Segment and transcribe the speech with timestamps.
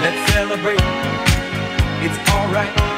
[0.00, 0.78] Let's celebrate.
[2.00, 2.97] It's alright.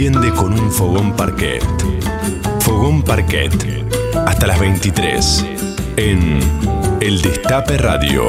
[0.00, 1.62] Enciende con un fogón parquet.
[2.60, 3.52] Fogón parquet.
[4.14, 5.44] Hasta las 23.
[5.98, 6.40] En
[7.02, 8.26] El Destape Radio.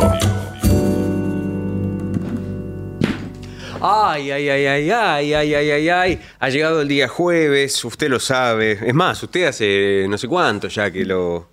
[3.80, 6.20] Ay, ay, ay, ay, ay, ay, ay, ay, ay.
[6.40, 8.74] Ha llegado el día jueves, usted lo sabe.
[8.86, 11.52] Es más, usted hace no sé cuánto ya que lo,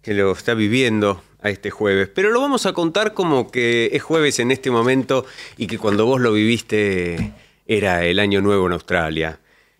[0.00, 2.08] que lo está viviendo a este jueves.
[2.08, 5.26] Pero lo vamos a contar como que es jueves en este momento
[5.58, 7.34] y que cuando vos lo viviste
[7.66, 9.38] era el año nuevo en Australia.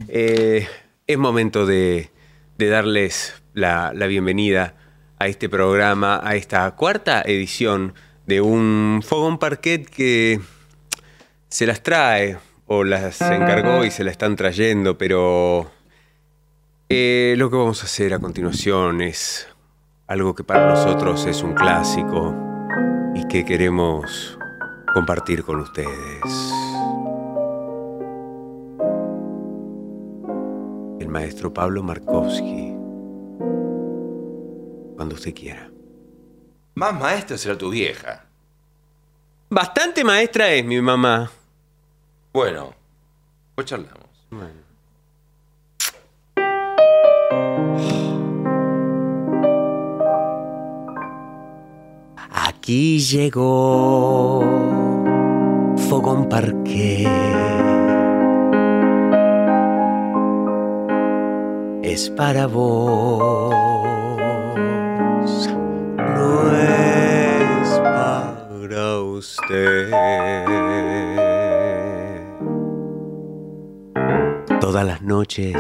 [0.09, 0.67] Eh,
[1.07, 2.11] es momento de,
[2.59, 4.75] darles la, la bienvenida
[5.19, 7.95] a este programa, a esta cuarta edición
[8.27, 10.41] de un Fogón Parquet que
[11.49, 15.71] se las trae o las encargó y se la están trayendo, pero
[16.89, 19.49] eh, lo que vamos a hacer a continuación es
[20.07, 22.35] algo que para nosotros es un clásico
[23.15, 24.39] y que queremos
[24.95, 26.62] compartir con ustedes.
[31.13, 32.75] Maestro Pablo Markowski
[34.97, 35.71] cuando usted quiera.
[36.75, 38.25] Más maestra será tu vieja.
[39.51, 41.31] Bastante maestra es mi mamá.
[42.33, 42.75] Bueno,
[43.55, 44.09] pues charlamos.
[52.17, 54.41] Aquí llegó
[55.77, 57.62] Fogón Parque.
[61.83, 63.53] Es para vos.
[65.99, 69.91] No es para usted.
[74.61, 75.57] Todas las noches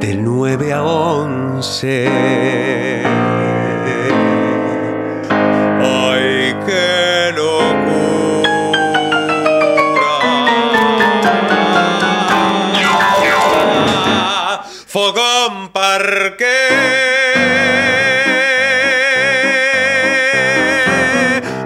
[0.00, 2.00] de 9 a 11.
[15.12, 16.46] Fogón Parque.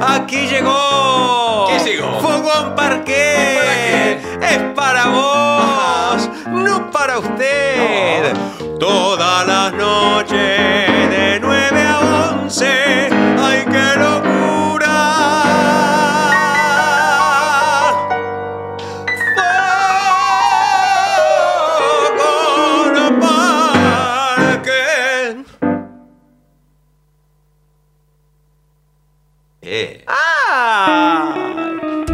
[0.00, 1.66] Aquí llegó.
[1.68, 2.20] ¿Qué llegó?
[2.20, 4.18] Fogón Parque.
[4.40, 8.32] Es para vos, no para usted.
[8.80, 10.38] Todas las noches
[11.10, 13.13] de 9 a 11.
[29.66, 30.04] Eh.
[30.06, 32.04] ¡Ay!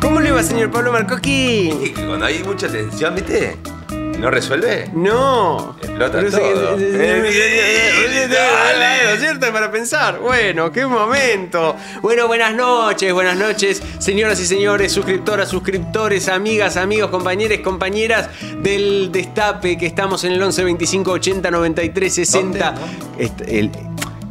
[0.00, 1.92] ¿Cómo le va, señor Pablo Marcoqui?
[1.96, 3.56] Cuando hay mucha tensión, ¿viste?
[3.90, 4.88] ¿Y no resuelve?
[4.94, 5.76] No.
[5.82, 6.76] Explota No sé todo.
[6.78, 9.04] Eh, dale.
[9.04, 9.52] ¿no es ¿cierto?
[9.52, 10.20] Para pensar.
[10.20, 11.76] Bueno, qué momento.
[12.02, 18.30] Bueno, buenas noches, buenas noches, señoras y señores, suscriptoras, suscriptores, amigas, amigos, compañeros, compañeras
[18.62, 22.74] del Destape, que estamos en el 11 25 80 93 60.
[23.18, 23.70] Est- El,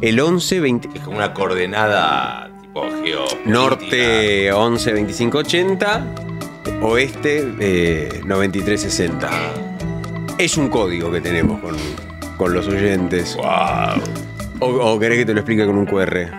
[0.00, 0.88] el 11 20.
[0.94, 3.24] Es como una coordenada tipo geo.
[3.44, 6.06] Norte 11 25 80,
[6.82, 9.30] oeste eh, 93 60.
[10.38, 11.76] Es un código que tenemos con,
[12.36, 13.36] con los oyentes.
[13.36, 14.02] Wow.
[14.60, 16.30] O, o querés que te lo explique con un QR.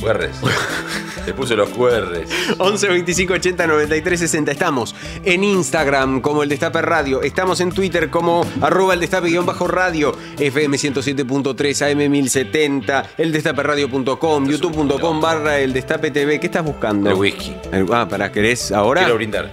[0.00, 0.40] QRs.
[1.26, 2.54] Te puse los QRs.
[2.58, 4.52] 11 25 80 93 60.
[4.52, 4.94] Estamos
[5.24, 7.20] en Instagram como el Destape Radio.
[7.20, 10.16] Estamos en Twitter como arroba el Destape-radio.
[10.38, 13.10] FM 107.3 AM 1070.
[13.18, 14.46] El Destaperadio.com.
[14.48, 16.38] YouTube.com barra el Destape TV.
[16.38, 17.10] ¿Qué estás buscando?
[17.10, 17.56] El whisky.
[17.72, 19.00] El- ah, para, ¿querés ahora?
[19.00, 19.50] Quiero brindar.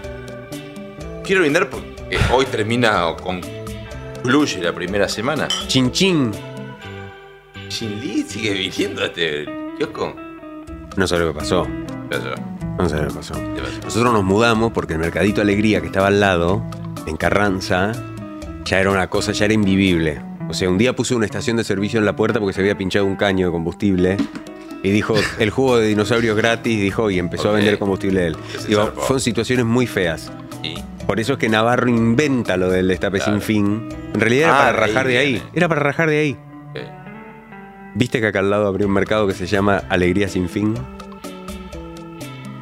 [1.23, 5.47] Quiero brindar porque hoy termina o concluye la primera semana.
[5.65, 6.31] Chin chin.
[7.67, 9.45] Shin Lee sigue viniendo a este
[9.79, 10.15] kiosco.
[10.95, 11.65] No sé lo que pasó.
[12.09, 12.35] ¿Qué pasó?
[12.77, 13.33] No sé lo que pasó.
[13.33, 13.79] ¿Qué pasó?
[13.83, 16.63] Nosotros nos mudamos porque el Mercadito Alegría que estaba al lado,
[17.07, 17.91] en Carranza,
[18.65, 20.21] ya era una cosa, ya era invivible.
[20.49, 22.77] O sea, un día puse una estación de servicio en la puerta porque se había
[22.77, 24.17] pinchado un caño de combustible.
[24.83, 28.35] Y dijo, el jugo de dinosaurios gratis, dijo, y empezó a vender combustible él.
[28.51, 30.31] Que se Digo, fueron situaciones muy feas.
[30.61, 33.33] Y Por eso es que Navarro inventa lo del destape Claro.
[33.33, 33.89] sin fin.
[34.13, 35.43] En realidad era Ah, para de ahí rajar de ahí.
[35.53, 36.37] Era para rajar de ahí.
[37.95, 40.75] ¿Viste que acá al lado abrió un mercado que se llama Alegría sin fin?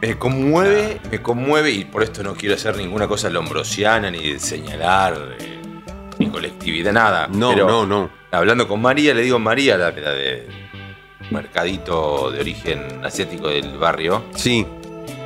[0.02, 5.38] me conmueve, me conmueve y por esto no quiero hacer ninguna cosa lombrosiana ni señalar
[5.40, 5.62] eh,
[6.18, 7.28] ni colectividad, nada.
[7.32, 8.10] No, Pero no, no.
[8.32, 10.48] Hablando con María, le digo María, la, la de
[11.30, 14.24] mercadito de origen asiático del barrio.
[14.36, 14.66] Sí.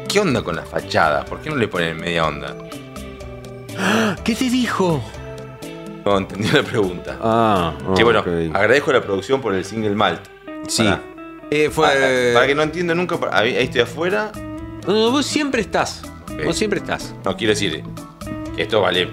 [0.09, 1.25] ¿Qué onda con las fachadas?
[1.25, 2.55] ¿Por qué no le ponen media onda?
[4.23, 5.03] ¿Qué te dijo?
[6.05, 7.17] No entendí la pregunta.
[7.21, 8.19] Ah, Che, bueno,
[8.53, 10.21] agradezco a la producción por el single malt.
[10.67, 10.83] Sí.
[10.83, 11.01] Para,
[11.49, 11.87] Eh, fue.
[11.87, 14.31] para- para que no entiendo nunca, para- ahí, estoy afuera.
[14.87, 16.03] No, vos siempre estás.
[16.31, 16.45] Ok.
[16.45, 17.15] Vos siempre estás.
[17.23, 17.83] No, quiero decir
[18.55, 19.09] que esto vale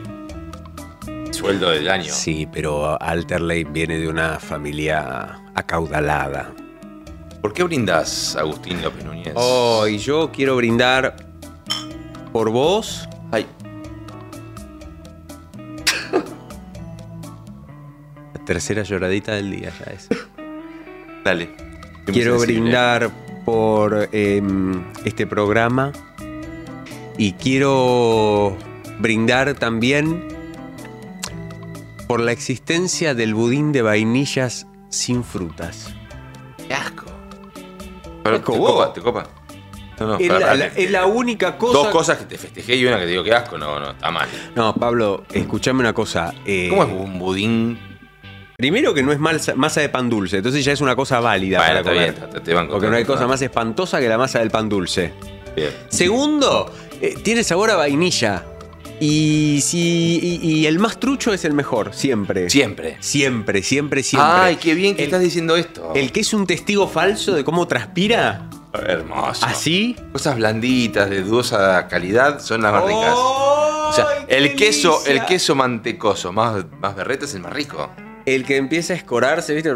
[1.30, 2.12] sueldo del año.
[2.12, 6.52] Sí, pero Alterley viene de una familia acaudalada.
[7.40, 9.32] ¿Por qué brindas, Agustín López Núñez?
[9.34, 11.16] Oh, y yo quiero brindar
[12.32, 13.08] por vos.
[13.30, 13.46] Ay,
[18.44, 20.08] tercera lloradita del día ya es.
[21.24, 21.50] dale.
[22.06, 22.60] Quiero sensible.
[22.62, 23.10] brindar
[23.44, 25.92] por em, este programa
[27.18, 28.56] y quiero
[28.98, 30.28] brindar también
[32.08, 35.94] por la existencia del budín de vainillas sin frutas.
[36.66, 37.06] Qué asco.
[38.22, 38.92] Pero, ¿Te copa?
[38.92, 39.26] ¿Te copa?
[40.00, 41.78] No, no, Es la, es la única cosa.
[41.78, 43.56] Dos cosas que te festejé y una que te digo que asco.
[43.56, 44.28] No, no, está mal.
[44.56, 46.34] No, Pablo, escúchame una cosa.
[46.44, 47.78] eh, ¿Cómo es un budín?
[48.62, 51.68] Primero que no es masa de pan dulce, entonces ya es una cosa válida Bueno,
[51.68, 52.14] para está comer.
[52.14, 54.68] bien, te- te banco, Porque no hay cosa más espantosa que la masa del pan
[54.68, 55.12] dulce.
[55.56, 55.70] Bien.
[55.88, 58.44] Segundo, eh, tiene sabor a vainilla.
[59.00, 62.48] Y, si, y, y el más trucho es el mejor, siempre.
[62.50, 62.98] Siempre.
[63.00, 64.30] Siempre, siempre, siempre.
[64.32, 65.90] Ay, qué bien que El- estás diciendo esto.
[65.96, 69.44] El que es un testigo falso de cómo transpira, Hermoso.
[69.44, 69.96] así.
[70.12, 73.14] Cosas blanditas, de dudosa calidad, son las más ricas.
[73.16, 77.90] O sea, ¡Ay, el queso, el queso mantecoso más, más berreta es el más rico.
[78.24, 79.70] El que empieza a escorarse, ¿viste?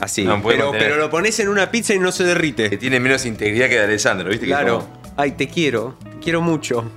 [0.00, 0.24] Así.
[0.24, 0.92] No puede pero, mantener.
[0.92, 2.76] pero lo pones en una pizza y no se Que derrite.
[2.76, 4.46] tiene menos integridad que de Alessandro, ¿viste?
[4.46, 4.80] Que Claro.
[4.80, 5.96] como- Ay, te quiero.
[6.02, 6.90] Te quiero mucho.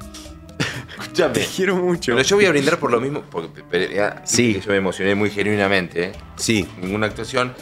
[0.99, 1.33] Escuchame.
[1.33, 2.11] Te quiero mucho.
[2.15, 4.53] Pero yo voy a brindar por lo mismo, porque pero, ya, Sí.
[4.55, 6.11] que yo me emocioné muy genuinamente, ¿eh?
[6.35, 6.67] Sí.
[6.81, 7.53] ninguna actuación.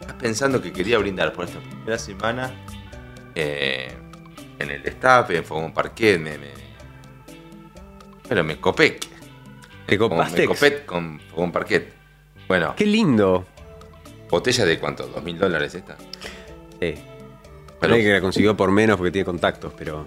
[0.00, 2.54] Estás pensando que quería brindar por esta primera semana
[3.34, 3.92] eh,
[4.58, 6.66] en el destape, en Fogón Parquet, me, me-
[8.26, 8.98] pero me copé.
[9.86, 10.42] ¿Te Como copaste?
[10.42, 11.92] Me copé con Fogón Parquet.
[12.48, 13.44] Bueno, Qué lindo.
[14.30, 15.96] botella de cuánto, dos mil dólares esta.
[16.80, 16.94] Sí.
[17.80, 20.06] Pero- Hay que la consiguió por menos porque tiene contactos, pero.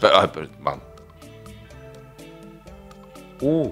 [0.00, 0.82] Pero, ay, pero, vamos.
[3.40, 3.70] Uh.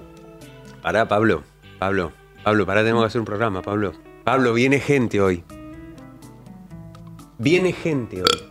[0.81, 1.43] Pará, Pablo.
[1.79, 2.11] Pablo.
[2.43, 3.93] Pablo, pará, tenemos que hacer un programa, Pablo.
[4.23, 5.43] Pablo, viene gente hoy.
[7.37, 8.49] Viene gente hoy.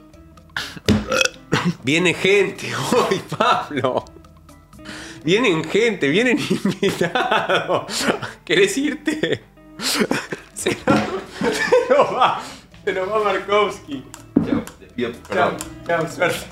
[1.82, 4.04] Viene gente hoy, Pablo.
[5.26, 8.06] Vienen gente, vienen invitados.
[8.44, 9.42] ¿Querés irte?
[10.54, 10.70] Se
[11.90, 12.40] nos, va.
[12.84, 14.04] Se nos va Markovsky.
[15.28, 16.46] Chao, chao, suerte.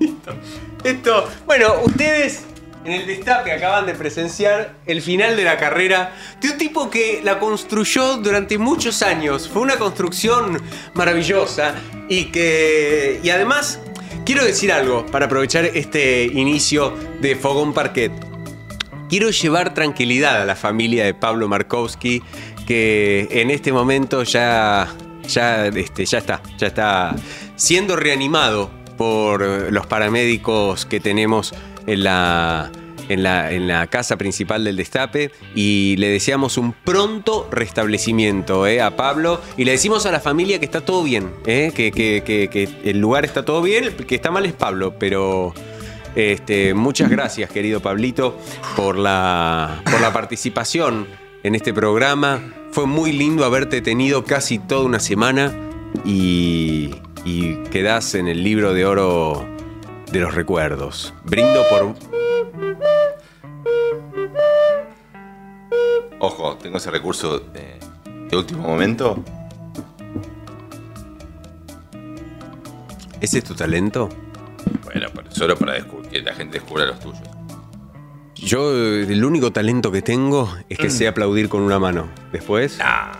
[0.00, 0.34] Listo.
[0.82, 2.42] Esto, bueno, ustedes
[2.84, 7.20] en el destape acaban de presenciar el final de la carrera de un tipo que
[7.22, 9.48] la construyó durante muchos años.
[9.48, 10.60] Fue una construcción
[10.94, 11.76] maravillosa
[12.08, 13.20] y que.
[13.22, 13.78] Y además,
[14.26, 18.10] quiero decir algo para aprovechar este inicio de Fogón Parquet.
[19.08, 22.22] Quiero llevar tranquilidad a la familia de Pablo Markowski,
[22.66, 24.88] que en este momento ya,
[25.28, 27.14] ya, este, ya está, ya está
[27.54, 28.68] siendo reanimado
[28.98, 31.54] por los paramédicos que tenemos
[31.86, 32.72] en la,
[33.08, 38.80] en la, en la casa principal del Destape y le deseamos un pronto restablecimiento eh,
[38.80, 42.22] a Pablo y le decimos a la familia que está todo bien, eh, que, que-
[42.24, 45.54] que- el lugar está todo bien, que está mal es Pablo, pero...
[46.14, 48.38] Este, muchas gracias, querido Pablito,
[48.74, 51.06] por la, por la participación
[51.42, 52.40] en este programa.
[52.72, 55.52] Fue muy lindo haberte tenido casi toda una semana
[56.06, 56.94] y,
[57.26, 59.46] y quedás en el libro de oro
[60.10, 61.12] de los recuerdos.
[61.24, 61.94] Brindo por...
[66.18, 67.78] Ojo, tengo ese recurso de,
[68.28, 69.22] de último momento.
[73.20, 74.08] ¿Ese es tu talento?
[74.84, 77.28] Bueno, pero solo para descubrir, que la gente descubra los tuyos.
[78.34, 82.08] Yo eh, el único talento que tengo es que sé aplaudir con una mano.
[82.32, 82.78] Después...
[82.78, 83.12] Nah.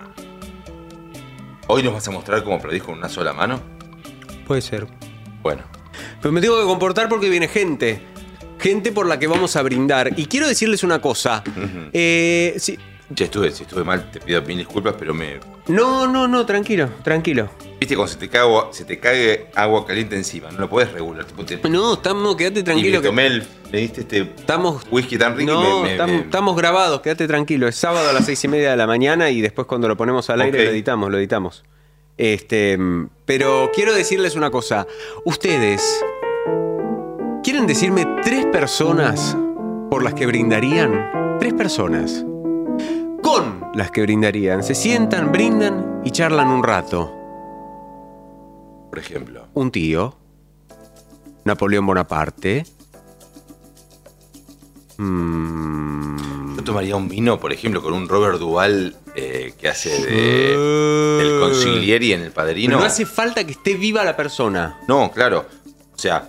[1.69, 3.61] Hoy nos vas a mostrar cómo aplaudís con una sola mano.
[4.47, 4.87] Puede ser.
[5.43, 5.65] Bueno,
[6.27, 8.01] Pero me tengo que comportar porque viene gente.
[8.59, 10.11] Gente por la que vamos a brindar.
[10.19, 11.45] Y quiero decirles una cosa.
[11.93, 12.77] Eh, sí-
[13.15, 15.39] che, estuve, si estuve mal, te pido mil disculpas, pero me.
[15.69, 17.49] No, no, no, tranquilo, tranquilo.
[17.79, 20.91] Viste cuando se te cae agua, se te cae agua caliente encima, no lo puedes
[20.91, 21.25] regular.
[21.27, 22.97] Tipo, te, No, estamos, quédate y tranquilo.
[22.97, 25.93] me que tomé el, me diste este estamos, whisky tan rico no, y me, me-
[25.93, 27.69] estamos, me- estamos grabados, quédate tranquilo.
[27.69, 30.29] Es sábado a las seis y media de la mañana y después cuando lo ponemos
[30.29, 31.63] al aire lo editamos, lo editamos.
[32.17, 32.79] Este,
[33.25, 34.87] pero quiero decirles una cosa.
[35.25, 36.05] Ustedes,
[37.43, 39.37] ¿quieren decirme tres personas
[39.91, 41.37] por las que brindarían?
[41.39, 42.25] Tres personas.
[43.23, 44.63] Con las que brindarían.
[44.63, 47.13] Se sientan, brindan y charlan un rato.
[48.89, 49.47] por ejemplo.
[49.53, 50.17] Un tío.
[51.45, 52.65] Napoleón Bonaparte.
[54.97, 56.57] Mm.
[56.57, 60.57] Yo tomaría un vino, por ejemplo, con un Robert Duval eh, que hace de,
[61.25, 62.79] del consiglieri en El Pero Padrino.
[62.79, 64.79] no hace falta que esté viva la persona.
[64.87, 65.47] No, claro.
[65.95, 66.29] O sea,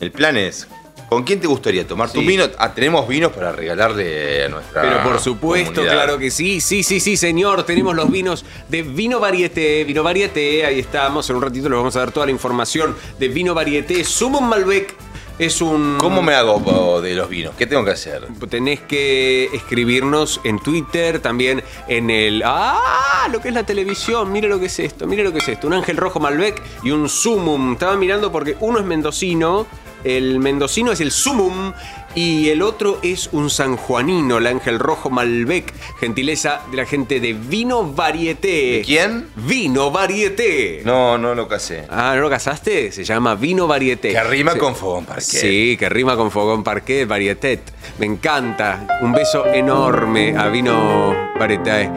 [0.00, 0.68] el plan es.
[1.08, 2.44] ¿Con quién te gustaría tomar tu vino?
[2.58, 4.82] Ah, tenemos vinos para regalarle a nuestra.
[4.82, 5.94] Pero por supuesto, comunidad.
[5.94, 7.64] claro que sí, sí, sí, sí, señor.
[7.64, 11.28] Tenemos los vinos de Vino Varieté, Vino Varieté, ahí estamos.
[11.30, 14.04] En un ratito les vamos a dar toda la información de Vino Varieté.
[14.04, 14.94] Sumo Malbec
[15.38, 15.98] es un...
[15.98, 17.54] ¿Cómo me hago de los vinos?
[17.56, 18.26] ¿Qué tengo que hacer?
[18.48, 22.42] Tenés que escribirnos en Twitter, también en el...
[22.44, 23.28] ¡Ah!
[23.30, 24.32] Lo que es la televisión.
[24.32, 25.66] Mire lo que es esto, mire lo que es esto.
[25.66, 27.74] Un ángel rojo Malbec y un Sumum.
[27.74, 29.66] Estaba mirando porque uno es mendocino,
[30.04, 31.72] el mendocino es el Sumum
[32.14, 35.72] y el otro es un sanjuanino, el ángel rojo Malbec.
[36.00, 38.78] Gentileza de la gente de Vino Varieté.
[38.78, 39.26] ¿De quién?
[39.36, 40.82] Vino Varieté.
[40.84, 41.84] No, no lo casé.
[41.90, 42.90] Ah, ¿no lo casaste?
[42.92, 44.12] Se llama Vino Varieté.
[44.12, 44.58] Que rima Sí.
[44.58, 45.24] con Fogón Parquet.
[45.26, 47.60] Sí, que rima con Fogón Parquet, Varietet.
[47.98, 48.86] Me encanta.
[49.02, 51.90] Un beso enorme a Vino Varieté.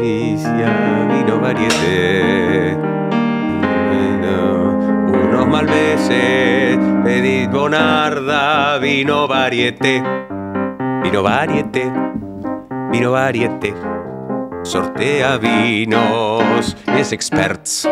[0.00, 2.74] Vino Varieté.
[3.92, 4.59] Unos
[5.50, 10.00] malveses, pedid bonarda, vino varieté.
[11.02, 11.90] Vino varieté.
[12.92, 13.74] Vino varieté.
[14.62, 16.76] Sortea vinos.
[16.86, 17.88] Es experts.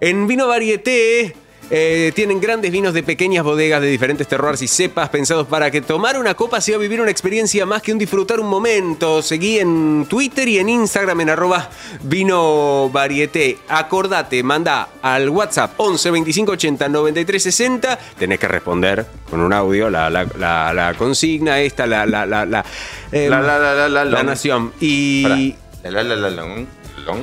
[0.00, 1.34] En Vino Varieté
[1.70, 5.80] eh, tienen grandes vinos de pequeñas bodegas de diferentes terroirs y cepas pensados para que
[5.80, 9.22] tomar una copa sea vivir una experiencia más que un disfrutar un momento.
[9.22, 11.68] Seguí en Twitter y en Instagram en arroba
[12.02, 13.58] Vino Varieté.
[13.68, 17.98] Acordate, manda al WhatsApp 11 25 80 93 60.
[18.18, 22.46] Tenés que responder con un audio la, la- la- la consigna esta, la, la, la,
[22.46, 22.64] la,
[23.12, 24.26] eh, La, la, la, la, la, la long.
[24.26, 24.72] nación.
[24.80, 25.54] Y...
[25.82, 26.66] La La La La Long,
[27.04, 27.18] Long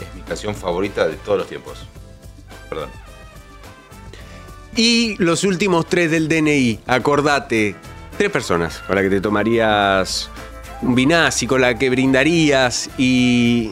[0.00, 1.86] es mi canción favorita de todos los tiempos.
[2.68, 2.90] Perdón.
[4.80, 7.74] Y los últimos tres del DNI, acordate.
[8.16, 10.30] Tres personas con las que te tomarías
[10.82, 13.70] un vinazzi, con la que brindarías y.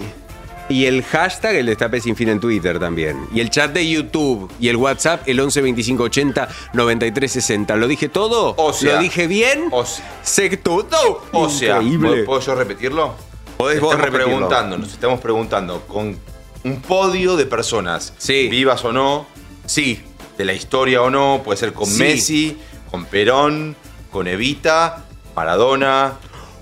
[0.68, 3.28] Y el hashtag, el destape sin fin en Twitter también.
[3.32, 4.50] Y el chat de YouTube.
[4.58, 7.76] Y el WhatsApp, el 11 25 80 93 60.
[7.76, 8.52] ¿Lo dije todo?
[8.58, 9.68] O sea- ¿Lo dije bien?
[9.70, 11.22] O sea, Sé todo.
[11.30, 12.24] o sea, Increíble.
[12.24, 13.14] ¿puedo yo repetirlo?
[13.56, 14.38] Podés vos estamos repetirlo.
[14.38, 16.18] preguntando, nos estamos preguntando con
[16.64, 18.48] un podio de personas, Sí.
[18.48, 19.24] vivas o no,
[19.66, 20.02] Sí.
[20.36, 21.98] De la historia o no, puede ser con Sí.
[21.98, 22.58] Messi,
[22.90, 23.76] con Perón,
[24.10, 26.14] con Evita, Maradona.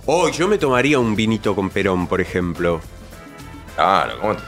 [0.06, 2.80] Oh, yo me tomaría un vinito con Perón, por ejemplo.
[3.74, 4.42] Claro, ¿cómo te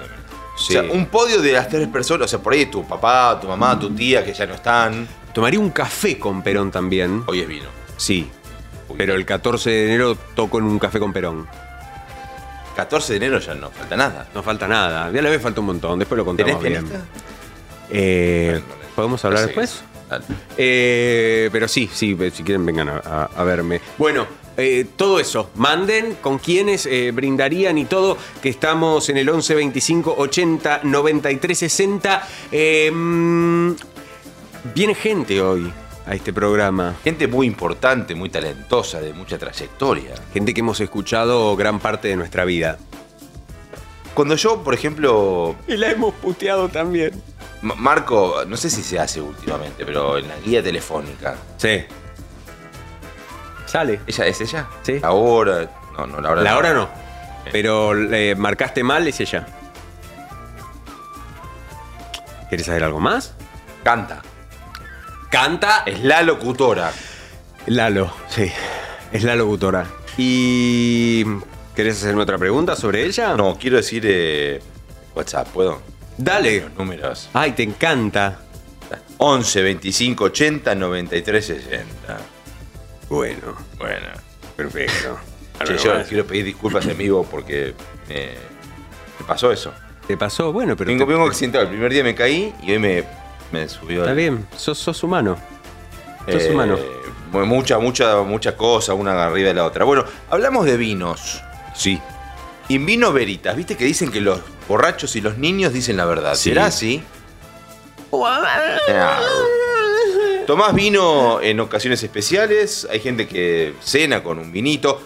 [0.56, 0.74] Sí.
[0.76, 3.46] O sea, un podio de las tres personas, o sea, por ahí tu papá, tu
[3.46, 5.06] mamá, tu tía, que ya no están.
[5.34, 7.24] Tomaría un café con Perón también.
[7.26, 7.68] Hoy es vino.
[7.98, 8.30] Sí.
[8.88, 8.94] Uy.
[8.96, 11.46] Pero el 14 de enero toco en un café con Perón.
[12.74, 14.28] 14 de enero ya no falta nada.
[14.34, 15.10] No falta nada.
[15.12, 15.98] Ya le ve falta un montón.
[15.98, 17.02] Después lo contamos ¿Tenés bien.
[17.90, 18.85] Eh, bueno.
[18.96, 19.46] ¿Podemos hablar Sí.
[19.46, 19.82] después?
[20.56, 23.80] Eh, pero sí, sí, si quieren vengan a, a- a verme.
[23.98, 29.28] Bueno, eh, todo eso, manden con quienes eh, brindarían y todo, que estamos en el
[29.28, 32.28] 11 25 80 93 60.
[32.52, 32.90] Eh,
[34.74, 35.72] viene gente hoy
[36.06, 36.94] a este programa.
[37.04, 40.14] Gente muy importante, muy talentosa, de mucha trayectoria.
[40.32, 42.78] Gente que hemos escuchado gran parte de nuestra vida.
[44.14, 47.10] Cuando yo, por ejemplo, Y la hemos puteado también.
[47.62, 51.34] Ma- Marco, no sé si se hace últimamente, pero en la guía telefónica.
[51.56, 51.84] Sí.
[53.66, 54.00] Sale.
[54.06, 54.66] ¿Ella es ella?
[54.82, 55.00] Sí.
[55.00, 55.70] La hora.
[55.96, 56.88] No, no, la hora La hora no.
[57.50, 59.46] Pero le marcaste mal, es ella.
[62.48, 63.34] ¿Quieres saber algo más?
[63.82, 64.22] Canta.
[65.30, 65.82] Canta.
[65.86, 66.92] Es la locutora.
[67.66, 68.50] Lalo, sí.
[69.12, 69.86] Es la locutora.
[70.16, 71.24] ¿Y
[71.74, 73.34] querés hacerme otra pregunta sobre ella?
[73.36, 74.60] No, quiero decir eh,
[75.14, 75.82] WhatsApp, ¿puedo?
[76.18, 76.60] Dale.
[76.62, 77.28] Los números.
[77.32, 78.38] Ay, te encanta.
[79.18, 82.18] 11 25 80 93 60.
[83.08, 84.08] Bueno, Bueno.
[84.56, 85.18] perfecto.
[85.64, 87.72] Che, yo quiero pedir disculpas en vivo porque
[88.10, 88.14] me,
[89.18, 89.72] me pasó eso.
[90.06, 90.52] ¿Te pasó?
[90.52, 90.88] Bueno, pero.
[90.88, 91.64] Vengo, te- vengo accidentado.
[91.64, 93.04] El primer día me caí y hoy me,
[93.52, 94.00] me subió.
[94.00, 95.38] Está el- bien, sos, sos humano.
[96.30, 96.76] Sos Eh, humano.
[97.32, 99.84] Mucha, mucha, mucha cosa, una arriba de la otra.
[99.86, 101.42] Bueno, hablamos de vinos.
[101.74, 101.98] Sí.
[102.68, 106.34] In vino veritas, viste que dicen que los borrachos y los niños dicen la verdad.
[106.34, 106.50] Sí.
[106.50, 107.02] ¿Será así?
[108.88, 109.20] Ah.
[110.46, 115.00] Tomás vino en ocasiones especiales, hay gente que cena con un vinito.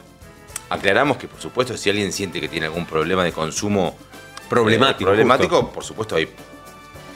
[0.68, 3.96] Aclaramos que, por supuesto, si alguien siente que tiene algún problema de consumo
[4.48, 5.72] Problemático, eh, problemático, justo.
[5.72, 6.28] por supuesto, hay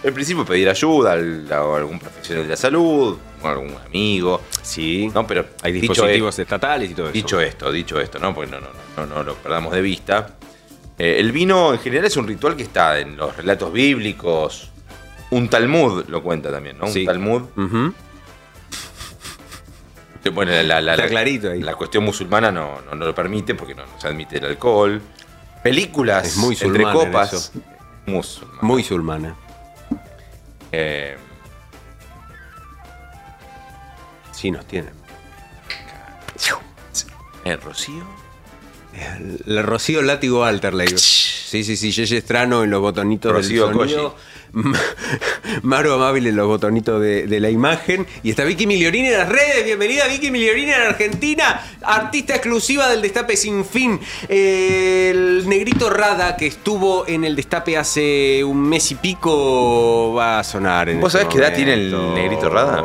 [0.05, 4.41] en principio pedir ayuda al- a algún profesional de la salud, o algún amigo.
[4.63, 5.11] Sí.
[5.15, 7.13] No, pero Hay dicho dispositivos estatales y todo eso.
[7.13, 8.35] Dicho esto, dicho esto, ¿no?
[8.35, 10.37] Porque no, no, no, no, no lo perdamos de vista.
[10.99, 14.71] Eh, el vino en general es un ritual que está en los relatos bíblicos.
[15.31, 16.87] Un Talmud lo cuenta también, ¿no?
[16.87, 17.01] Sí.
[17.01, 17.43] Un Talmud.
[17.57, 17.93] Ujú.
[20.25, 21.61] La, la- la- Está la- clarito ahí.
[21.61, 25.03] La cuestión musulmana no, no, no lo permite porque no, no se admite el alcohol.
[25.63, 27.33] Películas Es muy entre sulmana en copas.
[27.33, 27.53] eso.
[28.07, 28.59] Musulmana.
[28.63, 29.37] Muy sulmana.
[30.77, 31.17] Eh,
[34.33, 34.91] Sí, nos tienen.
[37.45, 38.05] eh, Rocío.
[39.47, 40.89] El Rocío Látigo Alterley.
[40.99, 41.93] Sí, sí, sí.
[41.93, 44.17] Yeye Estrano en los botonitos Rocío del sonido.
[45.63, 48.07] Maro Amable en los botonitos de, de la imagen.
[48.23, 49.65] Y está Vicky Migliorini en las redes.
[49.65, 51.61] Bienvenida Vicky Migliorini en Argentina.
[51.83, 54.01] Artista exclusiva del Destape Sin Fin.
[54.29, 60.45] El negrito Rada que estuvo en el Destape hace un mes y pico va a
[60.45, 60.89] sonar.
[60.89, 62.83] En ¿Vos este sabés qué edad tiene el negrito Rada?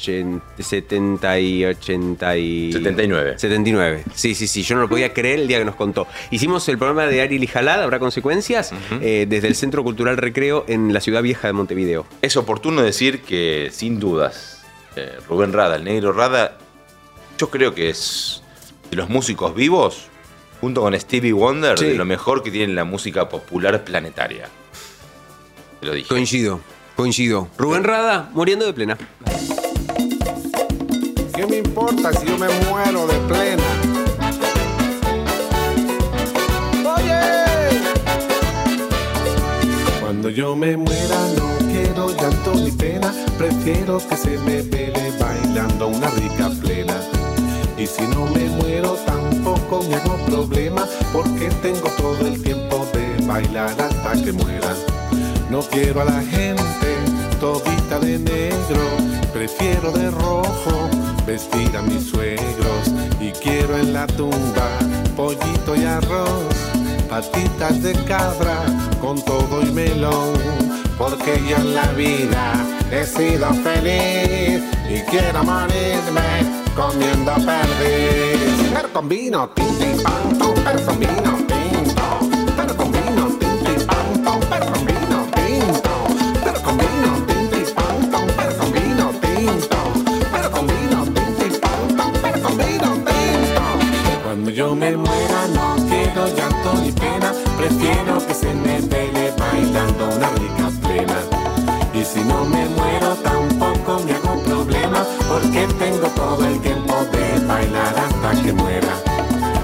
[0.00, 2.72] 80, 70 y 80 y...
[2.72, 3.34] 79.
[3.38, 4.04] 79.
[4.14, 4.62] Sí, sí, sí.
[4.62, 6.06] Yo no lo podía creer el día que nos contó.
[6.30, 8.72] Hicimos el programa de Ariel y Jalada, ¿habrá consecuencias?
[9.00, 12.06] Eh, desde el Centro Cultural Recreo en la ciudad vieja de Montevideo.
[12.22, 14.62] Es oportuno decir que, sin dudas,
[14.96, 16.58] eh, Rubén Rada, el negro Rada,
[17.38, 18.42] yo creo que es
[18.90, 20.06] de los músicos vivos,
[20.60, 21.86] junto con Stevie Wonder, Sí.
[21.86, 24.48] de lo mejor que tiene la música popular planetaria.
[25.80, 26.08] Te lo dije.
[26.08, 26.60] Coincido,
[26.96, 27.48] coincido.
[27.58, 28.98] Rubén Rada muriendo de plena.
[31.38, 33.62] ¿Qué me importa si yo me muero de plena?
[36.96, 37.20] Oye,
[40.00, 45.86] cuando yo me muera no quiero llanto ni pena, prefiero que se me vele bailando
[45.86, 46.96] una rica plena.
[47.76, 53.24] Y si no me muero tampoco me hago problema, porque tengo todo el tiempo de
[53.26, 54.74] bailar hasta que muera.
[55.48, 56.96] No quiero a la gente
[57.38, 58.82] todita de negro,
[59.32, 60.97] prefiero de rojo
[61.28, 62.88] vestir a mis suegros
[63.20, 64.78] y quiero en la tumba
[65.14, 66.54] pollito y arroz,
[67.10, 68.64] patitas de cabra
[69.02, 70.32] con todo y melón,
[70.96, 72.54] porque yo en la vida
[72.90, 76.30] he sido feliz y quiero morirme
[76.74, 78.72] comiendo perdiz.
[78.74, 80.38] Pero con vino, tinto y pan,
[80.86, 81.37] con vino
[94.58, 100.30] yo me muera no quiero llanto ni pena, prefiero que se me vele bailando una
[100.30, 101.18] rica plena.
[101.94, 107.46] Y si no me muero tampoco me hago problema, porque tengo todo el tiempo de
[107.46, 108.94] bailar hasta que muera.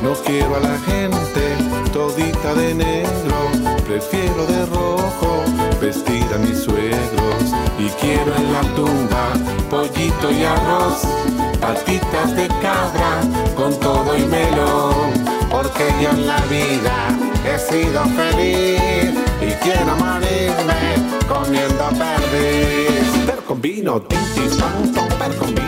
[0.01, 1.43] No quiero a la gente
[1.93, 3.37] todita de negro,
[3.85, 5.45] prefiero de rojo
[5.81, 7.45] vestir a mis suegros.
[7.79, 9.33] Y quiero en la tumba
[9.71, 11.03] pollito y arroz,
[11.61, 13.21] patitas de cabra
[13.57, 15.13] con todo y melón,
[15.51, 16.97] porque yo en la vida
[17.47, 20.81] he sido feliz y quiero morirme
[21.29, 22.85] comiendo perdiz.
[25.19, 25.64] Pan, con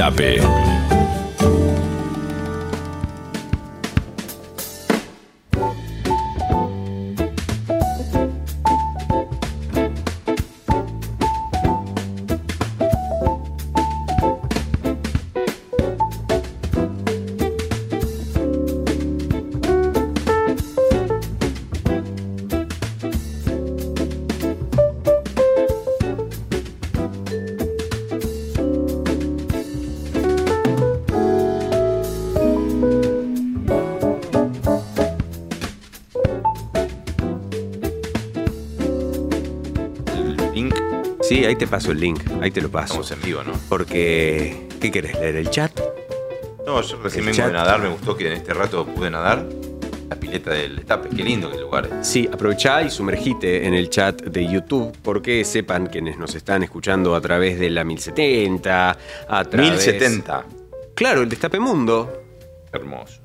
[0.00, 0.67] en
[41.58, 43.00] te paso el link, ahí te lo paso.
[43.02, 43.52] estamos en vivo, ¿no?
[43.68, 45.36] Porque, ¿qué querés leer?
[45.36, 45.78] ¿El chat?
[46.64, 49.44] No, yo recién vengo de nadar, me gustó que en este rato pude nadar.
[50.08, 52.06] La pileta del destape, qué lindo el lugar es.
[52.06, 57.14] Sí, aprovechá y sumergite en el chat de YouTube porque sepan quienes nos están escuchando
[57.14, 59.70] a través de la 1070, a través...
[59.72, 60.46] 1070.
[60.94, 62.22] Claro, el Destape Mundo.
[62.72, 63.20] Hermoso.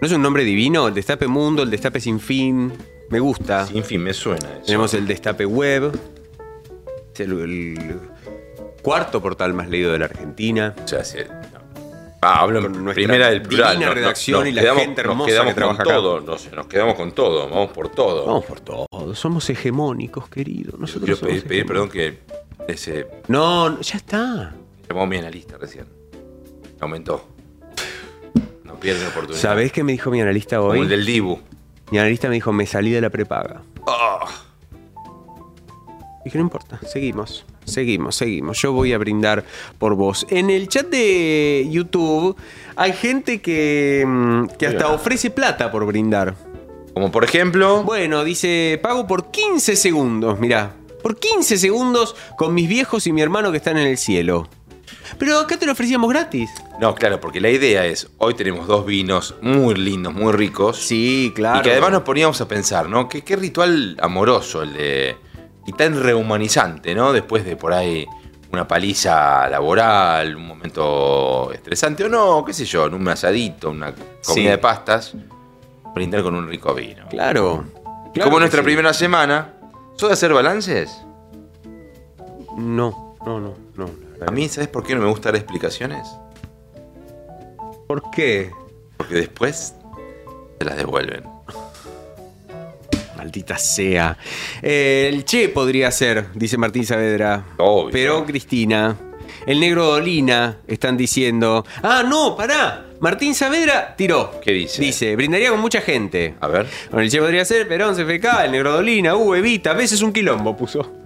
[0.00, 0.88] ¿No es un nombre divino?
[0.88, 2.72] El Destape Mundo, el Destape Sin Fin.
[3.10, 3.66] Me gusta.
[3.66, 4.66] Sin fin, me suena eso.
[4.66, 5.92] Tenemos el Destape Web.
[7.22, 8.00] Es el, el
[8.82, 10.74] cuarto portal más leído de la Argentina.
[10.84, 11.60] O sea, se- no.
[12.22, 13.72] Ah, hablo Con en nuestra primera del plural.
[13.78, 16.00] divina redacción nos y la quedamos- gente nos hermosa quedamos que trabaja con acá.
[16.00, 18.26] todo, nos, nos quedamos con todo, vamos por todo.
[18.26, 18.86] Vamos por todo.
[19.14, 20.76] Somos hegemónicos, querido.
[20.78, 22.18] Nosotros Quiero somos pedir, pedir perdón que
[22.68, 24.52] ese No, no, ya está.
[24.88, 25.86] llamó mi analista recién.
[26.80, 27.26] Aumentó.
[28.64, 28.74] No.
[28.78, 29.40] pierden oportunidad.
[29.40, 30.80] ¿Sabés qué me dijo mi analista Como hoy?
[30.80, 31.38] el del Dibu.
[31.90, 33.62] Mi analista me dijo, me salí de la prepaga.
[33.86, 34.20] Oh,
[36.24, 38.60] Dije, no importa, seguimos, seguimos, seguimos.
[38.60, 39.44] Yo voy a brindar
[39.78, 40.26] por vos.
[40.28, 42.36] En el chat de YouTube
[42.76, 46.34] hay gente que, mm, que hasta ofrece plata por brindar.
[46.92, 47.84] Como por ejemplo.
[47.84, 50.74] Bueno, dice, pago por 15 segundos, mirá.
[51.02, 54.48] Por 15 segundos con mis viejos y mi hermano que están en el cielo.
[55.18, 56.50] Pero acá te lo ofrecíamos gratis.
[56.78, 60.78] No, claro, porque la idea es, hoy tenemos dos vinos muy lindos, muy ricos.
[60.78, 61.60] Sí, claro.
[61.60, 63.08] Y que además nos poníamos a pensar, ¿no?
[63.08, 65.16] Que qué ritual amoroso el de.
[65.70, 67.12] Y tan rehumanizante, ¿no?
[67.12, 68.04] Después de por ahí
[68.52, 73.92] una paliza laboral, un momento estresante o no, qué sé yo, en un asadito, una
[73.94, 74.42] comida Sí.
[74.42, 75.14] de pastas,
[75.94, 77.06] brindar con un rico vino.
[77.08, 77.64] Claro.
[78.12, 78.64] Claro Como nuestra sí.
[78.64, 79.54] primera semana,
[79.94, 81.00] ¿sos de hacer balances?
[82.56, 83.86] No, no, no, no.
[84.26, 86.08] A mí, ¿sabes por qué no me gusta dar explicaciones?
[87.86, 88.50] ¿Por qué?
[88.96, 89.76] Porque después
[90.58, 91.22] te las devuelven.
[93.20, 94.16] Maldita sea.
[94.62, 97.44] Eh, el Che podría ser, dice Martín Saavedra.
[97.58, 97.90] Obvio.
[97.92, 98.96] Pero Cristina.
[99.46, 101.66] El negro Dolina, están diciendo.
[101.82, 102.86] Ah, no, pará.
[103.00, 104.40] Martín Saavedra tiró.
[104.42, 104.80] ¿Qué dice?
[104.80, 106.34] Dice, brindaría con mucha gente.
[106.40, 106.66] A ver.
[106.90, 110.14] Bueno, el Che podría ser Perón, CFK, el negro Dolina, uh, Evita, a veces un
[110.14, 110.99] quilombo puso.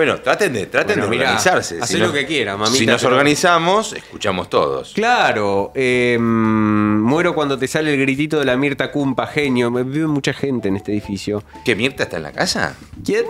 [0.00, 1.78] Bueno, traten de, traten Bueno, de mirá, organizarse.
[1.78, 4.94] hacé lo que quiera, mamita, Si nos pero- organizamos, escuchamos todos.
[4.94, 9.70] Claro, eh, mm, muero cuando te sale el gritito de la Mirta Cumpa, genio.
[9.70, 11.42] Vive mucha gente en este edificio.
[11.66, 12.76] ¿Que Mirta está en la casa?
[13.04, 13.26] ¿Quién?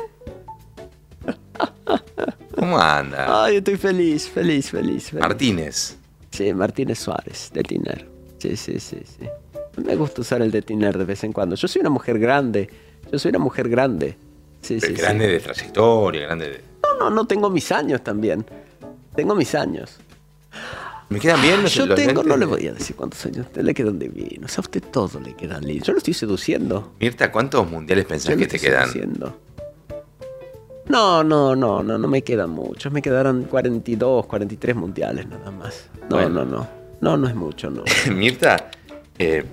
[2.55, 3.45] ¿Cómo anda?
[3.45, 5.11] Ay, estoy feliz, feliz, feliz.
[5.11, 5.21] feliz.
[5.21, 5.97] Martínez.
[6.31, 8.09] Sí, Martínez Suárez, de Tiner.
[8.39, 9.27] Sí, sí, sí, sí.
[9.85, 11.57] Me gusta usar el de Tiner de vez en cuando.
[11.57, 12.71] Yo soy una mujer grande.
[13.11, 14.17] Yo soy una mujer grande.
[14.63, 14.93] Sí, sí, sí.
[14.95, 16.61] grande de trayectoria, grande de...
[16.83, 18.45] No, no, no tengo mis años también.
[19.15, 19.99] Tengo mis años.
[21.09, 23.39] ¿Me quedan bien los Yo los tengo, no le voy a decir cuántos años.
[23.39, 24.57] A usted le quedan divinos.
[24.57, 25.87] A usted todo le quedan lindos.
[25.89, 26.93] Yo lo estoy seduciendo.
[27.01, 28.83] Mirta, ¿cuántos mundiales pensás Yo que te quedan?
[28.89, 29.37] seduciendo.
[30.87, 32.93] No, no, no, no, no me quedan muchos.
[32.93, 35.89] Me quedaron 42, 43 mundiales nada más.
[36.09, 36.29] No, Bueno.
[36.29, 36.69] no, no.
[37.01, 37.83] No, no es mucho, no.
[38.15, 38.71] Mirta,
[39.19, 39.45] eh,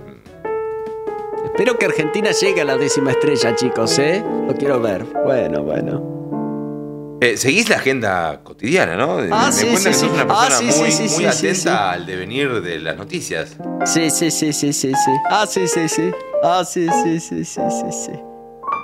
[1.57, 4.23] Espero que Argentina llegue a la décima estrella, chicos, ¿eh?
[4.47, 5.03] Lo quiero ver.
[5.25, 7.17] Bueno, bueno.
[7.19, 9.17] eh, seguís la agenda cotidiana, ¿no?
[9.31, 10.09] Ah, me sí, cuentan sí, que sos sí.
[10.13, 13.57] una Ah, persona sí, muy, muy atenta al devenir de las noticias.
[13.85, 15.11] Sí, sí, sí, sí, sí, sí.
[15.31, 16.11] Ah, sí, sí, sí.
[16.43, 18.11] Ah, sí, sí, sí, sí, sí, sí.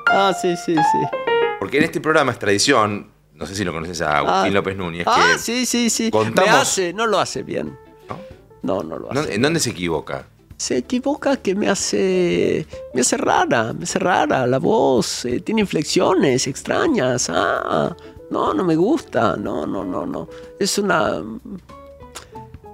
[0.07, 1.17] Ah, sí, sí, sí.
[1.59, 4.49] Porque en este programa es tradición, no sé si lo conoces a Agustín Ah.
[4.49, 6.09] López Núñez, Ah, que sí, sí, sí.
[6.09, 7.77] contamos- Me hace, no lo hace bien.
[8.09, 8.17] ¿no?
[8.63, 9.35] No, no lo hace.
[9.35, 10.25] ¿En dónde se equivoca?
[10.63, 12.65] Se equivoca que me hace.
[12.93, 15.25] Me hace rara, me hace rara la voz.
[15.25, 17.29] eh, tiene inflexiones extrañas.
[17.29, 17.93] Ah,
[18.29, 19.35] no, no me gusta.
[19.35, 20.29] No, no, no, no.
[20.57, 21.21] Es una.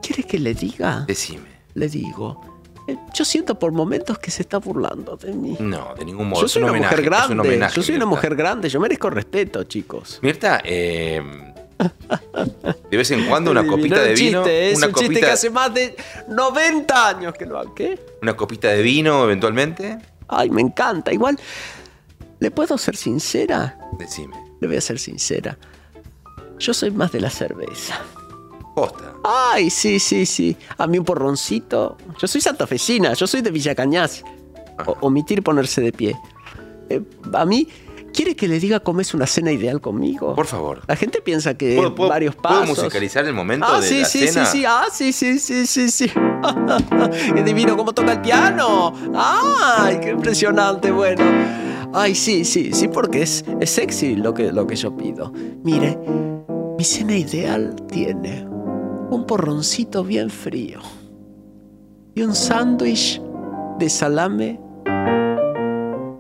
[0.04, 1.04] ¿Quiere que le diga?
[1.08, 1.50] Decime.
[1.74, 2.40] Le digo.
[2.88, 5.58] Eh, Yo siento por momentos que se está burlando de mí.
[5.60, 6.42] No, de ningún modo.
[6.44, 7.50] Yo soy un una homenaje, mujer un grande.
[7.50, 8.70] homenaje, Yo soy una mujer grande.
[8.70, 10.20] Yo merezco respeto, chicos.
[10.22, 11.24] Mirta, eh,
[12.90, 15.32] de vez en cuando una copita de vino, chiste, es una un chiste copita, que
[15.32, 15.96] hace más de
[16.28, 17.74] 90 años que lo hago.
[17.74, 18.00] ¿Qué?
[18.22, 19.98] una copita de vino eventualmente.
[20.28, 21.14] Ay, me encanta.
[21.14, 21.40] Igual,
[22.40, 23.78] ¿le puedo ser sincera?
[23.98, 24.36] Decime.
[24.60, 25.58] Le voy a ser sincera.
[26.60, 28.00] Yo soy más de la cerveza.
[28.76, 29.14] Posta.
[29.24, 30.56] Ay, sí, sí, sí.
[30.78, 31.98] A mí un porroncito.
[32.20, 34.24] Yo soy santafesina, yo soy de Villa Cañas.
[34.86, 36.16] O- omitir ponerse de pie.
[36.90, 37.02] Eh,
[37.34, 37.68] a mí,
[38.20, 40.36] ¿quiere que le diga cómo es una cena ideal conmigo?
[40.36, 40.82] Por favor.
[40.88, 42.78] La gente piensa que ¿Puedo, puedo- varios puedo pasos.
[42.78, 44.46] musicalizar el momento Ah, de sí, la sí, cena?
[44.46, 44.66] sí, sí.
[44.68, 46.12] Ah, sí, sí, sí, sí, sí.
[47.36, 48.94] qué divino cómo toca el piano.
[49.16, 50.92] Ay, qué impresionante.
[50.92, 51.24] Bueno.
[51.94, 55.32] Ay, sí, sí, sí, porque es, es sexy lo que, lo que yo pido.
[55.64, 55.98] Mire,
[56.78, 58.46] mi cena ideal tiene
[59.10, 60.82] un porroncito bien frío
[62.16, 63.22] y un sándwich
[63.80, 64.60] de salame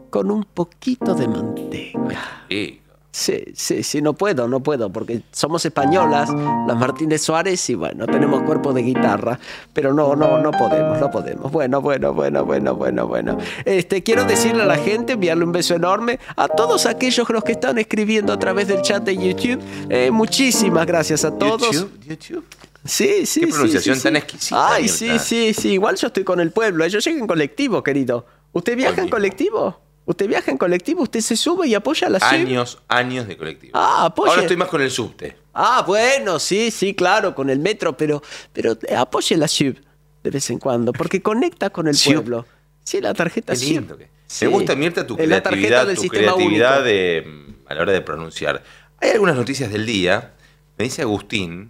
[0.09, 2.45] con un poquito de manteca.
[2.49, 2.81] Sí.
[3.11, 6.29] Sí, sí, sí, no puedo, no puedo, porque somos españolas,
[6.67, 9.39] las Martínez Suárez, y bueno, tenemos cuerpo de guitarra,
[9.73, 11.51] pero no, no, no podemos, no podemos.
[11.51, 13.37] Bueno, bueno, bueno, bueno, bueno, bueno.
[13.65, 17.53] Este, quiero decirle a la gente, enviarle un beso enorme a todos aquellos los que
[17.53, 19.59] están escribiendo a través del chat de YouTube.
[19.89, 21.71] Eh, muchísimas gracias a todos.
[21.71, 22.45] YouTube, YouTube.
[22.85, 24.17] Sí, sí, Qué sí, pronunciación sí, tan sí.
[24.19, 25.69] exquisita, Ay, sí, sí, sí.
[25.73, 26.85] Igual yo estoy con el pueblo.
[26.85, 28.25] Yo llego en colectivo, querido.
[28.53, 29.15] ¿Usted viaja en mismo.
[29.17, 29.88] colectivo?
[30.09, 31.03] ¿Usted viaja en colectivo?
[31.03, 32.47] ¿Usted se sube y apoya a la SIB?
[32.47, 33.73] Años, años de colectivo.
[33.75, 34.31] Ah, apoye.
[34.31, 35.37] Ahora estoy más con el subte.
[35.53, 39.79] Ah, bueno, sí, sí, claro, con el metro, pero, pero eh, apoye la SIB
[40.23, 42.47] de vez en cuando, porque conecta con el pueblo.
[42.83, 44.45] Sí, la tarjeta Qué lindo que- Sí.
[44.45, 46.85] Me gusta, Mirta, tu Es la tarjeta creatividad, del tu sistema creatividad único.
[46.85, 48.63] de, mm, a la hora de pronunciar.
[49.01, 50.33] Hay algunas noticias del día.
[50.77, 51.69] Me dice Agustín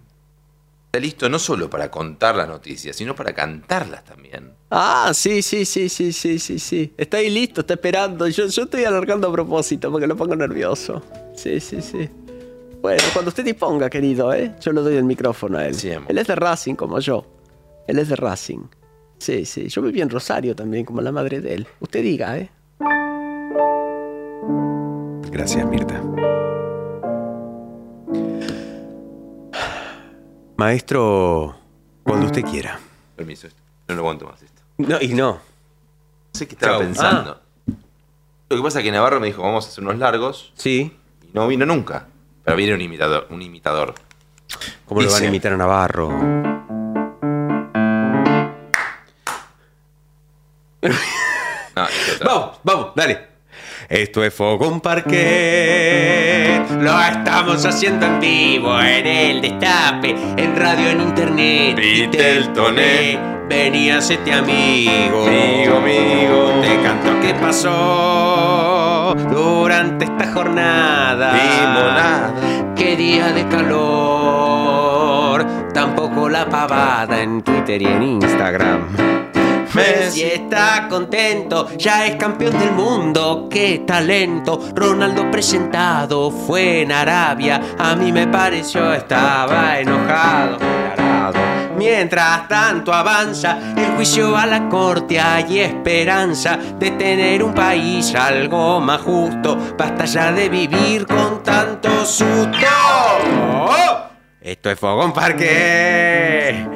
[0.90, 4.50] está listo no solo para contar las noticias, sino para cantarlas también.
[4.70, 6.92] Ah, sí, sí, sí, sí, sí, sí, sí.
[6.96, 8.26] Está ahí listo, está esperando.
[8.26, 11.00] Yo, yo estoy alargando a propósito porque lo pongo nervioso.
[11.36, 12.08] Sí, sí, sí.
[12.82, 14.56] Bueno, cuando usted disponga, querido, ¿eh?
[14.60, 15.76] Yo le doy el micrófono a él.
[15.76, 17.24] Sí, él es de Racing como yo.
[17.86, 18.66] Él es de Racing.
[19.18, 19.68] Sí, sí.
[19.68, 21.68] Yo viví en Rosario también, como la madre de él.
[21.78, 22.50] Usted diga, ¿eh?
[25.30, 26.02] Gracias, Mirta.
[30.60, 31.56] Maestro,
[32.02, 32.78] cuando usted quiera.
[33.16, 33.62] Permiso, esto.
[33.88, 34.60] no lo aguanto más esto.
[34.76, 35.32] No, y no.
[35.32, 35.40] No
[36.34, 36.82] sé qué estaba Chau.
[36.82, 37.40] pensando.
[38.50, 40.94] Lo que pasa es que Navarro me dijo, vamos a hacer unos largos, Sí.
[41.22, 42.08] y no vino nunca.
[42.44, 43.26] Pero viene un imitador.
[43.30, 43.94] Un imitador.
[44.84, 46.10] ¿Cómo lo van a imitar a Navarro?
[51.74, 51.86] No.
[52.22, 53.29] Vamos, vamos, dale.
[53.90, 56.62] Esto es Fogón Parque.
[56.78, 61.76] Lo estamos haciendo en vivo, en el destape, en radio, en internet.
[61.76, 63.18] Viteltoné.
[63.48, 65.26] Vení, hacete amigo.
[65.26, 66.60] Amigo, amigo.
[66.62, 71.32] Te canto qué pasó durante esta jornada.
[71.32, 72.32] Limonada.
[72.76, 75.44] Qué día de calor.
[75.74, 78.86] Tampoco la pavada en Twitter y en Instagram.
[79.74, 84.60] Messi está contento, ya es campeón del mundo, qué talento.
[84.74, 90.58] Ronaldo presentado fue en Arabia, a mí me pareció estaba enojado.
[91.76, 98.80] Mientras tanto avanza el juicio a la corte, hay esperanza de tener un país algo
[98.80, 99.56] más justo.
[99.78, 102.58] Basta ya de vivir con tanto susto.
[104.40, 106.66] Esto es Fogón Parque.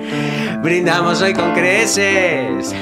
[0.63, 2.75] Brindamos hoy con creces.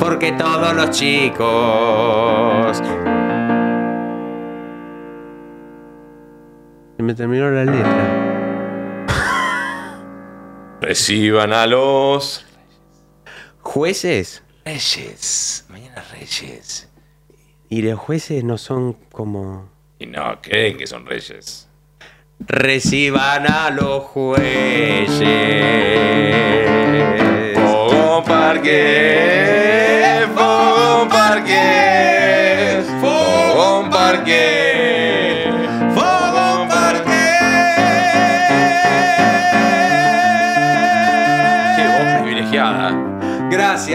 [0.00, 2.78] Porque todos los chicos.
[6.96, 8.24] Se me terminó la letra.
[10.80, 12.46] Reciban a los
[13.60, 14.42] ¿Jueces?
[14.64, 15.66] Reyes.
[15.68, 16.88] Mañana Reyes.
[17.68, 19.68] Y los jueces no son como.
[19.98, 21.67] Y no creen que son Reyes.
[22.40, 25.10] Reciban a los jueces.
[27.54, 29.87] Fogón Parque.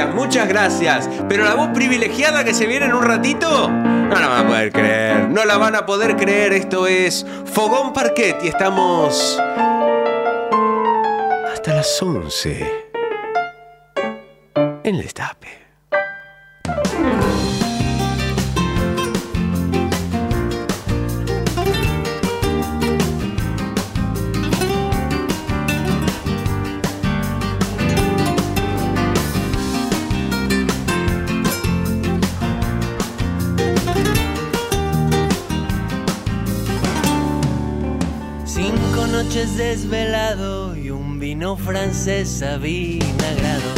[0.07, 1.09] Muchas gracias.
[1.27, 4.71] Pero la voz privilegiada que se viene en un ratito, no la van a poder
[4.71, 5.29] creer.
[5.29, 6.53] No la van a poder creer.
[6.53, 9.39] Esto es Fogón Parquet y estamos
[11.53, 12.71] hasta las 11
[14.83, 15.62] en el destape.
[39.33, 43.71] Noches desvelado y un vino francés avinagrado.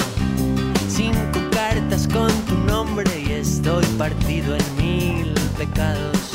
[0.89, 6.31] Cinco cartas con tu nombre y estoy partido en mil pecados.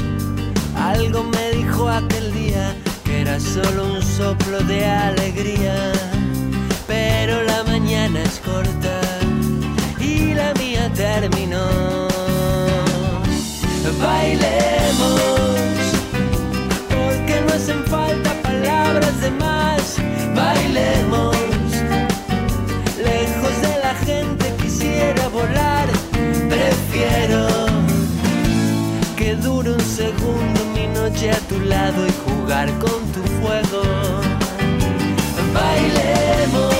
[0.75, 2.75] Algo me dijo aquel día
[3.05, 5.93] que era solo un soplo de alegría.
[6.87, 9.01] Pero la mañana es corta
[9.99, 12.09] y la mía terminó.
[14.01, 15.21] Bailemos
[16.89, 17.85] porque no hacen
[18.91, 19.97] palabras de más.
[20.35, 21.37] Bailemos,
[22.99, 25.87] lejos de la gente quisiera volar.
[26.49, 27.47] Prefiero
[29.17, 33.83] que dure un segundo mi noche a tu lado y jugar con tu fuego.
[35.55, 36.75] Bailemos,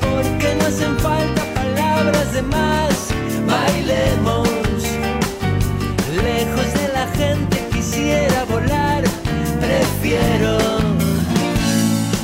[0.00, 2.94] porque no hacen falta palabras de más.
[3.46, 4.48] Bailemos
[6.22, 7.47] lejos de la gente.
[10.08, 10.56] Prefiero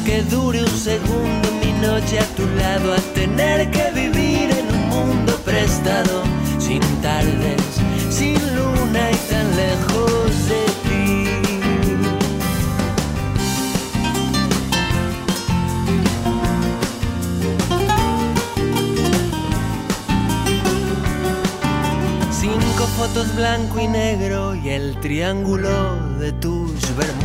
[0.06, 4.88] que dure un segundo mi noche a tu lado a tener que vivir en un
[4.88, 6.22] mundo prestado,
[6.58, 7.60] sin tardes,
[8.08, 11.28] sin luna y tan lejos de ti.
[22.30, 27.23] Cinco fotos blanco y negro y el triángulo de tus bermudas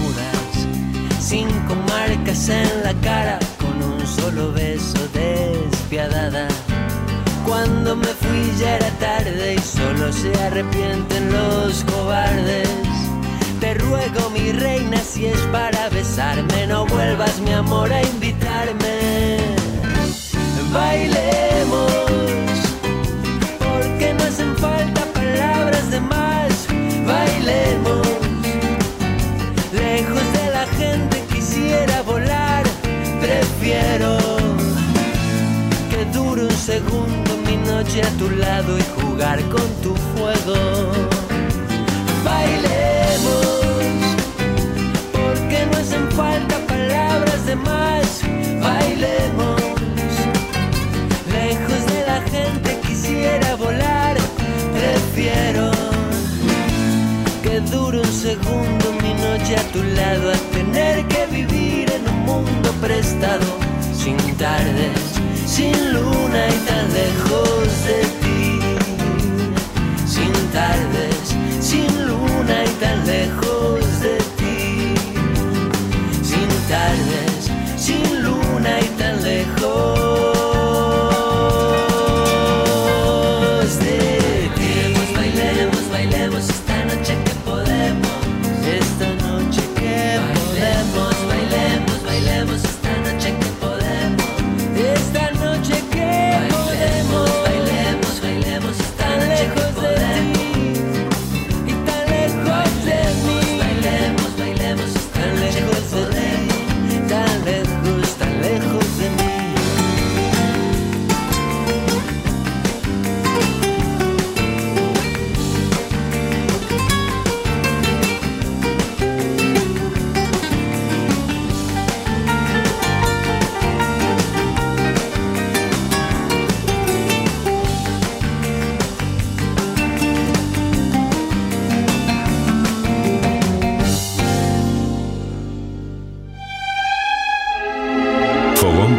[1.70, 6.48] con marcas en la cara, con un solo beso despiadada.
[7.46, 12.70] Cuando me fui ya era tarde y solo se arrepienten los cobardes.
[13.60, 19.38] Te ruego mi reina si es para besarme, no vuelvas mi amor a invitarme.
[20.74, 22.19] Bailemos.
[38.02, 40.56] A tu lado y jugar con tu fuego.
[42.24, 43.56] Bailemos,
[45.12, 48.22] porque no hacen falta palabras de más.
[48.62, 49.62] Bailemos,
[51.32, 54.16] lejos de la gente quisiera volar.
[54.74, 55.72] Prefiero
[57.44, 62.20] que dure un segundo mi noche a tu lado a tener que vivir en un
[62.26, 63.46] mundo prestado,
[63.94, 65.09] sin tardes,
[65.60, 68.60] sin luna y tan lejos de ti.
[70.06, 73.79] Sin tardes, sin luna y tan lejos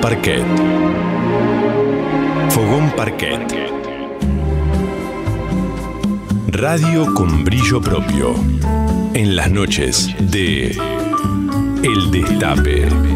[0.01, 0.45] Parquet.
[2.51, 3.39] Fogón Parquet.
[6.49, 8.35] Radio con brillo propio.
[9.13, 10.71] En las noches de
[11.83, 13.10] El Destape.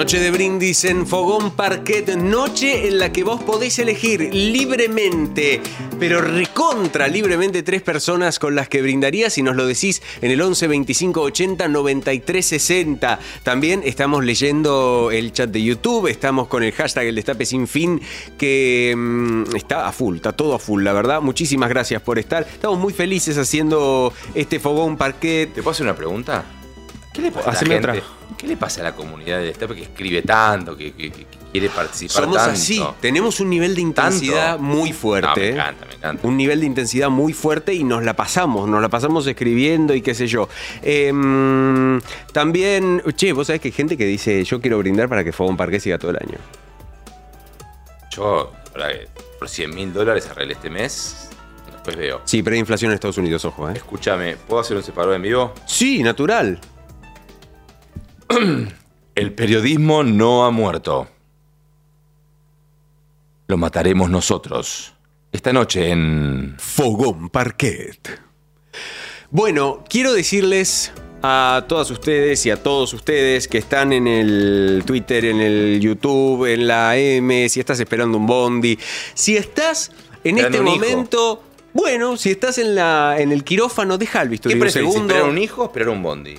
[0.00, 5.60] Noche de brindis en Fogón Parquet, noche en la que vos podés elegir libremente,
[5.98, 10.40] pero recontra libremente tres personas con las que brindarías y nos lo decís en el
[10.40, 13.18] 11 25 80 93 60.
[13.42, 18.00] También estamos leyendo el chat de YouTube, estamos con el hashtag El Destape Sin Fin
[18.38, 21.20] que mm, está a full, está todo a full, la verdad.
[21.20, 22.44] Muchísimas gracias por estar.
[22.50, 25.52] Estamos muy felices haciendo este Fogón Parquet.
[25.52, 26.59] ¿Te puedo hacer una pregunta?
[27.12, 27.76] ¿Qué le pasa a la gente?
[27.76, 28.02] otra.
[28.38, 31.68] ¿Qué le pasa a la comunidad de Destape que escribe tanto, que, que- que quiere
[31.68, 32.52] participar Somos tanto?
[32.52, 34.62] así, tenemos un nivel de intensidad ¿Tanto?
[34.62, 35.28] muy fuerte.
[35.50, 36.26] No, me encanta, me encanta.
[36.28, 40.00] Un nivel de intensidad muy fuerte y nos la pasamos, nos la pasamos escribiendo y
[40.02, 40.48] qué sé yo.
[40.82, 42.00] Em,
[42.32, 45.56] también, che, vos sabés que hay gente que dice, yo quiero brindar para que Fogón
[45.56, 46.38] Parque siga todo el año.
[48.10, 48.52] Yo,
[49.38, 51.28] por 100 mil dólares arreglé este mes.
[51.72, 52.20] Después veo.
[52.24, 53.74] Sí, pero hay inflación en Estados Unidos, ojo, ¿eh?
[53.76, 55.54] Escúchame, ¿puedo hacer un separador en vivo?
[55.66, 56.58] Sí, natural.
[59.14, 61.08] El periodismo no ha muerto.
[63.48, 64.94] Lo mataremos nosotros.
[65.32, 66.54] Esta noche en...
[66.58, 68.20] Fogón Parquet.
[69.30, 75.24] Bueno, quiero decirles a todas ustedes y a todos ustedes que están en el Twitter,
[75.24, 78.78] en el YouTube, en la M, si estás esperando un bondi,
[79.14, 79.92] si estás
[80.24, 80.64] en este hijo.
[80.64, 85.14] momento, bueno, si estás en, la, en el quirófano, deja el ¿Qué un preferís, segundo.
[85.14, 86.38] esperar un hijo o esperar un bondi?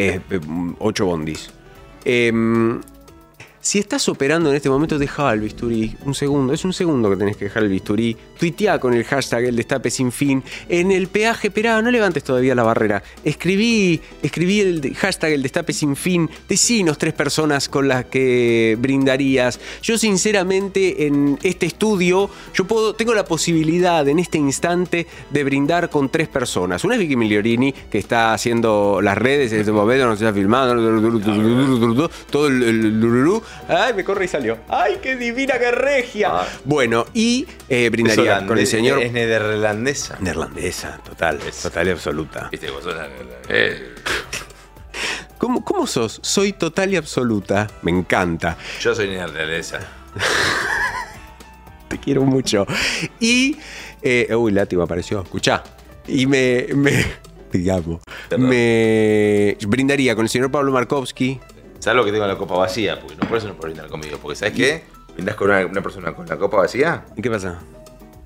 [0.00, 0.40] Eh, eh,
[0.78, 1.50] ocho bondis.
[2.06, 2.80] Em,
[3.62, 5.94] si estás operando en este momento, deja el bisturí.
[6.06, 8.16] Un segundo, es un segundo que tenés que dejar el bisturí.
[8.38, 10.42] Tuitea con el hashtag el destape sin fin.
[10.68, 13.02] En el peaje, esperá, no levantes todavía la barrera.
[13.22, 16.30] Escribí, escribí el hashtag el destape sin fin.
[16.48, 19.60] Decinos tres personas con las que brindarías.
[19.82, 25.90] Yo, sinceramente, en este estudio, yo puedo, tengo la posibilidad en este instante de brindar
[25.90, 26.82] con tres personas.
[26.84, 32.08] Una es Vicky Migliorini, que está haciendo las redes en este momento, nos está filmando,
[32.30, 33.40] todo el, el.
[33.68, 34.58] Ay, me corre y salió.
[34.68, 36.28] Ay, qué divina, qué regia.
[36.40, 36.46] Ah.
[36.64, 40.16] Bueno, y eh, brindaría Es con el señor Es neerlandesa.
[40.20, 42.48] neerlandesa, total, total y absoluta.
[42.50, 43.08] Viste que vos sos la-
[43.48, 43.94] eh,
[45.38, 46.18] ¿Cómo, ¿Cómo sos?
[46.22, 47.66] Soy total y absoluta.
[47.82, 48.56] Me encanta.
[48.80, 49.78] Yo soy neerlandesa.
[51.88, 52.66] Te quiero mucho.
[53.18, 53.56] Y.
[54.02, 55.22] eh, uy, Látigo apareció.
[55.22, 55.62] Escuchá.
[56.06, 56.66] Y me.
[56.74, 57.04] me
[57.52, 58.00] digamos.
[58.28, 58.48] Perdón.
[58.48, 61.40] Me brindaría con el señor Pablo Markovsky.
[61.80, 63.00] ¿Sabes lo que tengo en la copa vacía?
[63.00, 64.18] Porque no por eso no puedo brindar conmigo.
[64.22, 64.84] Porque ¿sabes qué?
[65.14, 67.58] Brindás con una, una persona con la copa vacía, ¿Y qué pasa?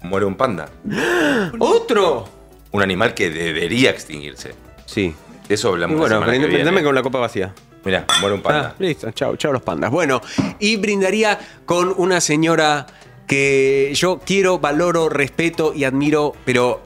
[0.03, 0.69] muere un panda.
[1.59, 2.29] ¡Otro!
[2.73, 4.55] Un animal que debería extinguirse.
[4.87, 5.15] Sí.
[5.49, 6.55] De eso hablamos la bueno, semana que brind- viene.
[6.65, 7.55] brindame con la copa vacía.
[7.85, 8.71] Mirá, muere un panda.
[8.73, 9.91] Ah, listo, chao, chao los pandas.
[9.91, 10.21] Bueno,
[10.59, 12.87] y brindaría con una señora
[13.27, 16.83] que yo quiero, valoro, respeto y admiro, pero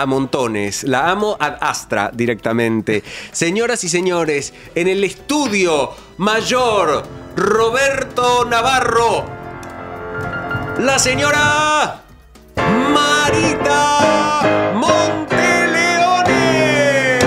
[0.00, 0.84] a montones.
[0.84, 3.02] La amo ad astra directamente.
[3.30, 7.04] Señoras y señores, en el estudio mayor
[7.36, 9.24] Roberto Navarro,
[10.78, 12.02] la señora
[12.92, 16.38] Marita Monteleone.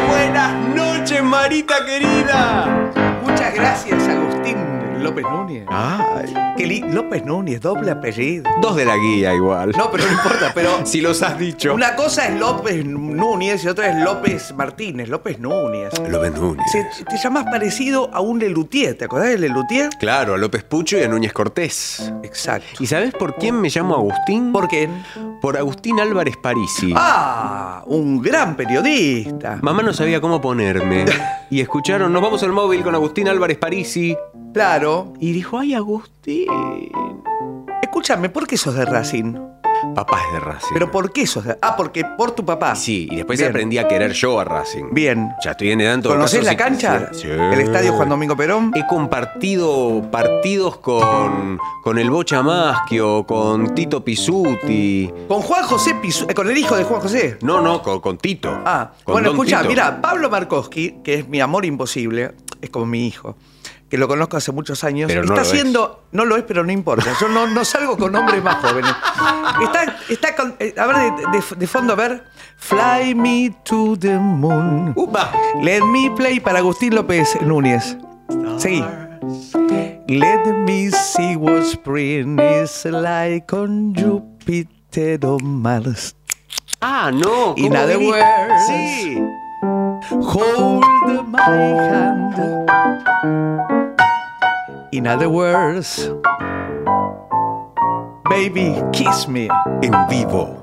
[0.07, 2.91] Buenas noches, Marita querida.
[3.23, 4.74] Muchas gracias, Agustín
[5.05, 5.65] López Núñez.
[5.69, 8.43] Ay, Qué li- López Núñez, doble apellido.
[8.61, 9.71] dos de la guía igual.
[9.77, 11.73] No, pero no importa, pero Si los has dicho.
[11.73, 15.89] una cosa es López Núñez y otra es López Martínez, López Núñez.
[16.09, 16.65] López Núñez.
[16.71, 19.89] Se- te llamas parecido a un Lelutier, ¿te acordás de Lelutier?
[19.99, 22.11] Claro, a López Pucho y a Núñez Cortés.
[22.23, 22.83] Exacto.
[22.83, 24.51] ¿Y sabes por quién me llamo Agustín?
[24.51, 24.89] ¿Por qué?
[25.41, 26.93] Por Agustín Álvarez Parisi.
[26.95, 29.59] Ah, un gran periodista.
[29.61, 31.05] Mamá no sabía cómo ponerme.
[31.47, 34.17] Y escucharon, nos vamos al móvil con Agustín Álvarez Parisi.
[34.55, 35.11] Claro.
[35.19, 36.47] Y dijo, ay, Agustín.
[37.83, 39.33] Escúchame, ¿por qué sos de Racing?
[39.93, 40.73] Papá es de Racing.
[40.73, 42.73] ¿Pero por qué sos de Ah, porque por tu papá.
[42.73, 43.49] Sí, y después Bien.
[43.49, 44.85] aprendí a querer yo a Racing.
[44.93, 45.29] Bien.
[45.43, 47.09] Ya estoy en edad en todo ¿Conocés caso, la si cancha?
[47.11, 47.53] quisiera- Sí.
[47.53, 48.71] ¿El estadio Juan Domingo Perón?
[48.75, 55.11] He compartido partidos con, con el Bocha Maschio, con Tito Pisuti.
[55.27, 57.37] Con Juan José Pisu- eh, con el hijo de Juan José.
[57.41, 58.57] No, no, con, con Tito.
[58.65, 62.31] Ah, Con bueno, escucha, mira, Pablo Markowski, que es mi amor imposible,
[62.61, 63.35] es como mi hijo,
[63.89, 65.47] que lo conozco hace muchos años, Pero no está lo es.
[65.47, 68.91] haciendo, no lo es, pero no importa, yo no, no salgo con hombres más jóvenes.
[69.61, 72.23] Está, está con, eh, a ver, de, de- de fondo, a ver,
[72.57, 74.93] Fly me to the moon.
[74.95, 75.31] Upa.
[75.61, 77.97] Let me play para Agustín López Núñez.
[78.57, 78.83] Seguí.
[80.07, 86.15] Let me see what spring is like on Jupiter or Mars.
[86.81, 87.53] Ah, no.
[87.57, 88.67] In ¿cómo other words.
[88.67, 89.19] Sí.
[90.33, 90.85] Hold
[91.27, 91.59] my
[91.89, 92.35] hand.
[94.91, 96.09] In other words,
[98.29, 99.49] baby, kiss me.
[99.83, 100.61] En vivo.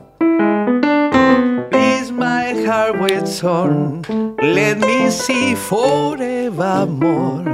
[1.71, 4.03] Please my heart waits on.
[4.43, 7.45] Let me see forevermore.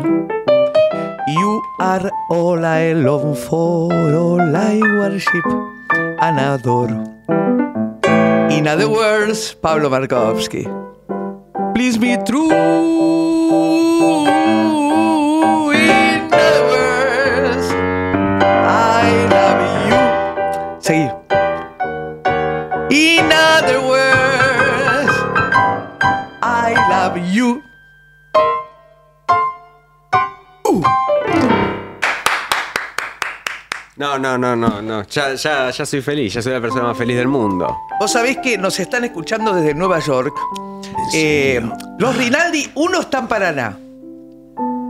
[1.29, 5.45] You are all I long for, all I worship
[6.21, 6.95] and adore.
[8.51, 10.65] In other words, Pablo Markowski.
[11.79, 12.51] Please be true.
[12.51, 12.57] In
[16.27, 17.67] other words,
[18.67, 19.99] I love you.
[20.83, 21.07] Seguí.
[22.91, 25.15] In other words,
[26.43, 27.68] I love you.
[33.99, 35.03] No, no, no, no, no.
[35.09, 37.77] Ya, ya, ya soy feliz, ya soy la persona más feliz del mundo.
[37.99, 40.35] Vos sabés que nos están escuchando desde Nueva York.
[41.13, 41.61] Eh,
[41.99, 43.79] los Rinaldi, uno está en Paraná.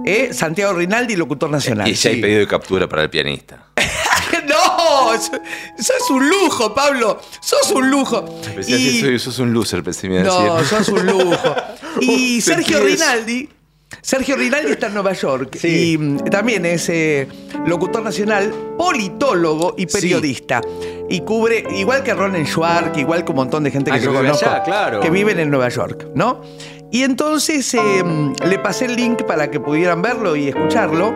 [0.05, 1.89] Eh, Santiago Rinaldi, locutor nacional.
[1.89, 2.23] Y ya hay Sí.
[2.23, 3.65] pedido de captura para el pianista.
[4.49, 5.31] no, es
[6.11, 7.21] un lujo, Pablo.
[7.41, 8.25] Sos un lujo.
[8.43, 11.55] Pensé que soy- sos un loser, pensé que me iba a No, sos un lujo.
[12.01, 12.81] Y Sergio.
[12.81, 13.49] Rinaldi.
[14.03, 17.27] Sergio Rinaldi está en Nueva York y mm, también es eh,
[17.67, 20.61] locutor nacional, politólogo y periodista.
[21.09, 24.07] Y cubre, igual que Ronen Schwartz, igual que un montón de gente Ah, que, que
[24.07, 25.01] yo conozco, allá, claro.
[25.01, 26.43] que viven en Nueva York, ¿no?
[26.91, 27.81] Y entonces eh,
[28.47, 31.13] le pasé el link para que pudieran verlo y escucharlo.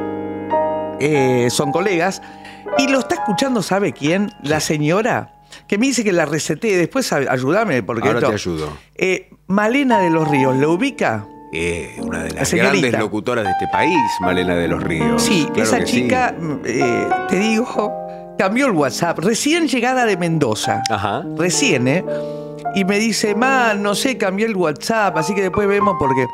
[1.00, 2.22] Eh, son colegas.
[2.78, 4.30] Y lo está escuchando, ¿sabe quién?
[4.42, 5.34] La señora
[5.68, 6.76] que me dice que la receté.
[6.76, 8.78] Después ayúdame porque Ahora esto- te ayudo.
[9.46, 11.26] Malena de los Ríos, ¿lo ubica?
[11.54, 15.22] Eh, una de La las grandes locutoras de este país, Malena de los Ríos.
[15.22, 15.84] Sí, Claro esa sí.
[15.84, 16.34] chica,
[16.64, 17.92] eh, te digo,
[18.38, 19.18] cambió el WhatsApp.
[19.18, 20.82] Recién llegada de Mendoza.
[20.90, 21.22] Ajá.
[21.36, 22.04] Recién, ¿eh?
[22.74, 26.26] Y me dice, ma, no sé, cambió el WhatsApp, así que después vemos porque.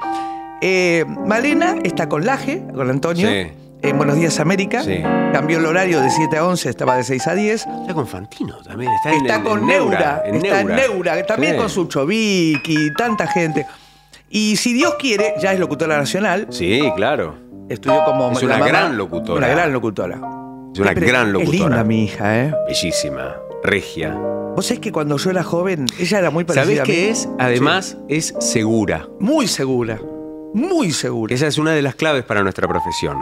[0.60, 3.28] Eh, Malena está con Laje, con Antonio.
[3.28, 3.52] Sí.
[3.80, 4.82] En Buenos Días América.
[4.82, 5.02] Sí.
[5.32, 7.66] Cambió el horario de 7 a 11, estaba de 6 a 10.
[7.82, 8.90] Está con Fantino también.
[8.92, 12.68] Está, en- Está en, con en Neura, en está en Neura, también con su Chovik
[12.68, 13.66] y tanta gente.
[14.30, 17.36] Y si Dios quiere, ya es locutora nacional, Sí, claro.
[17.68, 19.38] estudió como Es la una mamá, gran locutora.
[19.38, 20.20] Una gran locutora.
[20.74, 21.56] Es una gran locutora.
[21.56, 22.54] Es linda mi hija, ¿eh?
[22.66, 23.36] Bellísima.
[23.62, 24.14] Regia.
[24.14, 26.88] Vos sabés que cuando yo era joven, ella era muy parecida ¿Sabés a mí.
[26.88, 27.28] qué es?
[27.38, 29.08] Además, es segura.
[29.18, 29.98] Muy segura.
[30.54, 31.34] Muy segura.
[31.34, 33.18] Esa es una de las claves para nuestra profesión.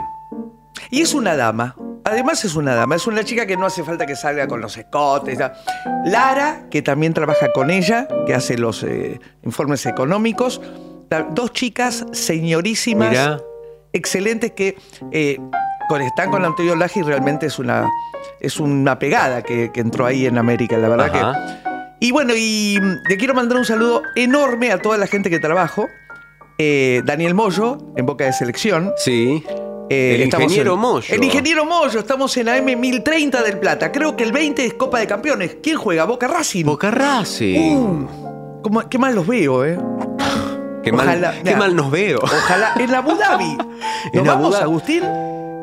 [0.91, 1.75] Y es una dama.
[2.03, 2.95] Además es una dama.
[2.95, 5.39] Es una chica que no hace falta que salga con los escotes.
[6.05, 10.61] Lara, que también trabaja con ella, que hace los eh, informes económicos.
[11.31, 13.37] Dos chicas señorísimas, Mirá.
[13.93, 14.75] excelentes, que
[15.11, 15.37] eh,
[15.89, 17.87] con- están con Antonio Laje y realmente es una,
[18.39, 21.63] es una pegada que, que entró ahí en América, la verdad Ajá.
[21.63, 21.67] que...
[22.07, 25.39] Y bueno, y mm, le quiero mandar un saludo enorme a toda la gente que
[25.39, 25.87] trabajo.
[26.59, 28.91] Eh, Daniel Moyo, en Boca de Selección.
[28.97, 29.43] Sí.
[29.89, 31.15] Eh, El ingeniero en- Moyo.
[31.15, 33.91] El ingeniero Moyo, estamos en la M1030 del Plata.
[33.91, 35.57] Creo que el 20 es Copa de Campeones.
[35.63, 36.03] ¿Quién juega?
[36.05, 36.65] Boca Racing.
[36.65, 37.77] Boca Racing.
[37.77, 39.79] Uh, ¿cómo- qué mal los veo, ¿eh?
[40.91, 42.19] Qué, mal, qué nos veo.
[42.21, 42.73] Ojalá.
[42.79, 43.55] En Abu Dhabi.
[43.57, 43.67] ¿Nos
[44.13, 44.63] En Abu vamos, Dhabi.
[44.63, 45.03] Agustín?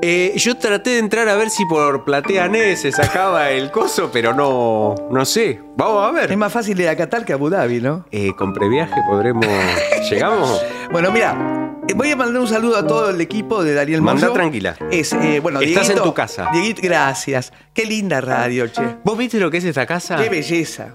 [0.07, 4.11] Eh, yo traté de entrar a ver si por Platea Net se sacaba el coso,
[4.13, 5.61] pero no, no sé.
[5.77, 6.37] Vamos a Es ver.
[6.37, 8.05] más fácil ir a Qatar que Abu Dhabi, ¿no?
[8.11, 9.47] Eh, con previaje podremos.
[10.11, 10.63] ¿Llegamos?
[10.93, 14.27] Bueno, mira, eh, voy a mandar un saludo a todo el equipo de Daniel Manda
[14.29, 14.35] Moyo.
[14.35, 14.77] tranquila.
[14.91, 16.51] Es, eh, bueno, Estás en tu casa.
[16.53, 17.51] Dieguito, gracias.
[17.73, 18.83] Qué linda radio, che.
[19.05, 20.17] ¿Vos viste lo que es esta casa?
[20.17, 20.89] Qué belleza.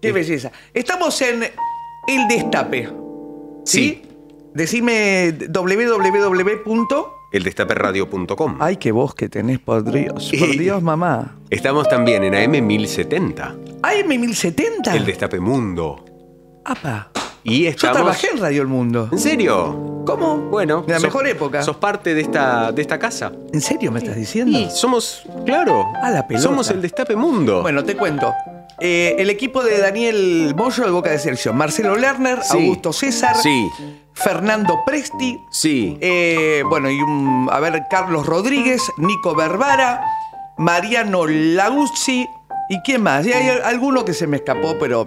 [0.00, 0.50] Qué belleza.
[0.72, 1.42] Estamos en
[2.08, 2.88] El Destape.
[3.64, 4.02] ¿Sí?
[4.54, 7.20] Decime www.
[7.32, 8.56] Eldestaperradio.com.
[8.58, 10.32] Ay, qué voz que tenés, por Dios.
[10.36, 10.50] Por.
[10.58, 11.36] Dios, mamá.
[11.48, 14.96] Estamos también en AM1070, ¿AM 1070?
[14.96, 16.04] el Destape Mundo.
[16.64, 17.09] Apa.
[17.42, 19.08] Y Yo trabajé en Radio El Mundo.
[19.10, 20.02] ¿En serio?
[20.06, 20.36] ¿Cómo?
[20.36, 20.82] Bueno.
[20.82, 21.62] De la sos- mejor época.
[21.62, 23.32] Sos parte de esta, de esta casa.
[23.52, 24.58] ¿En serio me estás diciendo?
[24.58, 25.86] Y somos, claro.
[26.02, 26.42] A la pelota.
[26.48, 27.62] Somos el Destape Mundo.
[27.62, 28.32] Bueno, te cuento.
[28.82, 31.56] Eh, el equipo de Daniel Moyo de Boca de Selección.
[31.56, 32.56] Marcelo Lerner, Sí.
[32.58, 33.68] Augusto César, Sí,
[34.14, 35.98] Fernando Presti, sí.
[36.00, 40.02] eh, bueno, y un, a ver, Carlos Rodríguez, Nico Berbara,
[40.56, 42.26] Mariano Laguzzi,
[42.70, 43.26] ¿y quién más?
[43.26, 45.06] Y hay alguno que se me escapó, pero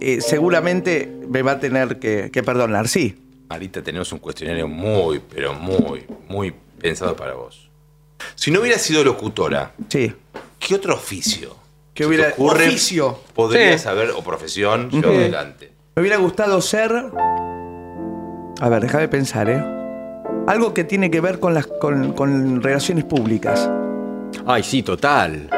[0.00, 3.18] eh, seguramente me va a tener que, que perdonar, sí.
[3.48, 7.70] Marita, tenemos un cuestionario muy, pero muy, muy pensado para vos.
[8.34, 10.12] Si no hubiera sido locutora, Sí.
[10.58, 11.56] ¿qué otro oficio?
[11.94, 12.66] ¿Qué te hubiera- ocurre?
[12.68, 13.18] oficio?
[13.34, 13.84] Podrías Sí.
[13.84, 15.08] saber, o profesión, yo Ujú.
[15.10, 15.70] adelante.
[15.94, 16.90] Me hubiera gustado ser.
[18.60, 19.62] A ver, déjame pensar, ¿eh?
[20.46, 23.70] Algo que tiene que ver con las con, con relaciones públicas.
[24.46, 25.48] Ay, sí, total.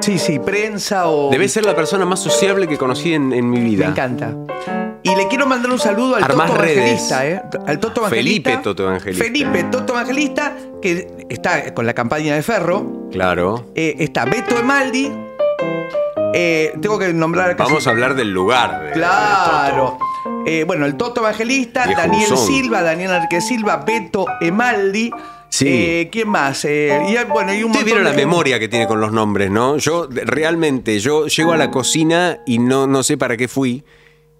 [0.00, 1.30] Sí, sí, prensa o.
[1.30, 3.86] Debes ser la persona más sociable que conocí en, en mi vida.
[3.86, 4.34] Me encanta.
[5.02, 6.76] Y le quiero mandar un saludo al Armás Toto redes.
[7.10, 7.42] Evangelista, ¿eh?
[7.66, 8.50] Al Toto Evangelista.
[8.50, 9.24] Felipe Toto Evangelista.
[9.24, 13.08] Felipe Toto Evangelista, que está con la campaña de Ferro.
[13.12, 13.66] Claro.
[13.74, 15.12] Eh, está Beto Emaldi.
[16.36, 18.82] Eh, tengo que nombrar casi- Vamos a hablar del lugar.
[18.86, 19.98] de- Claro.
[20.46, 22.36] Eh, bueno, el Toto Evangelista, Daniel.
[22.36, 25.10] Silva, Daniel Arque Silva, Beto Emaldi.
[25.56, 25.68] Sí.
[25.68, 26.64] Eh, ¿Quién más?
[26.64, 29.12] Eh, y, hay- bueno, hay un Ustedes vieron de la memoria que tiene con los
[29.12, 29.76] nombres, ¿no?
[29.78, 33.84] Yo realmente, yo llego a la cocina y no, no sé para qué fui.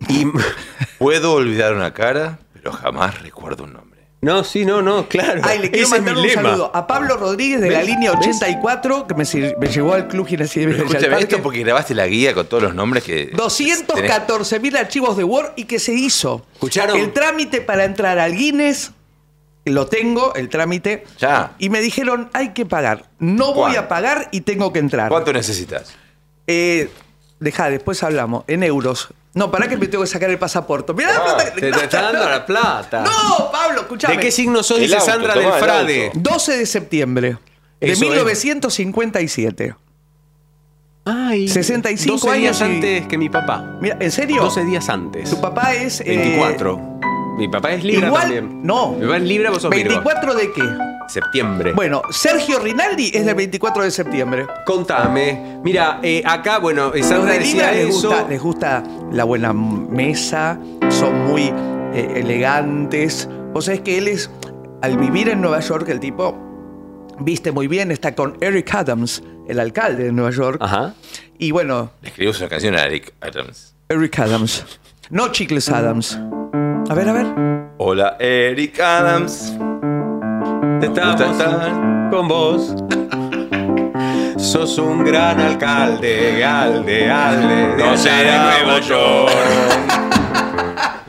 [0.09, 0.27] Y.
[0.99, 4.01] Puedo olvidar una cara, pero jamás recuerdo un nombre.
[4.23, 5.43] No, sí, no, no, claro.
[5.45, 6.43] Ay, le quiero Ese es mandar mi un lema.
[6.51, 8.21] saludo a Pablo Rodríguez de la línea ¿Ves?
[8.21, 9.25] 84, que me,
[9.61, 12.75] me llevó al Club Villa del escúchame, esto porque grabaste la guía con todos los
[12.75, 13.27] nombres que.
[13.35, 16.45] 214 mil archivos de Word y que se hizo.
[16.55, 16.97] ¿Escucharon?
[16.99, 18.93] El trámite para entrar al Guinness,
[19.65, 21.05] lo tengo, el trámite.
[21.19, 21.53] Ya.
[21.59, 23.07] Y me dijeron, hay que pagar.
[23.19, 25.09] No voy a pagar y tengo que entrar.
[25.09, 25.95] ¿Cuánto necesitas?
[26.47, 26.91] Eh,
[27.41, 28.45] deja, después hablamos.
[28.47, 29.09] En euros.
[29.33, 30.93] No, para que me tengo que sacar el pasaporte.
[30.93, 33.03] Mirá la plata que Te, te está dando la plata.
[33.03, 34.15] No, Pablo, escuchame.
[34.17, 34.79] ¿De qué signo sos?
[34.79, 36.07] Dice auto, Sandra del el Frade.
[36.07, 36.19] auto.
[36.21, 37.37] 12 de septiembre
[37.81, 38.11] de Eso es.
[38.11, 39.75] 1957.
[41.07, 43.77] Ay, 65 12 días años y- antes que mi papá.
[43.81, 44.41] Mira, ¿en serio?
[44.43, 45.29] 12 días antes.
[45.29, 46.01] Tu papá es.
[46.01, 46.81] eh, 24.
[47.37, 48.22] Mi papá es Libra igual.
[48.22, 48.61] también.
[48.62, 48.93] No.
[48.93, 50.03] Mi papá es Libra, vos sos Virgo.
[50.03, 50.62] ¿24 de qué?
[51.09, 51.72] Septiembre.
[51.74, 54.47] Bueno, Sergio Rinaldi es del 24 de septiembre.
[54.64, 55.59] Contame.
[55.62, 58.09] Mira, eh, acá, bueno, eh, Sandra de Libra decía les eso.
[58.09, 58.82] gusta, les gusta
[59.12, 60.59] la buena mesa,
[60.89, 61.53] son muy
[61.93, 63.28] eh, elegantes.
[63.53, 64.30] Vos sabés que él es,
[64.82, 66.39] al vivir en Nueva York, el tipo
[67.20, 70.59] viste muy bien, está con Eric Adams, el alcalde de Nueva York.
[70.61, 70.95] Ajá.
[71.39, 73.74] Y bueno, Le escribimos una canción a Eric Adams.
[73.89, 74.64] Eric Adams.
[75.11, 76.18] No Chicles Adams.
[76.87, 77.26] A ver, a ver.
[77.78, 79.55] Hola, Eric Adams.
[80.82, 82.74] Estamos Gusta con vos.
[84.37, 87.74] Sos un gran alcalde, alde, alde.
[87.78, 89.32] No será Nueva York.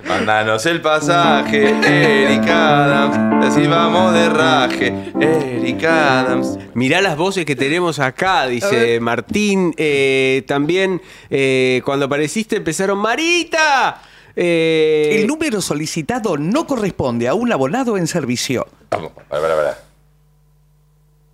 [0.07, 3.45] Mándanos el pasaje, Eric Adams.
[3.45, 6.57] Así vamos de raje, Eric Adams.
[6.73, 8.99] Mirá las voces que tenemos acá, A dice.
[9.01, 9.73] Martín.
[9.75, 14.01] Eh, también eh, cuando apareciste empezaron Marita.
[14.35, 18.67] Eh, El número solicitado no corresponde a un abonado en servicio.
[18.91, 19.77] Vamos, para, para, para.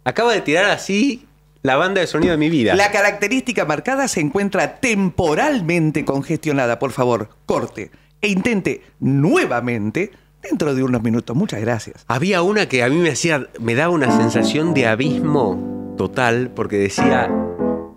[0.04, 1.26] acaba de tirar así
[1.64, 2.76] la banda de sonido de mi vida.
[2.76, 6.80] La característica marcada se encuentra temporalmente congestionada.
[6.80, 7.92] Por favor, corte
[8.22, 11.36] e intente nuevamente dentro de unos minutos.
[11.36, 12.04] Muchas gracias.
[12.08, 16.78] Había una que a mí me hacía, me daba una sensación de abismo total porque
[16.78, 17.30] decía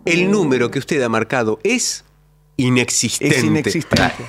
[0.04, 2.04] el número que usted ha marcado es
[2.56, 3.36] inexistente.
[3.36, 4.24] Es inexistente.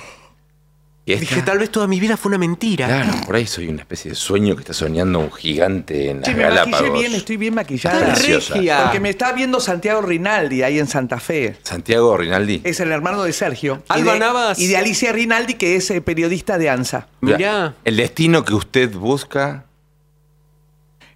[1.07, 2.87] Y esta- Dije, tal vez toda mi vida fue una mentira.
[2.87, 6.25] Claro, por ahí soy una especie de sueño que está soñando un gigante en las
[6.29, 6.99] Che, me maquillé Galápagos.
[6.99, 7.99] bien, estoy bien maquillada.
[7.99, 8.53] Está Preciosa.
[8.55, 8.81] regia.
[8.83, 11.57] Porque me está viendo Santiago Rinaldi ahí en Santa Fe.
[11.61, 12.61] Santiago Rinaldi.
[12.63, 13.83] Es el hermano de Sergio.
[13.87, 14.57] y Alba de- Navas.
[14.59, 17.07] Y de Alicia Rinaldi, que es eh, periodista de ANSA.
[17.21, 17.75] Mirá.
[17.83, 19.65] El destino que usted busca.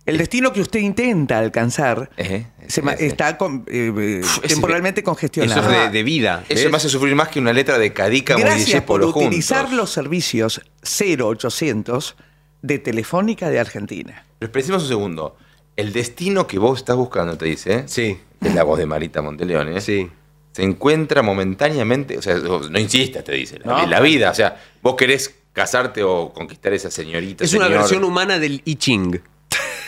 [0.10, 3.08] El destino que usted intenta alcanzar Ejé, se ma- ese.
[3.08, 5.62] está con- eh, Uf, ese- temporalmente congestionado.
[5.62, 6.44] Eso es de, de vida.
[6.50, 9.62] Eso me hace sufrir más que una letra de Cadica y Gracias por Discépolo utilizar
[9.64, 9.78] juntos.
[9.78, 12.16] los servicios 0800
[12.62, 14.26] de Telefónica de Argentina.
[14.40, 15.38] Pero expresemos un segundo.
[15.76, 17.84] El destino que vos estás buscando, te dice, ¿eh?
[17.86, 19.82] Sí, es la voz de Marita Monteleone, ¿eh?
[19.82, 20.10] sí.
[20.52, 24.62] se encuentra momentáneamente, o sea, no insistas, te dice, la, No, la vida, o sea,
[24.82, 27.46] vos querés casarte o conquistar a esa señorita.
[27.46, 29.22] Es una versión humana del I Ching.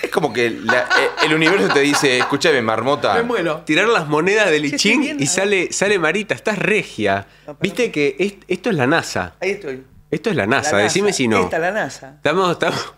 [0.01, 3.21] Es como que la- eh, el universo te dice, escúchame, marmota.
[3.23, 3.61] muero.
[3.65, 5.27] Tirar las monedas del Sí, estoy Ching bien, y ¿eh?
[5.27, 7.27] sale, sale Marita, estás regia.
[7.59, 9.35] Viste que es- esto es la NASA.
[9.39, 9.83] Ahí estoy.
[10.09, 11.17] Esto es la NASA, La decime NASA.
[11.17, 11.39] si no.
[11.43, 12.13] Esta la NASA.
[12.15, 12.93] Estamos, estamos.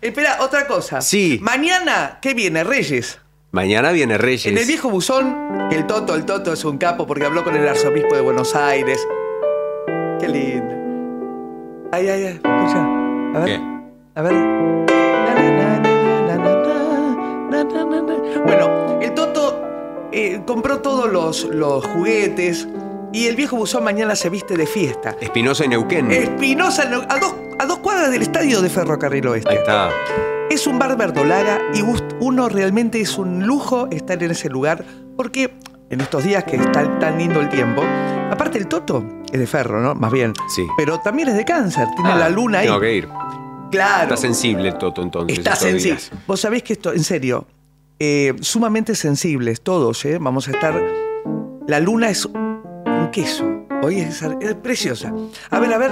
[0.00, 1.00] Espera, otra cosa.
[1.00, 1.38] Sí.
[1.42, 2.64] Mañana, ¿qué viene?
[2.64, 3.18] Reyes.
[3.52, 4.46] Mañana viene Reyes.
[4.46, 7.66] En el viejo buzón, el Toto, el Toto es un capo porque habló con el
[7.68, 9.06] arzobispo de Buenos Aires.
[10.20, 10.74] Qué lindo.
[11.92, 12.84] Ay, ay, ay, escucha.
[13.34, 13.46] A ver.
[13.46, 13.60] ¿Qué?
[14.14, 15.09] A ver.
[18.44, 19.60] Bueno, el Toto
[20.12, 22.66] eh, compró todos los, los juguetes
[23.12, 25.16] y el viejo buzón mañana se viste de fiesta.
[25.20, 26.10] Espinosa y Neuquén.
[26.10, 29.50] Espinosa, no- a dos, a dos cuadras del estadio de Ferrocarril Oeste.
[29.50, 29.90] Ahí está.
[30.50, 31.82] Es un bar verdolaga y
[32.20, 34.84] uno realmente es un lujo estar en ese lugar
[35.16, 35.54] porque
[35.90, 37.82] en estos días que está tan lindo el tiempo,
[38.30, 39.94] aparte el Toto es de ferro, ¿no?
[39.94, 40.32] Más bien.
[40.54, 40.66] Sí.
[40.76, 42.66] Pero también es de cáncer, tiene Ah, la luna ahí.
[42.66, 43.08] Tengo que ir.
[43.70, 44.02] Claro.
[44.04, 45.38] Está sensible Toto entonces.
[45.38, 46.00] Está sensible.
[46.26, 47.46] Vos sabés que esto, en serio,
[47.98, 50.18] eh, sumamente sensibles todos, ¿eh?
[50.20, 50.80] Vamos a estar.
[51.66, 53.66] La luna es un queso.
[53.82, 55.12] Hoy es, es preciosa.
[55.50, 55.90] A ver, a ver.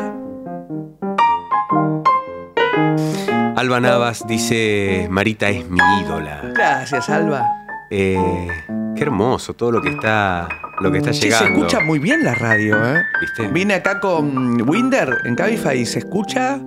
[3.56, 6.42] Alba Navas dice, Marita es mi ídola.
[6.54, 7.44] Gracias, Alba.
[7.90, 8.48] Eh,
[8.94, 10.48] qué hermoso todo lo que está,
[10.80, 11.58] lo que está se llegando.
[11.58, 13.02] escucha muy bien la radio, ¿eh?
[13.20, 13.48] ¿Viste?
[13.48, 16.60] Vine acá con Winder en Cabify y se escucha,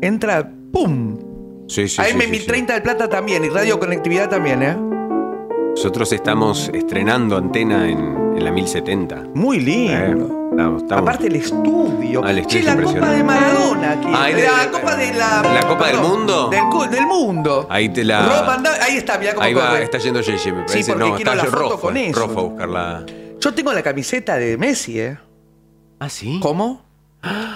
[0.00, 1.18] entra, ¡pum!
[1.68, 2.46] Sí, sí, Ahí sí, me sí, mi sí.
[2.46, 4.76] 30 del Plata también y Radio Conectividad también, ¿eh?
[5.70, 7.98] Nosotros estamos estrenando antena en,
[8.36, 9.24] en la 1070.
[9.34, 10.48] Muy Eh, lindo.
[10.50, 12.22] estamos- estamos- Aparte el estudio.
[12.24, 14.08] Ah, el che, estudio la es Copa de Maradona aquí.
[14.12, 15.42] Ah, de- la Copa de la...
[15.54, 16.48] ¿La Copa del perdón, Mundo?
[16.50, 17.66] Del, del mundo.
[17.70, 18.46] Ahí te la.
[18.82, 19.84] Ahí está, mira cómo Ahí va, corre.
[19.84, 20.92] está yendo Yeye, me Sí, parece.
[20.92, 22.20] porque no, quiero está la foto Rofo, con eso.
[22.20, 23.06] Rofo a buscarla.
[23.40, 25.18] Yo tengo la camiseta de Messi, ¿eh?
[26.00, 26.40] Ah, sí.
[26.42, 26.82] ¿Cómo?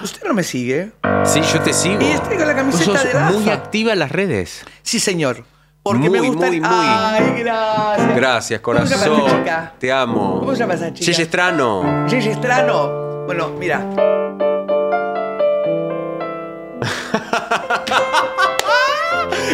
[0.03, 0.91] Usted no me sigue.
[1.25, 2.01] Sí, yo te sigo.
[2.03, 4.65] Y estoy con la camiseta Vos sos de muy activa en las redes.
[4.83, 5.45] Sí, señor.
[5.85, 6.47] Porque Muy, me gusta.
[6.47, 6.69] muy, muy.
[6.71, 8.17] Ay, gracias.
[8.17, 9.39] Gracias, ¿Cómo se llama corazón.
[9.41, 9.75] chica?
[9.79, 10.39] Te amo.
[10.41, 11.11] ¿Cómo se llama esa chica?
[11.11, 12.07] Yeye Estrano.
[12.09, 13.25] Yeye Estrano.
[13.27, 13.81] Bueno, mira.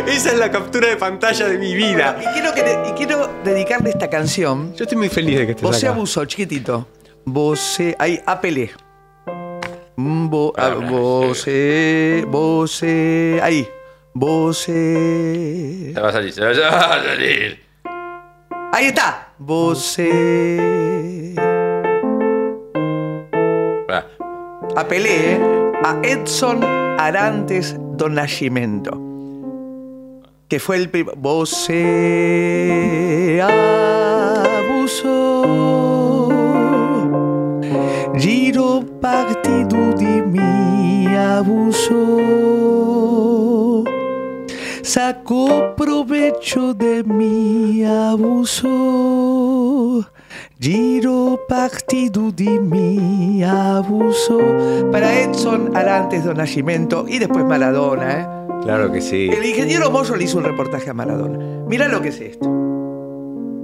[0.06, 2.18] Esa es la captura de pantalla de mi vida.
[2.20, 4.74] Y quiero, que, y quiero dedicarle esta canción.
[4.74, 5.92] Yo estoy muy feliz de que estés Vos acá.
[5.92, 6.86] abuso, chiquitito.
[7.24, 8.70] Vos ahí, apelé.
[10.01, 11.44] Mm, Vo, a- vos,
[12.28, 12.82] vos,
[13.42, 13.66] ahí.
[14.14, 17.59] Vos, Se va a salir, se va a salir.
[18.72, 19.32] ahí está.
[19.38, 19.96] Vos,
[23.88, 24.07] Pará.
[24.76, 25.40] apelé eh,
[25.84, 26.62] a Edson
[26.99, 28.92] Arantes do Nascimento.
[30.49, 31.16] Que fue el primer.
[31.16, 31.68] Vos
[34.59, 35.97] abusó.
[38.19, 41.95] Giro partido de mi abuso.
[44.83, 48.69] Sacó provecho de mi abuso.
[50.59, 54.39] Giro partido de mi abuso.
[54.91, 58.27] Para Edson Arantes do Nascimento y después Maradona, ¿eh?
[58.62, 59.31] Claro que sí.
[59.33, 61.39] El ingeniero Moyo le hizo un reportaje a Maradona.
[61.69, 62.51] Mirá lo que es esto.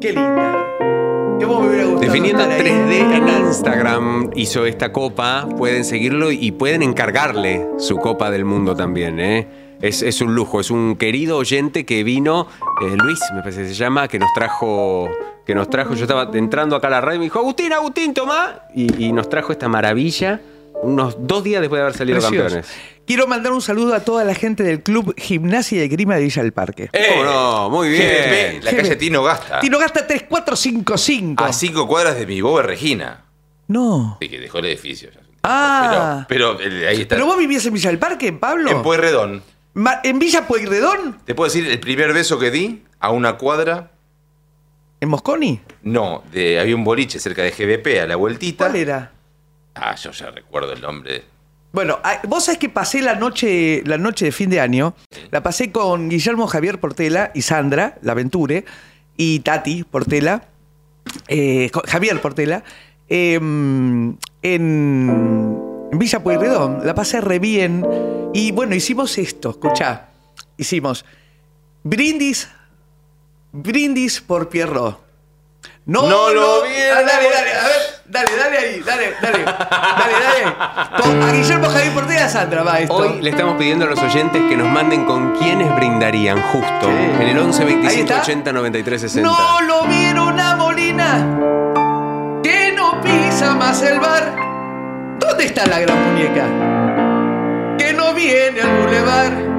[0.01, 0.94] Qué linda.
[1.39, 2.71] Que vos me hubiera gustado Definiendo estar ahí.
[2.73, 5.49] 3D en Instagram hizo esta copa.
[5.57, 9.47] Pueden seguirlo y pueden encargarle su copa del mundo también, ¿eh?
[9.81, 12.47] Es, es un lujo, es un querido oyente que vino,
[12.83, 15.11] eh, Luis, me parece que se llama, que nos trajo,
[15.45, 18.15] que nos trajo, yo estaba entrando acá a la radio y me dijo, Agustín, Agustín,
[18.15, 20.41] toma, y, y nos trajo esta maravilla
[20.83, 22.45] unos dos días después de haber salido Precioso.
[22.45, 22.73] campeones.
[23.07, 26.43] Quiero mandar un saludo a toda la gente del Club Gimnasia y Grima de Villa
[26.43, 26.91] del Parque.
[27.11, 27.71] ¿Cómo no?
[27.71, 28.65] Muy bien.
[28.65, 29.61] La calle Tino Gasta.
[29.61, 31.45] Tino gasta 3455.
[31.45, 33.25] A cinco cuadras de mi boba Regina.
[33.69, 34.17] No.
[34.21, 35.11] Sí, que dejó el edificio.
[35.13, 35.21] ya.
[35.43, 36.25] Ah.
[36.29, 37.17] Pero, pero eh, ahí está.
[37.17, 38.71] ¿Pero vos vivías en Villa del Parque, Pablo?
[38.71, 39.43] En Pueyrredón.
[40.03, 41.21] ¿En Villa Pueyrredón?
[41.27, 43.91] ¿Te puedo decir el primer beso que di a una cuadra?
[45.01, 45.61] ¿En Mosconi?
[45.83, 48.65] No, de, había un boliche cerca de GBP a la vueltita.
[48.65, 49.13] ¿Cuál era?
[49.75, 51.25] Ah, yo ya recuerdo el nombre.
[51.75, 54.95] Bueno, ah, vos sabés que pasé la noche, la noche de fin de año,
[55.33, 58.65] la pasé con Guillermo Javier Portela y Sandra, la Venture,
[59.17, 60.45] y Tati Portela,
[61.27, 62.63] eh, Javier Portela,
[63.09, 65.61] en, en
[65.99, 66.87] Villa Pueyrredón.
[66.87, 67.85] La pasé re bien.
[68.33, 70.11] Y bueno, hicimos esto, escuchá.
[70.57, 71.05] Hicimos
[71.83, 72.49] brindis
[73.51, 75.04] Brindis por Pierrot.
[75.87, 77.35] No, No lo vi, Ah, dale, no.
[77.35, 81.03] dale, a ver, dale, dale ahí, dale, dale, dale, dale.
[81.03, 82.95] Con a Guillermo Javier Portela Sandra va esto.
[82.95, 87.23] Hoy le estamos pidiendo a los oyentes que nos manden con quiénes brindarían justo en
[87.23, 88.23] el 11 Ahí 25 está.
[88.23, 89.29] 80 93 60.
[89.31, 94.35] No lo vieron a Molina, que no pisa más el bar.
[95.19, 97.77] ¿Dónde está la gran muñeca?
[97.77, 99.54] Que no viene al bulevar.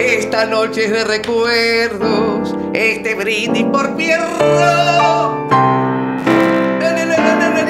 [0.00, 5.48] Esta noche es de recuerdos, este brindis por Pierro.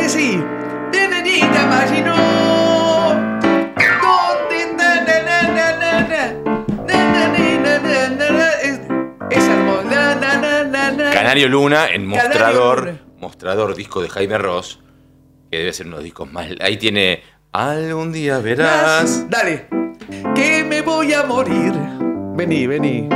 [0.08, 0.42] Sí,
[0.90, 2.16] de nenita Maginot.
[4.02, 5.04] ¿Dónde está?
[5.04, 6.32] Na, na, na, na, na?
[6.86, 8.48] Na, na, na, na, na, na.
[8.62, 8.80] Es,
[9.30, 9.84] es hermoso.
[9.84, 11.10] Na, na, na, na, na.
[11.12, 12.98] Canario Luna en mostrador, Luna.
[13.18, 14.80] mostrador disco de Jaime Ross,
[15.50, 16.48] que debe ser unos discos más.
[16.60, 17.22] Ahí tiene
[17.52, 19.28] Algún día verás.
[19.28, 19.66] Dale.
[20.34, 21.99] Que me voy a morir.
[22.40, 23.06] Vení, vení.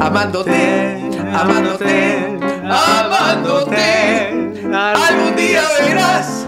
[0.00, 0.96] Amándote,
[1.30, 4.32] amándote, amándote.
[4.72, 6.46] Algún día verás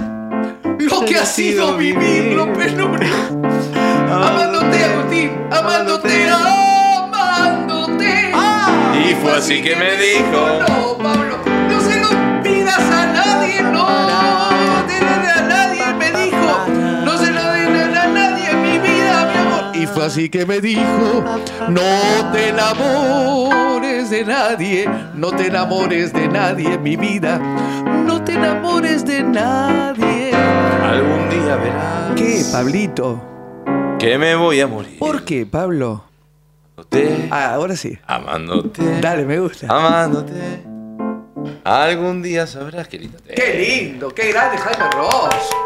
[0.79, 2.87] lo que ha sido vivirlo, pero
[4.11, 8.33] Amándote, Agustín, amándote, amándote.
[9.07, 10.49] Y fue así que me dijo.
[10.67, 11.37] No, Pablo,
[20.05, 21.25] así que me dijo:
[21.69, 27.39] No te enamores de nadie, no te enamores de nadie en mi vida.
[28.07, 30.33] No te enamores de nadie.
[30.35, 32.13] Algún día verás.
[32.17, 33.23] ¿Qué, Pablito?
[33.99, 34.99] Que me voy a morir.
[34.99, 36.05] ¿Por qué, Pablo?
[36.77, 37.29] Amándote.
[37.31, 37.99] Ah, ahora sí.
[38.07, 39.01] Amándote.
[39.01, 39.67] Dale, me gusta.
[39.69, 40.65] Amándote.
[41.65, 45.64] Algún día sabrás lindo te Qué lindo, qué grande Jaime Ross.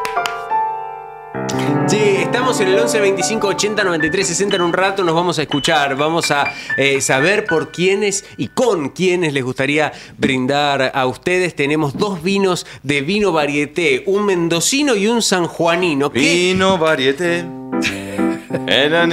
[1.87, 4.57] Sí, estamos en el 11 25 80 93 60.
[4.57, 5.97] En un rato nos vamos a escuchar.
[5.97, 11.55] Vamos a eh, saber por quiénes y con quiénes les gustaría brindar a ustedes.
[11.57, 16.11] Tenemos dos vinos de vino varieté: un mendocino y un sanjuanino.
[16.13, 17.45] que- Vino varieté.
[18.67, 19.07] Era.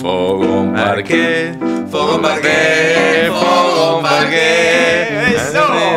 [0.00, 1.52] Fogón parqué.
[1.90, 3.30] Fogón parqué.
[3.30, 5.34] Fogón parqué.
[5.34, 5.88] ¡Eso!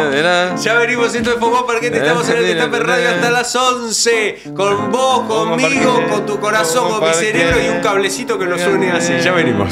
[0.61, 4.43] Ya venimos esto de Fogón Parquete, estamos en el Destape Radio hasta las 11.
[4.55, 8.91] Con vos, conmigo, con tu corazón, con mi cerebro y un cablecito que nos une
[8.91, 9.13] así.
[9.23, 9.69] Ya venimos.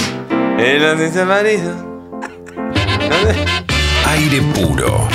[1.28, 1.74] Marido.
[4.08, 5.08] Aire puro.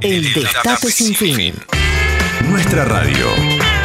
[0.00, 1.54] El Destape Sin Fin.
[2.48, 3.75] Nuestra radio.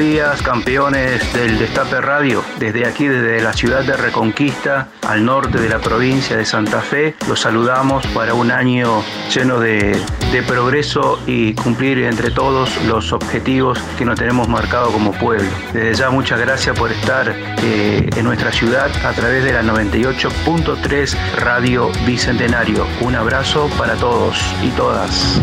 [0.00, 2.42] Días, campeones del Destape Radio.
[2.58, 7.14] Desde aquí, desde la ciudad de Reconquista, al norte de la provincia de Santa Fe,
[7.28, 9.02] los saludamos para un año
[9.34, 10.00] lleno de,
[10.48, 15.50] progreso y cumplir entre todos los objetivos que nos tenemos marcado como pueblo.
[15.74, 17.28] Desde ya, muchas gracias por estar
[17.62, 22.86] eh, en nuestra ciudad a través de la 98.3 Radio Bicentenario.
[23.02, 25.42] Un abrazo para todos y todas.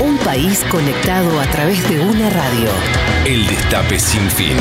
[0.00, 2.70] Un país conectado a través de una radio.
[3.24, 4.56] El Destape Sin Fin.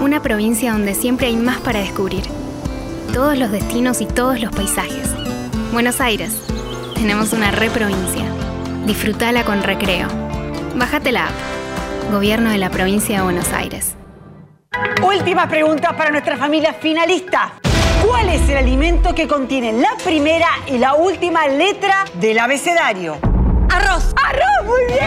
[0.00, 2.22] Una provincia donde siempre hay más para descubrir.
[3.12, 5.10] Todos los destinos y todos los paisajes.
[5.72, 6.36] Buenos Aires.
[6.94, 8.24] Tenemos una reprovincia.
[8.86, 10.06] Disfrutala con recreo.
[10.76, 12.12] Bájate la app.
[12.12, 13.96] Gobierno de la provincia de Buenos Aires.
[15.02, 17.54] Última pregunta para nuestra familia finalista.
[18.06, 23.33] ¿Cuál es el alimento que contiene la primera y la última letra del abecedario?
[23.70, 24.12] Arroz.
[24.16, 24.64] ¡Arroz!
[24.64, 25.00] ¡Muy bien!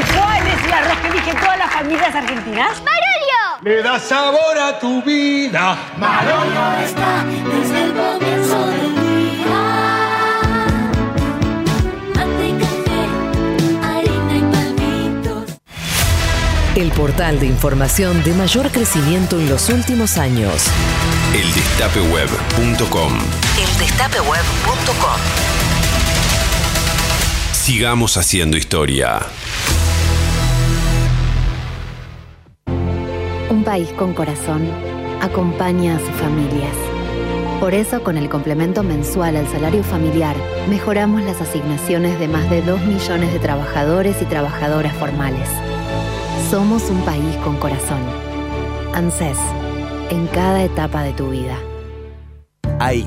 [0.00, 2.80] ¿Y cuál es el arroz que eligen todas las familias argentinas?
[2.82, 3.58] ¡Marolio!
[3.62, 5.76] Le da sabor a tu vida.
[5.96, 9.62] Marolio está desde el comienzo del día.
[12.14, 13.00] Mate, café,
[13.86, 15.44] harina y palmitos.
[16.74, 20.66] El portal de información de mayor crecimiento en los últimos años.
[21.34, 23.12] Eldestapeweb.com.
[23.58, 25.20] Eldestapeweb.com.
[27.62, 29.20] Sigamos haciendo historia.
[33.48, 34.68] Un país con corazón
[35.20, 36.74] acompaña a sus familias.
[37.60, 40.34] Por eso, con el complemento mensual al salario familiar,
[40.68, 45.48] mejoramos las asignaciones de más de 2 millones de trabajadores y trabajadoras formales.
[46.50, 48.02] Somos un país con corazón.
[48.92, 49.38] ANSES,
[50.10, 51.56] en cada etapa de tu vida.
[52.80, 53.06] Ahí,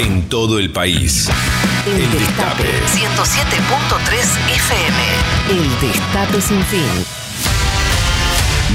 [0.00, 1.28] En todo el país.
[1.86, 4.18] El Destape 107.3
[4.54, 4.98] FM.
[5.50, 7.06] El Destape sin fin.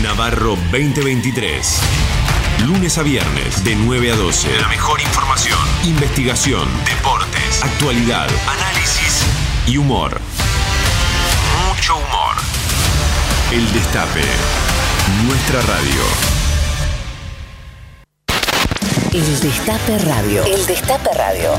[0.03, 1.81] Navarro 2023.
[2.65, 4.59] Lunes a viernes, de 9 a 12.
[4.59, 9.25] La mejor información, investigación, deportes, actualidad, análisis
[9.67, 10.19] y humor.
[11.67, 12.35] Mucho humor.
[13.51, 14.23] El Destape.
[15.25, 16.38] Nuestra radio.
[19.19, 20.45] El Destape Radio.
[20.45, 21.51] El Destape Radio.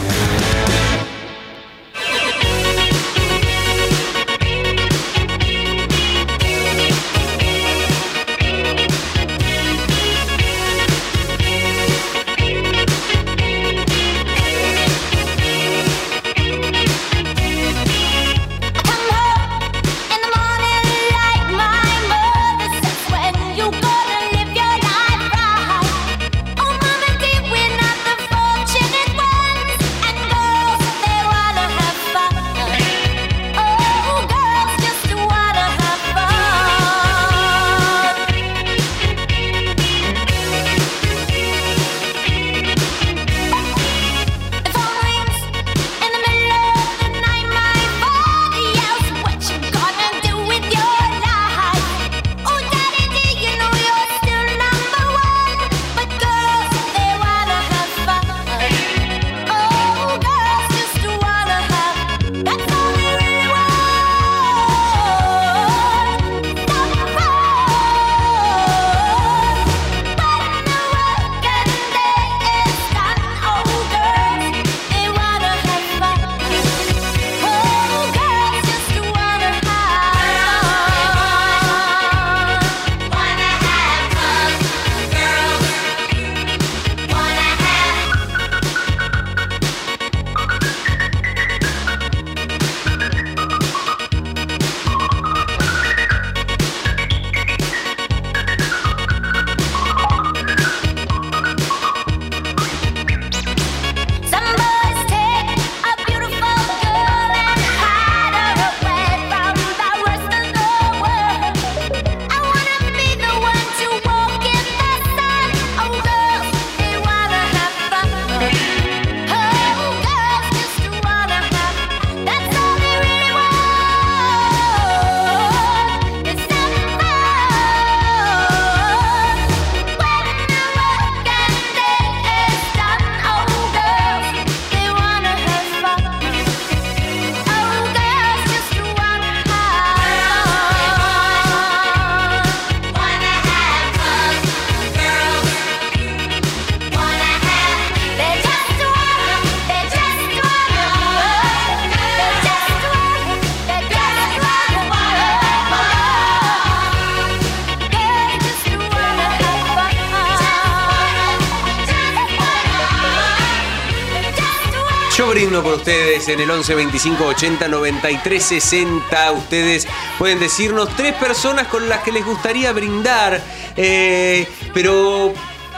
[165.60, 169.32] Brindo por ustedes en el 11 25 80 93 60.
[169.32, 169.86] Ustedes
[170.18, 173.42] pueden decirnos tres personas con las que les gustaría brindar.
[173.76, 175.32] eh, pero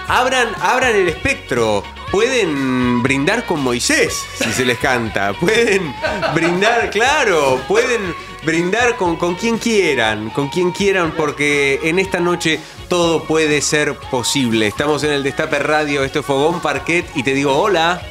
[0.08, 1.82] abran, abran el espectro.
[2.10, 5.32] Pueden brindar con Moisés, si se les canta.
[5.32, 5.94] Pueden
[6.34, 8.14] brindar, claro, pueden
[8.44, 13.96] brindar con, con quien quieran, con quien quieran, porque en esta noche todo puede ser
[13.96, 14.66] posible.
[14.66, 18.02] Estamos en el Destape Radio, esto es Fogón Parquet, y te digo hola.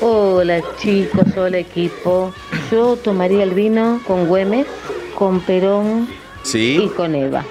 [0.00, 2.32] Hola chicos, hola equipo.
[2.70, 4.66] Yo tomaría el vino con Güemes,
[5.14, 6.08] con Perón
[6.42, 6.78] Sí.
[6.84, 7.44] y con Eva.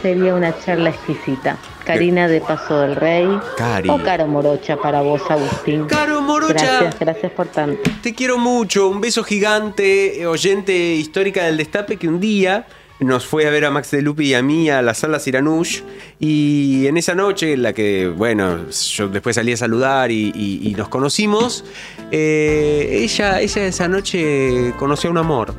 [0.00, 1.58] Sería una charla exquisita.
[1.84, 3.26] Karina de Paso del Rey.
[3.56, 3.88] Cari.
[3.88, 5.86] O Caro Morocha para vos, Agustín.
[5.86, 6.52] Caro Morocha.
[6.54, 7.90] Gracias, gracias por tanto.
[8.02, 12.66] Te quiero mucho, un beso gigante, oyente histórica del Destape que un día
[13.00, 15.82] nos fue a ver a Max de Lupi y a mí a la sala Siranush
[16.18, 20.68] y en esa noche en la que, bueno, yo después salí a saludar y, y-
[20.68, 21.64] y nos conocimos,
[22.10, 25.54] eh, ella, ella esa noche conoció a un amor.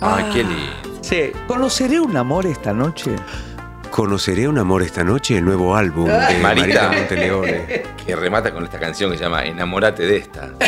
[0.00, 1.00] Ay, qué lindo.
[1.00, 1.30] Sí.
[1.46, 3.12] ¿Conoceré un amor esta noche?
[3.90, 6.90] Conoceré un amor esta noche, el nuevo álbum de Marita, Marita.
[6.92, 7.82] Monteleone.
[8.04, 10.50] Que remata con esta canción que se llama Enamorate de esta.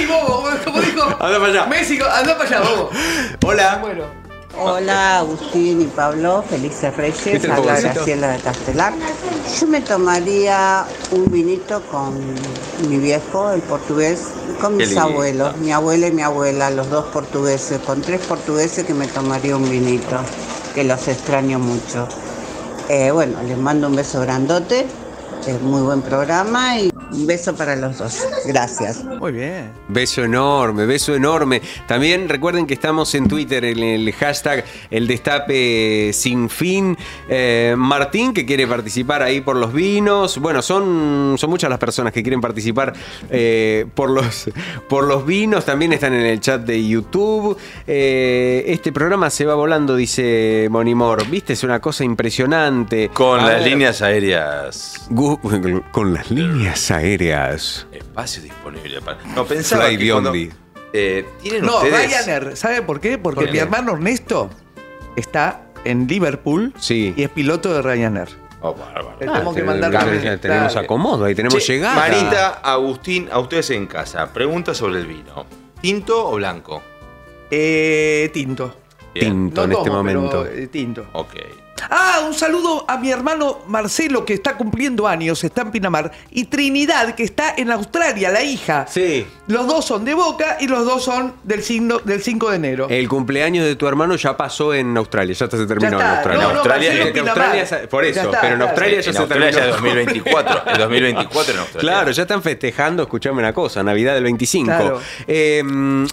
[0.00, 1.02] Salí, bobo, como dijo.
[1.20, 1.66] Anda para allá.
[1.66, 2.90] México, anda para allá, bobo.
[3.46, 3.78] Hola.
[3.82, 4.04] Bueno.
[4.62, 7.80] Hola Agustín y Pablo, felices Reyes, ¿Viste el habla?
[7.80, 8.92] Graciela de Castelar.
[9.58, 12.18] Yo me tomaría un vinito con
[12.88, 14.26] mi viejo, el portugués,
[14.60, 15.02] con Qué mis lindo.
[15.02, 19.56] abuelos, mi abuela y mi abuela, los dos portugueses, con tres portugueses que me tomaría
[19.56, 20.18] un vinito,
[20.74, 22.08] que los extraño mucho.
[22.88, 24.84] Eh, bueno, les mando un beso grandote,
[25.46, 28.26] es muy buen programa y un beso para los dos.
[28.46, 29.04] Gracias.
[29.04, 29.70] Muy bien.
[29.88, 31.62] Beso enorme, beso enorme.
[31.86, 36.96] También recuerden que estamos en Twitter en el hashtag El Destape Sin Fin.
[37.28, 40.38] Eh, Martín, que quiere participar ahí por los vinos.
[40.38, 42.92] Bueno, son, son muchas las personas que quieren participar
[43.30, 44.50] eh, por, los,
[44.88, 45.64] por los vinos.
[45.64, 47.56] También están en el chat de YouTube.
[47.86, 51.26] Eh, este programa se va volando, dice Monimor.
[51.28, 53.08] Viste, es una cosa impresionante.
[53.12, 55.06] Con A las ver, líneas aéreas.
[55.92, 57.86] Con las líneas aéreas.
[57.92, 59.22] Espacio disponible para.
[59.34, 60.32] No, pensaba Fly que cuando-
[60.92, 62.08] eh, ¿Tienen No, ustedes?
[62.08, 62.56] Ryanair.
[62.56, 63.18] ¿Sabe por qué?
[63.18, 64.50] Porque ¿Por mi hermano Ernesto
[65.16, 67.14] está en Liverpool Sí.
[67.16, 68.28] y es piloto de Ryanair.
[68.62, 69.12] Oh, bárbaro.
[69.12, 71.94] Ah, tenemos que mandar tenemos, tenemos acomodo, ahí tenemos Che, llegada.
[71.94, 74.30] Marita, Agustín, a ustedes en casa.
[74.32, 75.46] Pregunta sobre el vino.
[75.80, 76.82] ¿Tinto o blanco?
[77.50, 78.76] Eh, tinto.
[79.14, 79.28] Bien.
[79.48, 80.46] Tinto en este pero, momento.
[80.46, 81.06] eh, tinto.
[81.14, 81.34] Ok.
[81.88, 86.10] Ah, un saludo a mi hermano Marcelo que está cumpliendo años, está en Pinamar.
[86.30, 88.86] Y Trinidad que está en Australia, la hija.
[88.88, 89.26] Sí.
[89.46, 92.86] Los dos son de Boca y los dos son del, signo, del 5 de enero.
[92.90, 96.14] El cumpleaños de tu hermano ya pasó en Australia, ya se terminó Ya en.
[96.16, 96.42] Australia.
[96.42, 97.28] No, no, Australia- Marcelo en.
[97.28, 98.70] Australia por eso, está, pero en claro.
[98.70, 99.66] Australia ya en se Australia terminó.
[99.66, 100.62] ya 2024.
[100.70, 101.80] En 2024 en Australia.
[101.92, 104.66] Claro, ya están festejando, escuchame una cosa, Navidad del 25.
[104.66, 105.00] Claro.
[105.26, 105.62] Eh,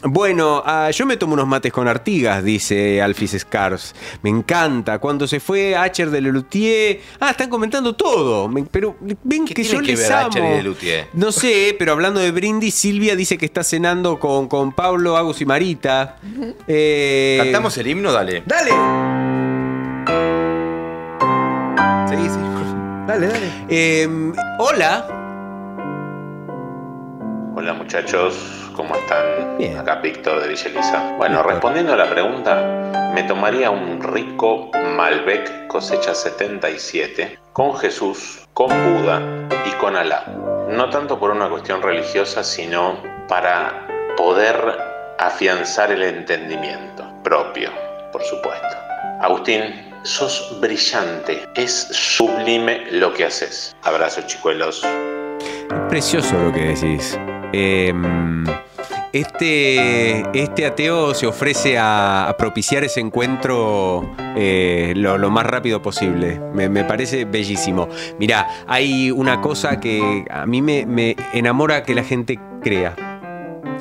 [0.04, 3.94] bueno, ah, yo me tomo unos mates con Artigas, dice Alfis Scars.
[4.22, 5.00] Me encanta.
[5.00, 7.02] Cuando se fue Acher de Lelutier.
[7.20, 8.48] Ah, están comentando todo.
[8.48, 10.28] Me- pero ven ¿Qué que tiene yo que les ver amo.
[10.28, 11.08] Acher y Lelutier?
[11.14, 15.42] No sé, pero hablando de brindis, Silvia dice que está cenando con, con Pablo, Agus
[15.42, 16.18] y Marita.
[16.68, 18.12] Eh, ¿Cantamos el himno?
[18.12, 18.44] Dale.
[18.46, 18.72] Dale,
[22.10, 22.40] Sí, sí.
[23.08, 23.52] dale, dale.
[23.70, 24.08] eh,
[24.60, 25.08] hola.
[27.56, 29.58] Hola muchachos, ¿cómo están?
[29.58, 29.78] Bien.
[29.78, 31.16] Acá Víctor de Villa Elisa.
[31.18, 31.54] Bueno, Víctor.
[31.54, 39.20] respondiendo a la pregunta, me tomaría un rico Malbec cosecha 77 con Jesús, con Buda
[39.66, 40.26] y con Alá.
[40.70, 44.56] No tanto por una cuestión religiosa, sino para poder
[45.18, 47.72] afianzar el entendimiento propio,
[48.12, 48.78] por supuesto.
[49.22, 53.76] Agustín, sos brillante, es sublime lo que haces.
[53.84, 54.86] Abrazo chicuelos.
[55.90, 57.20] Precioso lo que decís.
[57.54, 57.94] Eh,
[59.14, 65.82] este, este ateo se ofrece a, a propiciar ese encuentro eh, lo, lo más rápido
[65.82, 66.40] posible.
[66.54, 67.88] Me, me parece bellísimo.
[68.20, 72.96] Mirá, hay una cosa que a mí me, me enamora que la gente crea.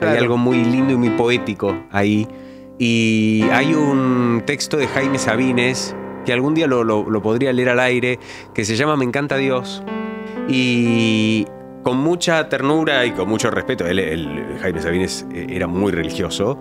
[0.00, 2.26] Hay algo muy lindo y muy poético ahí.
[2.78, 5.96] Y hay un texto de Jaime Sabines
[6.26, 8.18] que algún día lo, lo- lo podría leer al aire,
[8.52, 9.82] que se llama Me encanta Dios.
[10.48, 11.46] Y
[11.86, 16.58] con mucha ternura y con mucho respeto, él, él- Jaime Sabines eh, era muy religioso,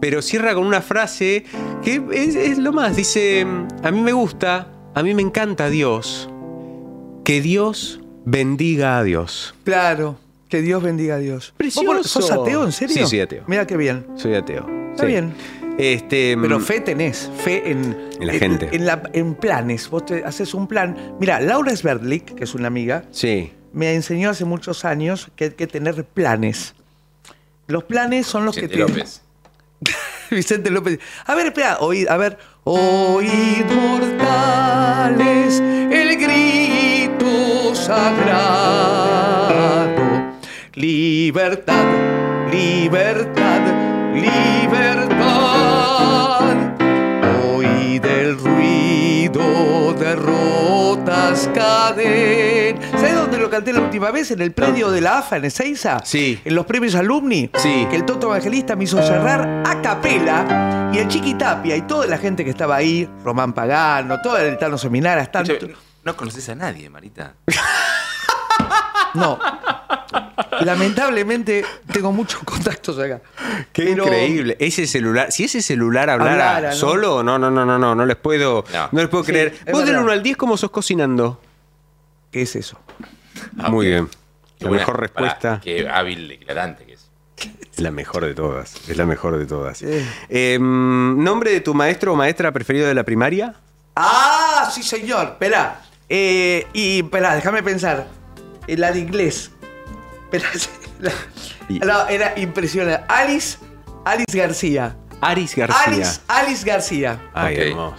[0.00, 1.44] pero cierra con una frase
[1.84, 2.96] que es, es lo más.
[2.96, 3.46] Dice,
[3.84, 6.28] a mí me gusta, a mí me encanta Dios,
[7.22, 9.54] que Dios bendiga a Dios.
[9.62, 10.18] Claro,
[10.48, 11.54] que Dios bendiga a Dios.
[11.56, 11.86] Precioso.
[11.98, 12.96] ¿Vos ¿Sos ateo, en serio?
[12.96, 13.44] Sí, soy ateo.
[13.46, 14.04] Mira qué bien.
[14.16, 14.66] Soy ateo.
[14.90, 15.06] Está Sí.
[15.12, 15.32] bien.
[15.78, 18.68] Este, Pero mm, fe tenés, fe en, En la gente.
[18.72, 19.88] En, la- en planes.
[19.90, 20.96] Vos te haces un plan.
[21.20, 23.52] Mira, Laura Sverdlik, que es una amiga, Sí.
[23.76, 26.74] Me enseñó hace muchos años que hay que tener planes.
[27.66, 28.90] Los planes son los que Vicente te.
[28.90, 29.20] López.
[30.30, 30.98] Vicente López.
[31.26, 32.38] A ver, espera, oíd, a ver.
[32.64, 39.12] Oíd mortales el grito sagrado.
[40.72, 41.84] Libertad,
[42.50, 43.60] libertad,
[44.14, 45.36] libertad.
[47.44, 50.16] Oíd el ruido de
[51.54, 52.90] cadenas.
[52.92, 54.30] ¿Sabes dónde lo canté la última vez?
[54.30, 55.98] En el predio de la AFA, en Ezeiza.
[56.04, 56.40] Sí.
[56.44, 57.50] En los premios alumni.
[57.56, 57.86] Sí.
[57.90, 60.90] Que el Toto Evangelista me hizo cerrar a capela.
[60.92, 64.56] Y el Chiqui Tapia y toda la gente que estaba ahí, Román Pagano, todo el
[64.58, 65.52] Tano Seminaras, tanto.
[66.04, 67.34] No conoces a nadie, Marita.
[69.14, 69.38] No.
[70.60, 73.20] Lamentablemente tengo muchos contactos acá.
[73.72, 74.56] Qué Pero- increíble.
[74.60, 76.74] Ese celular, si ese celular hablara, Hablara, ¿no?
[76.76, 79.00] solo, no, no, no, no, no, no les puedo, no, No.
[79.00, 79.50] les puedo Sí, creer.
[79.70, 80.02] Vos del verdad.
[80.02, 81.40] 1 al 10, ¿cómo sos cocinando?
[82.30, 82.78] ¿Qué es eso?
[83.58, 84.08] Ah, Muy bien.
[84.58, 85.60] La buena- mejor respuesta.
[85.62, 87.06] qué hábil declarante que es.
[87.72, 88.74] Es la mejor de todas.
[88.88, 89.82] Es la mejor de todas.
[89.82, 93.54] Eh, ¿Nombre de tu maestro o maestra preferido de la primaria?
[93.94, 95.24] Ah, sí, señor.
[95.32, 95.82] Espera.
[96.08, 98.06] Eh, y espera, déjame pensar.
[98.68, 99.50] La de inglés.
[100.24, 100.48] Espera.
[101.00, 101.12] la-
[101.86, 103.04] no, era impresionante.
[103.08, 103.58] Alice,
[104.04, 104.96] Alice García.
[105.20, 105.82] Aris García.
[105.86, 107.20] Alice, Alice García.
[107.34, 107.96] Ok.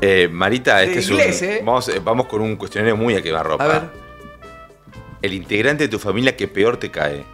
[0.00, 1.48] Eh, Marita, De este es inglés, un.
[1.48, 1.62] ¿eh?
[1.64, 3.64] Vamos, eh, vamos con un cuestionario muy a quemarropa.
[3.64, 3.82] A ver.
[5.22, 7.24] El integrante de tu familia que peor te cae.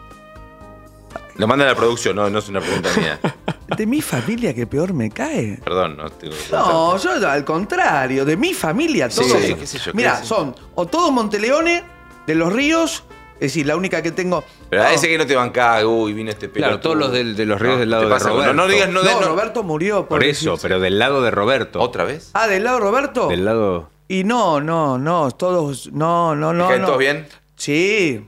[1.37, 3.19] Lo manda la producción, no, no es una pregunta mía.
[3.77, 5.59] De mi familia que peor me cae.
[5.65, 9.41] Perdón, no te No, yo al contrario, de mi familia, Sí, todos.
[9.41, 11.85] sí, qué sé yo, qué Mira, son o todos Monteleone,
[12.31, 13.05] de los ríos,
[13.35, 14.45] es decir, la única que tengo.
[14.69, 14.91] Pero a No.
[14.93, 16.67] ese que no te banca, uy, vino este pelo.
[16.67, 18.47] Claro, todos los del- de los ríos del lado de Roberto.
[18.47, 21.31] No, no digas, no, de- No, no- Roberto murió Por eso, pero del lado de
[21.31, 21.81] Roberto.
[21.81, 22.31] ¿Otra vez?
[22.35, 23.29] Ah, del lado de Roberto.
[23.29, 23.91] Del lado.
[24.09, 26.69] Y no, no, no, todos, no, no, no.
[26.69, 26.87] caen no.
[26.89, 27.27] todos bien?
[27.57, 28.27] Sí.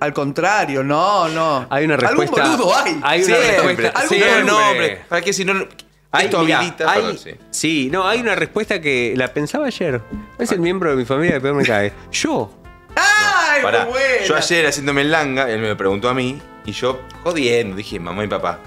[0.00, 1.66] Al contrario, no, no.
[1.70, 3.00] Hay una respuesta- Algún boludo hay.
[3.02, 3.62] hay una Siempre.
[3.62, 4.44] respuesta- Algún sí, boludo.
[4.60, 5.00] no, hombre.
[5.08, 5.66] ¿Para qué si no.?
[6.12, 6.90] Hay, esto mirá, habilita.
[6.90, 7.30] hay- perdón, sí.
[7.50, 10.00] sí, no, hay una respuesta que la pensaba ayer.
[10.38, 11.92] Es el miembro de mi familia que peor me cae.
[12.12, 12.50] Yo.
[12.96, 14.24] ¡Ay, Pará, muy buena!
[14.26, 18.24] yo ayer haciéndome el langa, él me preguntó a mí y yo jodiendo, dije, mamá
[18.24, 18.58] y papá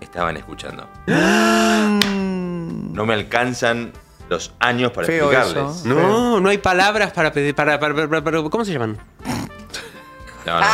[0.00, 0.88] estaban escuchando.
[1.06, 3.92] No me alcanzan
[4.28, 5.76] los años para Feo explicarles.
[5.80, 5.88] eso.
[5.88, 7.54] No, no hay palabras para pedir.
[7.54, 8.96] Para, para, para- para- ¿Cómo se llaman?
[10.46, 10.66] No, no,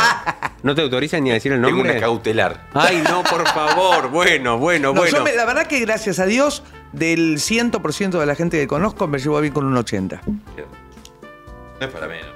[0.61, 1.91] ¿No te autorizan ni a decir el tengo nombre?
[1.93, 2.67] una cautelar.
[2.73, 4.09] Ay, no, por favor.
[4.09, 5.17] Bueno, bueno, No, bueno.
[5.17, 6.63] yo me- la verdad que gracias a Dios,
[6.93, 10.21] del 100% de la gente que conozco, me llevo bien con un 80.
[10.25, 12.27] No es para menos.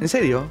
[0.00, 0.44] ¿En serio?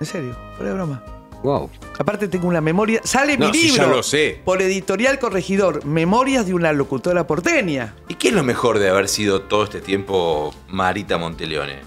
[0.00, 0.36] ¿En serio?
[0.56, 1.02] Fuera de broma.
[1.42, 1.70] Wow.
[1.98, 3.00] Aparte tengo una memoria.
[3.04, 3.82] Sale No, mi sí, libro.
[3.84, 4.40] ya lo sé.
[4.44, 5.84] Por editorial corregidor.
[5.84, 7.94] Memorias de una locutora porteña.
[8.08, 11.80] ¿Y qué es lo mejor de haber sido todo este tiempo Marita Monteleone?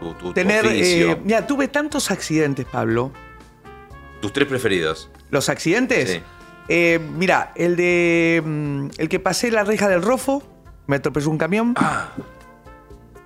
[0.00, 0.64] Tu, tu- tu Tener.
[0.66, 1.12] oficio.
[1.12, 3.12] eh, mira, tuve tantos accidentes, Pablo.
[4.22, 5.10] Tus tres preferidos.
[5.30, 6.10] ¿Los accidentes?
[6.10, 6.20] Sí.
[6.68, 8.42] Eh, mira, el de.
[8.44, 10.42] mm, El que pasé la reja del Rofo.
[10.86, 11.74] Me atropelló un camión.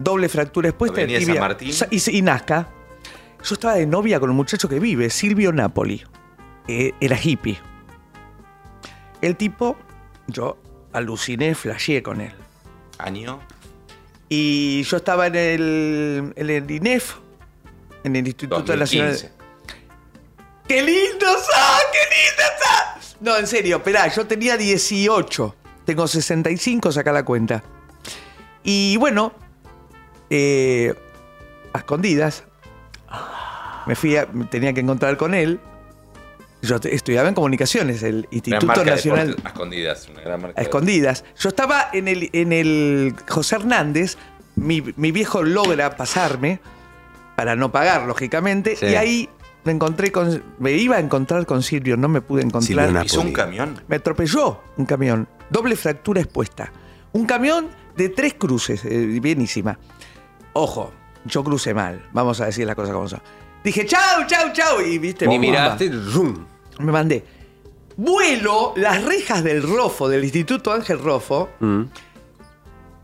[0.00, 1.40] Doble fractura expuesta de tibia.
[1.40, 1.72] Martín.
[1.90, 2.68] Y, y Nazca.
[3.44, 6.02] Yo estaba de novia con un muchacho que vive, Silvio Napoli.
[6.66, 7.58] Eh, era hippie.
[9.20, 9.76] El tipo,
[10.26, 10.56] yo
[10.94, 12.32] aluciné, flasheé con él.
[12.98, 13.40] Año.
[14.30, 17.16] Y yo estaba en el, en el INEF,
[18.02, 19.04] en el Instituto 2015.
[19.04, 19.32] Nacional.
[20.66, 21.82] ¡Qué lindo sos!
[21.92, 23.16] ¡Qué lindo sos!
[23.20, 25.56] No, en serio, esperá, yo tenía 18.
[25.84, 27.62] Tengo 65, saca la cuenta.
[28.62, 29.32] Y bueno,
[30.30, 30.94] eh,
[31.72, 32.44] a escondidas,
[33.86, 35.60] me fui a, me tenía que encontrar con él.
[36.62, 40.08] Yo estudiaba en comunicaciones, el Gran Instituto Nacional a escondidas.
[40.10, 41.24] Una gran marca a escondidas.
[41.38, 44.18] Yo estaba en el, en el José Hernández,
[44.56, 46.60] mi, mi viejo logra pasarme
[47.34, 48.86] para no pagar, lógicamente, Sí.
[48.86, 49.28] y ahí
[49.64, 50.42] me encontré con.
[50.58, 52.88] Me iba a encontrar con Silvio, no me pude encontrar.
[52.88, 53.80] Silvio ¿Hizo un camión?
[53.88, 56.70] Me atropelló un camión, doble fractura expuesta.
[57.12, 59.78] Un camión de tres cruces, eh, bienísima.
[60.52, 60.92] Ojo,
[61.24, 63.20] yo crucé mal, vamos a decir las cosas como son.
[63.62, 66.46] Dije, chau, chau, chau, y viste, Ni miraste, rum.
[66.78, 67.24] Me mandé.
[67.96, 71.82] Vuelo las rejas del Rofo, del Instituto Ángel Rofo, Mm.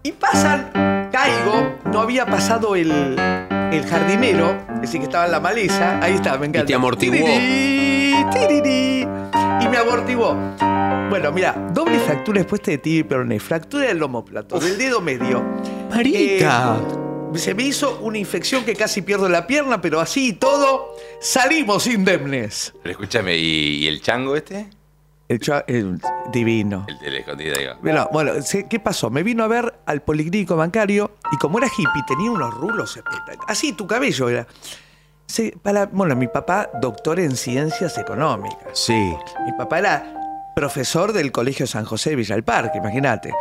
[0.05, 0.71] y pasan,
[1.13, 6.15] caigo, no había pasado el, el jardinero, es decir, que estaba en la maleza, ahí
[6.15, 6.67] está, me encanta.
[6.67, 7.17] te amortiguó.
[7.27, 10.35] Tirirí, tirirí, y me amortiguó.
[11.11, 15.45] Bueno, mira, doble fractura expuesta de tibia y peroné, fractura del omóplato, del dedo medio.
[15.91, 16.79] Marita.
[16.81, 17.06] Eh,
[17.39, 21.87] se me hizo una infección que casi pierdo la pierna, pero así y todo, salimos
[21.87, 22.73] indemnes.
[22.83, 24.69] Pero escúchame, ¿y, y el chango este?
[25.29, 26.01] El, el
[26.31, 26.85] divino.
[26.89, 27.73] El de la escondida, digo.
[27.83, 28.33] Bueno, bueno,
[28.71, 29.11] ¿qué pasó?
[29.11, 33.41] Me vino a ver al policlínico bancario y como era hippie tenía unos rulos espectaculares.
[33.49, 34.47] Así, tu cabello era.
[35.27, 38.79] Se- para, bueno, mi papá, doctor en ciencias económicas.
[38.79, 39.13] Sí.
[39.45, 43.33] Mi papá era profesor del Colegio San José de Villa del Parque, imagínate.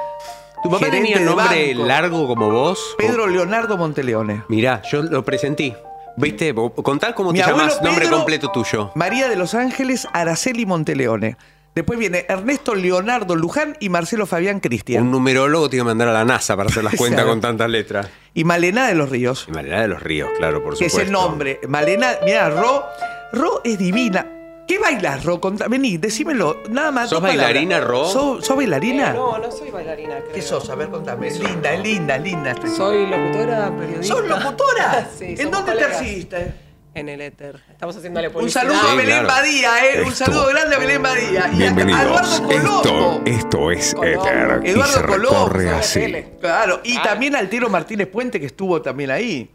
[0.65, 2.95] ¿Tu papá tenía nombre largo como vos?
[2.97, 4.41] Pedro Leonardo Monteleone.
[4.47, 5.75] Mirá, yo lo presentí.
[6.17, 6.55] ¿Viste?
[6.55, 8.91] Contá cómo Mi te llamas, nombre completo tuyo.
[8.95, 11.37] María de los Ángeles Araceli Monteleone.
[11.75, 15.03] Después viene Ernesto Leonardo Luján y Marcelo Fabián Cristian.
[15.03, 18.09] Un numerólogo tiene que mandar a la NASA para hacer las cuentas con tantas letras.
[18.33, 19.45] Y Malena de los Ríos.
[19.47, 20.99] Y Malena de los Ríos, claro, por que supuesto.
[21.01, 21.59] es el nombre.
[21.67, 22.85] Malena, mira, Ro,
[23.33, 24.25] Ro es divina.
[24.67, 25.39] ¿Qué bailas, Ro?
[25.39, 26.63] Contá- Vení, decímelo.
[26.69, 27.09] Nada más.
[27.09, 27.45] ¿Sos dos palabras.
[27.53, 28.05] bailarina, Ro?
[28.05, 29.13] ¿Sos, sos bailarina?
[29.13, 30.17] No, no soy bailarina.
[30.21, 30.31] Creo.
[30.33, 30.67] ¿Qué sos?
[30.69, 31.27] A ver, contame.
[31.27, 32.49] Es linda, es linda, es linda.
[32.51, 32.75] esta chica.
[32.77, 34.15] Soy locutora, periodista.
[34.15, 35.09] ¿Sos locutora?
[35.17, 36.01] sí, ¿En somos dónde te colegas.
[36.01, 36.53] hiciste?
[36.95, 37.61] En el éter.
[37.69, 38.61] Estamos haciéndole Un publicidad.
[38.63, 39.27] saludo a Belén claro.
[39.27, 40.01] Badía, ¿eh?
[40.01, 41.29] Un Esto- saludo grande a Belén Badía.
[41.31, 42.01] Y a- a Bienvenidos.
[42.01, 43.21] Eduardo Colombo.
[43.25, 45.49] Esto, esto es Éter y Eduardo se Colombo.
[45.49, 46.25] recorre así.
[46.39, 49.51] Claro, y también Altiero Martínez Puente, que estuvo también ahí.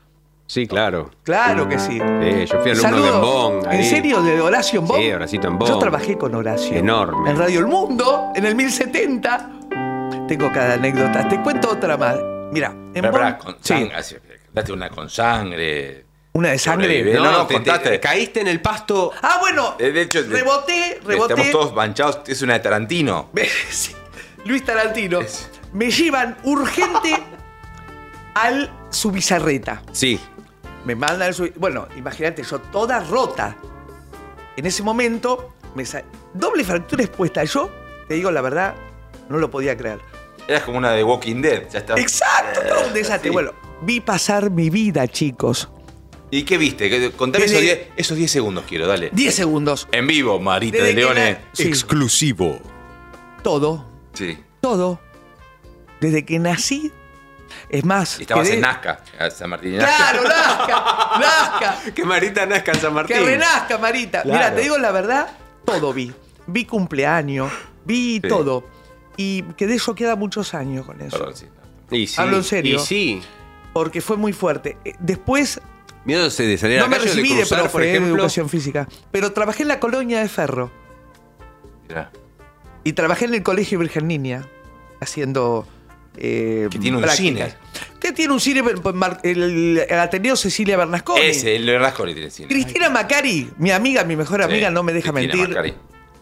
[0.50, 1.12] Sí, claro.
[1.22, 1.92] Claro que sí.
[2.00, 3.02] Sí, yo fui alumno Saludo.
[3.04, 3.72] de Embón.
[3.72, 4.20] ¿En serio?
[4.20, 5.00] ¿De Horacio Embón?
[5.00, 5.68] Sí, Horacito Embón.
[5.68, 6.76] Yo trabajé con Horacio.
[6.76, 7.30] Enorme.
[7.30, 9.50] En Radio El Mundo, en el 1070.
[10.26, 11.28] Tengo cada anécdota.
[11.28, 12.16] Te cuento otra más.
[12.50, 13.92] Mira, Bonn- con sí, sangre,
[14.72, 16.04] una con sangre.
[16.32, 17.14] una de sangre.
[17.14, 17.90] No, no, te- contaste.
[17.90, 19.12] te- caíste en el pasto.
[19.22, 19.76] Ah, bueno.
[19.78, 21.34] De hecho, Reboté, reboté.
[21.34, 22.22] estamos todos manchados.
[22.26, 23.30] Es una de Tarantino.
[23.70, 23.94] Sí,
[24.46, 25.20] Luis Tarantino.
[25.74, 27.16] Me llevan urgente
[28.34, 29.82] al su bizarreta.
[29.92, 30.18] Sí.
[30.90, 31.48] Me mandan al su...
[31.54, 33.56] Bueno, imagínate, yo toda rota.
[34.56, 36.02] En ese momento, me sa-
[36.34, 37.44] doble fractura expuesta.
[37.44, 37.70] Yo,
[38.08, 38.74] te digo la verdad,
[39.28, 40.00] no lo podía creer.
[40.48, 41.68] Eras como una de Walking Dead.
[41.70, 41.94] Ya está.
[41.96, 43.28] Exacto, todo un desastre.
[43.28, 43.32] Sí.
[43.32, 43.52] Bueno,
[43.82, 45.68] vi pasar mi vida, chicos.
[46.32, 46.90] ¿Y qué viste?
[46.90, 49.10] ¿Qué- Contame Desde- esos 10 esos 10 segundos, quiero, dale.
[49.12, 49.86] 10 segundos.
[49.92, 51.38] En vivo, Marita Desde de Leones.
[51.52, 51.68] sí.
[51.68, 52.58] Exclusivo.
[53.44, 54.36] Todo, Sí.
[54.60, 54.98] todo.
[56.00, 56.90] Desde que nací.
[57.70, 58.18] Es más.
[58.18, 59.76] Y estabas en Nazca, San Martín.
[59.76, 59.96] Nazca.
[59.96, 61.78] Claro, Nazca, Nazca.
[61.94, 63.16] Que Marita nazca en San Martín.
[63.16, 64.22] Que renazca, Marita.
[64.22, 64.38] Claro.
[64.38, 65.28] Mira, te digo la verdad,
[65.64, 66.12] todo vi.
[66.48, 67.52] Vi cumpleaños,
[67.84, 68.28] vi Sí.
[68.28, 68.64] todo.
[69.16, 71.16] Y quedé choqueada muchos años con eso.
[71.16, 71.46] Perdón, sí.
[71.92, 72.20] Y sí.
[72.20, 72.76] Hablo en serio.
[72.76, 73.22] Y sí.
[73.72, 74.76] Porque fue muy fuerte.
[74.84, 75.60] Eh, Después
[76.04, 78.14] Miedo de salir a no la me calle recibí de cruzar, profe por de ejemplo.
[78.14, 78.88] educación física.
[79.12, 80.72] Pero trabajé en la colonia de Ferro.
[81.88, 82.10] Mirá.
[82.84, 84.44] Y trabajé en el colegio Virgen Niña.
[85.00, 85.66] Haciendo.
[86.16, 87.50] Eh, Que tiene un prácticas.
[87.52, 87.90] cine.
[88.00, 88.62] Que tiene un cine.
[89.22, 91.20] El, el Ateneo Cecilia Bernasconi.
[91.22, 91.72] Ese, el de
[92.14, 92.48] tiene cine.
[92.48, 95.48] Cristina Macari, mi amiga, mi mejor Sí, amiga, no me deja Cristina mentir.
[95.56, 95.74] Macari.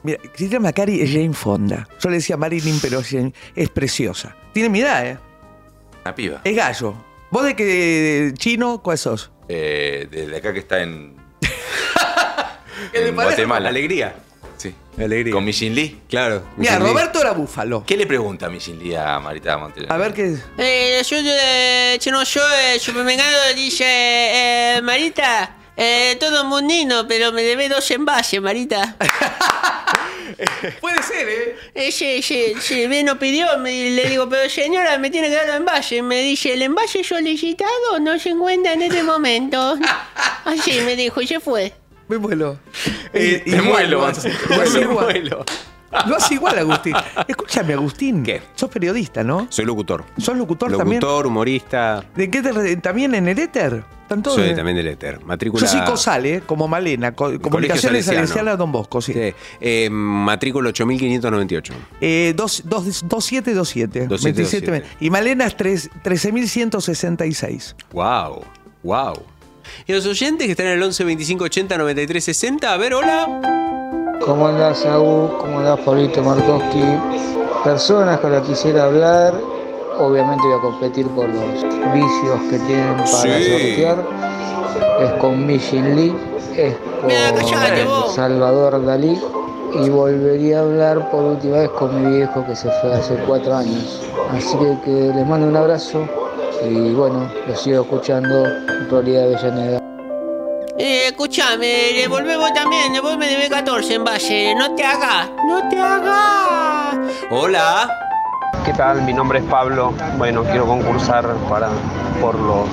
[0.02, 1.89] Mira, Cristina Macari es Jane Fonda.
[2.01, 4.36] Yo le decía Marilyn, pero es, Jane- es preciosa.
[4.52, 5.19] Tiene mi edad, ¿eh?
[6.05, 6.40] Una piba.
[6.44, 6.94] Es gallo.
[7.31, 8.81] ¿Vos de qué chino?
[8.82, 9.31] ¿Cuál sos?
[9.48, 11.16] Eh, desde acá que está en,
[12.93, 13.15] ¿Qué le en?
[13.15, 13.69] Guatemala.
[13.69, 14.15] Alegría.
[15.04, 15.32] Alegría.
[15.32, 16.00] Con Michin Lee.
[16.08, 16.44] Claro.
[16.56, 16.78] Mira.
[16.78, 17.84] Roberto era búfalo.
[17.86, 19.92] ¿Qué le pregunta Michin Lee a Marita Montero?
[19.92, 20.36] A ver qué.
[20.58, 22.40] Eh, yo, eh, chino, yo,
[22.72, 28.96] el supermercado dice, eh, Marita, eh, todo muy lindo, pero me debe dos envases, Marita.
[30.80, 31.56] Puede ser, ¿eh?
[31.74, 35.48] Eh, sí, sí, sí, vino pidió, me- le digo, pero señora, me tiene que dar
[35.48, 36.02] el envase.
[36.02, 39.76] Me dice, el envase solicitado no se encuentra en este momento.
[40.44, 41.72] Así me dijo, y se fue.
[42.09, 42.59] Me vuelo.
[43.12, 44.24] Eh, Me igual, muelo, Lo vas
[44.74, 45.44] a Me muelo.
[46.06, 46.94] Lo hace igual, Agustín.
[47.26, 48.22] Escúchame, Agustín.
[48.22, 48.43] ¿Qué?
[48.55, 49.47] Sos periodista, ¿no?
[49.48, 50.05] Soy locutor.
[50.18, 51.01] ¿Sos locutor, también?
[51.01, 52.05] Locutor, humorista.
[52.14, 53.85] ¿De qué te ¿También en el éter?
[54.02, 54.36] ¿Están todos?
[54.36, 55.24] Soy también del éter.
[55.24, 55.62] Matrícula.
[55.62, 56.43] Yo soy COSAL, ¿eh?
[56.44, 57.12] Como Malena.
[57.14, 58.05] co- Comunicaciones.
[58.05, 59.14] Salesianas Don Bosco, sí.
[59.14, 59.35] Sí.
[59.60, 61.72] Eh, matrícula 8598.
[62.02, 64.06] Eh, dos- dos- 2727.
[64.09, 64.70] 2727.
[64.70, 65.05] 27.
[65.05, 67.76] Y Malena es tres- 13166.
[67.93, 68.44] Wow.
[68.82, 69.22] Wow.
[69.86, 72.73] Y los oyentes que están en el 11 25 80 93 60.
[72.73, 73.27] A ver, hola.
[74.24, 75.31] ¿Cómo andás, Saúl?
[75.39, 76.82] ¿Cómo andás, Pablito Markowski?
[77.65, 79.35] Personas con las que quisiera hablar,
[79.99, 81.62] obviamente voy a competir por los
[81.95, 83.28] vicios que tienen para Sí.
[83.51, 84.05] sortear.
[85.01, 86.15] Es con Michin Lee,
[86.57, 88.11] es con.
[88.15, 89.19] Salvador Dalí.
[89.85, 93.55] Y volvería a hablar por última vez con mi viejo que se fue hace cuatro
[93.55, 94.01] años.
[94.35, 96.09] Así que, que les mando un abrazo
[96.64, 99.80] y bueno, los sigo escuchando en Realidad Avellaneda.
[100.78, 104.55] Eh, escúchame, le volvemos también, le me debe 14 envase.
[104.56, 106.97] No te hagas, no te hagas.
[107.30, 107.89] Hola.
[108.64, 109.02] ¿Qué tal?
[109.02, 109.93] Mi nombre es Pablo.
[110.16, 111.70] Bueno, quiero concursar para
[112.20, 112.68] por los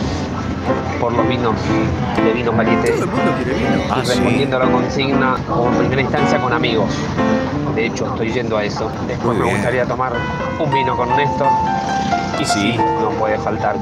[0.99, 1.56] por los vinos
[2.24, 2.91] de vinos varieté.
[2.91, 3.70] Todo el mundo quiere vino.
[3.88, 6.90] Y respondiendo a la consigna, como en primera instancia con amigos.
[7.76, 8.89] De hecho, estoy yendo a eso.
[9.06, 10.14] Después me gustaría tomar
[10.60, 11.49] un vino con Néstor.
[12.39, 13.76] Y sí, no puede faltar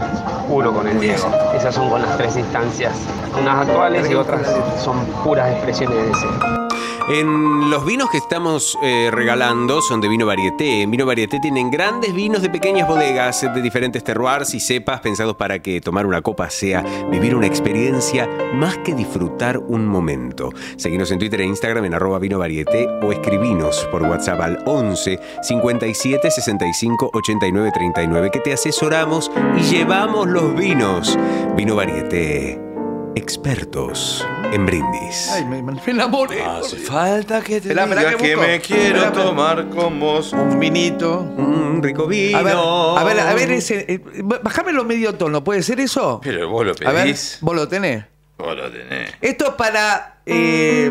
[0.49, 1.31] uno con el Diego.
[1.55, 2.93] Esas son con las tres instancias.
[3.39, 4.41] Unas actuales y otras
[4.83, 6.62] son puras expresiones de deseo.
[7.09, 10.81] En los vinos que estamos eh, regalando son de vino varieté.
[10.81, 15.35] En vino varieté tienen grandes vinos de pequeñas bodegas de diferentes terroirs y cepas pensados
[15.35, 16.81] para que tomar una copa sea
[17.11, 20.51] vivir una experiencia más que disfrutar un momento.
[20.77, 25.19] Seguinos en Twitter e Instagram en arroba vino varieté o escribinos por WhatsApp al 11
[25.41, 31.17] 57 65 89 39 que te asesoramos y llevamos los vinos.
[31.57, 32.72] Vino varieté.
[33.15, 35.29] Expertos en brindis.
[35.31, 36.41] Ay, me, me enamoré.
[36.43, 38.47] Hace falta que te diga que que, busco.
[38.47, 40.33] me quiero tomar con vos.
[40.33, 41.19] Un vinito.
[41.19, 42.37] Un rico vino.
[42.37, 43.85] A ver, a ver, a ver ese.
[43.87, 44.01] eh,
[44.43, 46.19] bajámelo medio tono, ¿puede ser eso?
[46.23, 47.37] Pero vos lo A ver, pedís.
[47.41, 48.03] vos lo tenés.
[48.37, 49.11] Vos lo tenés.
[49.21, 50.89] Esto es para eh,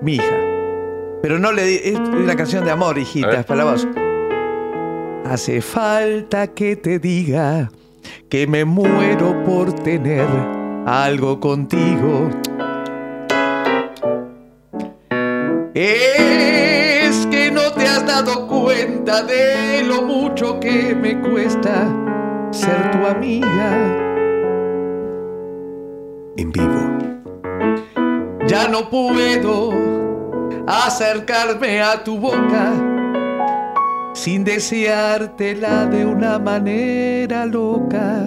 [0.00, 0.36] mi hija.
[1.22, 1.80] Pero no le di.
[1.84, 3.86] Es una canción de amor, hijita, es para vos.
[5.26, 7.70] Hace falta que te diga
[8.30, 10.26] que me muero por tener
[10.90, 12.28] algo contigo.
[15.72, 21.86] Es que no te has dado cuenta de lo mucho que me cuesta
[22.50, 23.70] ser tu amiga.
[26.36, 26.98] En vivo.
[28.48, 29.70] Ya no puedo
[30.66, 32.72] acercarme a tu boca
[34.12, 38.26] sin deseártela de una manera loca.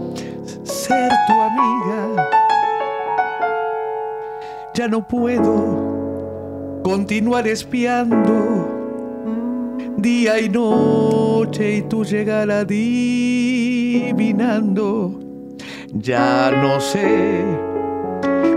[0.91, 1.99] ser tu amiga.
[4.73, 5.55] Ya no puedo
[6.83, 8.35] continuar espiando
[9.97, 13.21] día y noche y tú llegar adivinando.
[15.93, 17.43] Ya no sé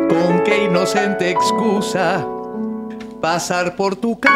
[0.08, 2.26] con qué inocente excusa
[3.20, 4.32] pasar por tu casa.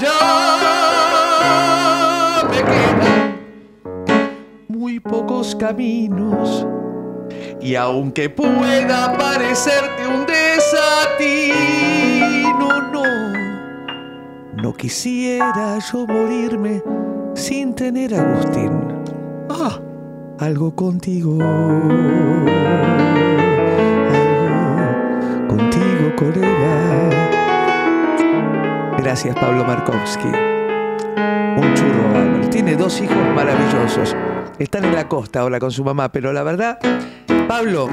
[0.00, 0.18] Ya
[2.50, 3.07] me quedan
[5.00, 6.66] pocos caminos.
[7.60, 11.52] Y aunque pueda parecerte un desatino,
[12.92, 13.02] no,
[14.62, 16.82] no quisiera yo morirme
[17.34, 18.70] sin tener Agustín.
[19.50, 19.80] Ah,
[20.38, 21.38] algo contigo.
[25.40, 27.08] Algo contigo, colega.
[28.98, 30.28] Gracias, Pablo Markovsky.
[30.28, 32.48] Un churro bárbaro.
[32.50, 34.14] Tiene dos hijos maravillosos.
[34.58, 36.78] Están en la costa ahora con su mamá, pero la verdad,
[37.46, 37.88] Pablo,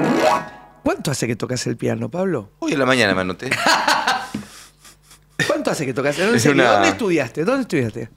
[0.84, 2.50] ¿cuánto hace que tocas el piano, Pablo?
[2.60, 3.50] Hoy en la mañana me anoté.
[5.48, 6.18] ¿Cuánto hace que tocas?
[6.20, 7.44] En Es una- ¿Dónde estudiaste?
[7.46, 8.10] ¿Dónde estudiaste?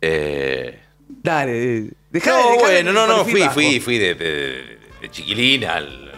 [0.00, 3.54] Eh, Dale, dejá no, de- dejá bueno, no, no, fui, bajo.
[3.54, 6.12] fui, fui de, de- de chiquilina al,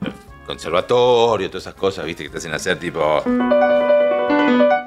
[0.00, 0.14] al
[0.46, 3.22] conservatorio, todas esas cosas, viste, que te hacen hacer tipo.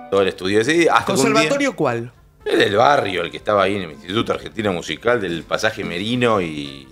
[0.10, 0.90] Todo el estudio ese.
[0.90, 2.12] Hasta ¿Conservatorio cuál?
[2.52, 6.42] El del barrio, el que estaba ahí en el Instituto Argentino Musical del pasaje Merino
[6.42, 6.88] y,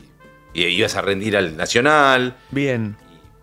[0.54, 2.36] y ibas a rendir al Nacional.
[2.52, 2.96] Bien.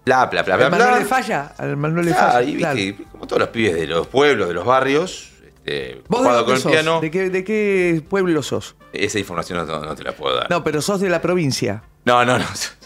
[0.05, 0.71] Bla, bla, bla, bla, ¿Al.
[0.73, 1.55] Manuel le falla?
[1.59, 2.51] ¿Al Manuel le Claro, falla?
[2.51, 2.75] y Claro.
[2.77, 5.32] viste, como todos los pibes de los pueblos, de los barrios,
[5.65, 6.73] este, ¿Vos de con el sos?
[6.73, 7.01] piano.
[7.01, 8.75] ¿De qué, ¿De qué pueblo sos?
[8.93, 10.51] Esa información no, no te la puedo dar.
[10.51, 11.83] No, pero sos de la provincia.
[12.05, 12.45] No, no, no.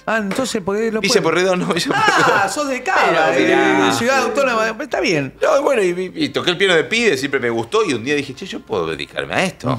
[0.09, 3.75] Ah, entonces, ¿por qué lo Villa Porredón, no, Villa Ah, sos de Cava, Pero, de
[3.75, 3.93] mirá.
[3.93, 4.69] Ciudad Autónoma.
[4.81, 5.35] Está bien.
[5.43, 8.35] No, bueno, y, toqué el piano de pibe, siempre me gustó, y un día dije,
[8.35, 9.79] che, yo puedo dedicarme a esto.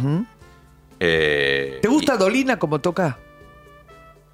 [0.99, 3.19] Eh, ¿Te gusta Dolina como toca?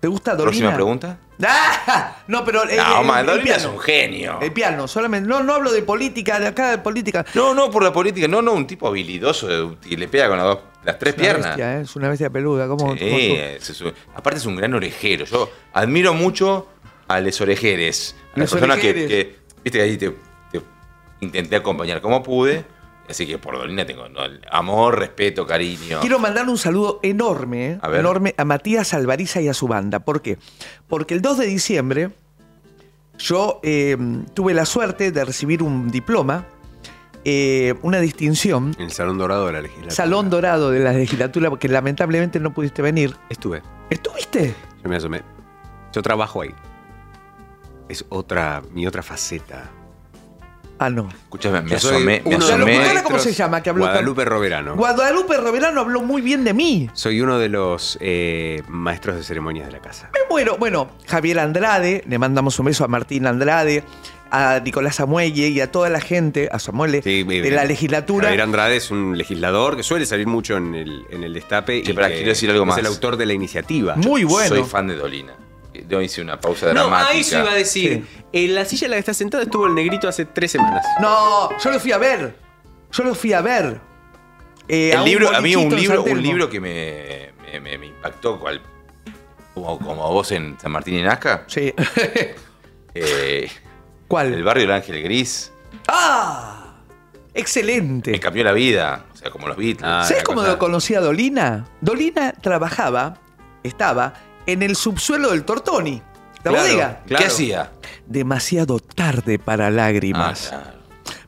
[0.03, 0.43] ¿Te gusta Dolina?
[0.47, 1.17] Próxima pregunta.
[1.47, 2.17] ¡Ah!
[2.27, 2.63] No, pero.
[2.63, 3.73] el- No, el- man, el Dolina es piano.
[3.75, 4.37] un genio.
[4.41, 5.29] El piano, solamente.
[5.29, 7.25] No, no hablo de política, de acá de política.
[7.33, 10.45] No, no, por la política, no, no, un tipo habilidoso que le pega con las,
[10.45, 11.47] dos, las tres Es una piernas.
[11.51, 11.81] bestia, ¿eh?
[11.83, 12.67] Es una bestia peluda.
[12.67, 13.37] ¿Cómo, Sí,
[13.79, 15.23] cómo aparte es un gran orejero.
[15.23, 16.67] Yo admiro mucho
[17.07, 18.13] a los orejeres.
[18.35, 20.09] A las Les personas que, que- viste que ahí te,
[20.51, 20.61] te
[21.21, 22.65] intenté acompañar como pude.
[23.09, 24.05] Así que por Dolina tengo
[24.49, 25.99] amor, respeto, cariño.
[25.99, 27.79] Quiero mandar un saludo enorme, ¿eh?
[27.81, 27.99] A ver.
[27.99, 29.99] enorme a Matías Alvariza y a su banda.
[29.99, 30.37] ¿Por qué?
[30.87, 32.11] Porque el 2 de diciembre
[33.17, 33.97] yo eh,
[34.33, 36.45] tuve la suerte de recibir un diploma,
[37.25, 39.95] eh, una distinción, En el Salón Dorado de la Legislatura.
[39.95, 43.15] Salón Dorado de la legislatura, porque lamentablemente no pudiste venir.
[43.29, 43.61] Estuve.
[43.89, 44.55] ¿Estuviste?
[44.83, 45.21] Yo me asomé.
[45.93, 46.53] Yo trabajo ahí.
[47.87, 49.69] Es otra, mi otra faceta.
[50.79, 51.07] Ah, no.
[51.09, 53.61] Escúchame, me asomé, me ¿cómo se llama?
[53.61, 54.75] Que habló Guadalupe Roverano.
[54.75, 56.89] Guadalupe Roverano habló muy bien de mí.
[56.93, 60.09] Soy uno de los eh, maestros de ceremonias de la casa.
[60.13, 60.57] Me muero.
[60.57, 63.83] Bueno, Javier Andrade, le mandamos un beso a Martín Andrade,
[64.31, 68.25] a Nicolás Samuelle y a toda la gente, a Samuel de la legislatura.
[68.25, 71.83] Javier Andrade es un legislador que suele salir mucho en el, en el destape.
[71.85, 72.77] Sí, y pará, que quiero decir algo es más.
[72.79, 73.95] el autor de la iniciativa.
[73.95, 74.49] Muy bueno.
[74.49, 75.33] Soy fan de Dolina.
[75.87, 77.09] Yo hice una pausa No, dramática.
[77.09, 78.05] a eso iba a decir.
[78.33, 80.85] En la silla en la que está sentado estuvo el negrito hace tres semanas.
[80.99, 82.35] No, yo lo fui a ver.
[82.91, 83.79] Yo lo fui a ver.
[84.67, 87.85] Eh, El un libro, a mí un libro, un libro que me, me- me- me
[87.87, 88.61] impactó cual,
[89.53, 91.43] como, como vos en San Martín y Nazca.
[91.47, 91.73] Sí.
[92.95, 93.49] Eh,
[94.07, 94.33] ¿Cuál?
[94.33, 95.51] El barrio del Ángel Gris.
[95.87, 96.75] ¡Ah!
[97.33, 98.11] Excelente.
[98.11, 99.05] Me cambió la vida.
[99.11, 99.83] O sea, como los Beatles.
[99.83, 101.65] Ah, ¿Sabes cómo lo conocí a Dolina?
[101.81, 103.17] Dolina trabajaba,
[103.63, 104.13] estaba
[104.45, 106.03] en el subsuelo del Tortoni.
[106.43, 107.01] La Claro, bodega.
[107.07, 107.71] ¿Qué hacía?
[108.05, 110.51] Demasiado tarde para lágrimas.
[110.53, 110.73] Ah,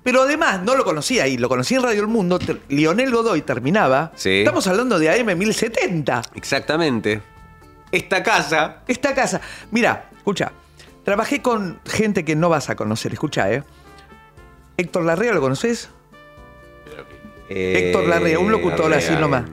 [0.04, 2.38] Pero además no lo conocía ahí, lo conocí en Radio El Mundo.
[2.70, 4.12] Lionel Godoy terminaba.
[4.16, 4.40] Sí.
[4.40, 6.22] Estamos hablando de AM 1070.
[6.36, 7.22] Exactamente.
[7.92, 8.82] Esta casa.
[8.88, 9.40] Esta casa.
[9.72, 10.52] Mira, escucha.
[11.06, 13.64] Trabajé con gente que no vas a conocer, escucha, ¿eh?
[14.76, 15.90] Héctor Larrea, ¿lo conoces?
[17.50, 19.44] Eh, Héctor Larrea, un locutor así Larrea, nomás.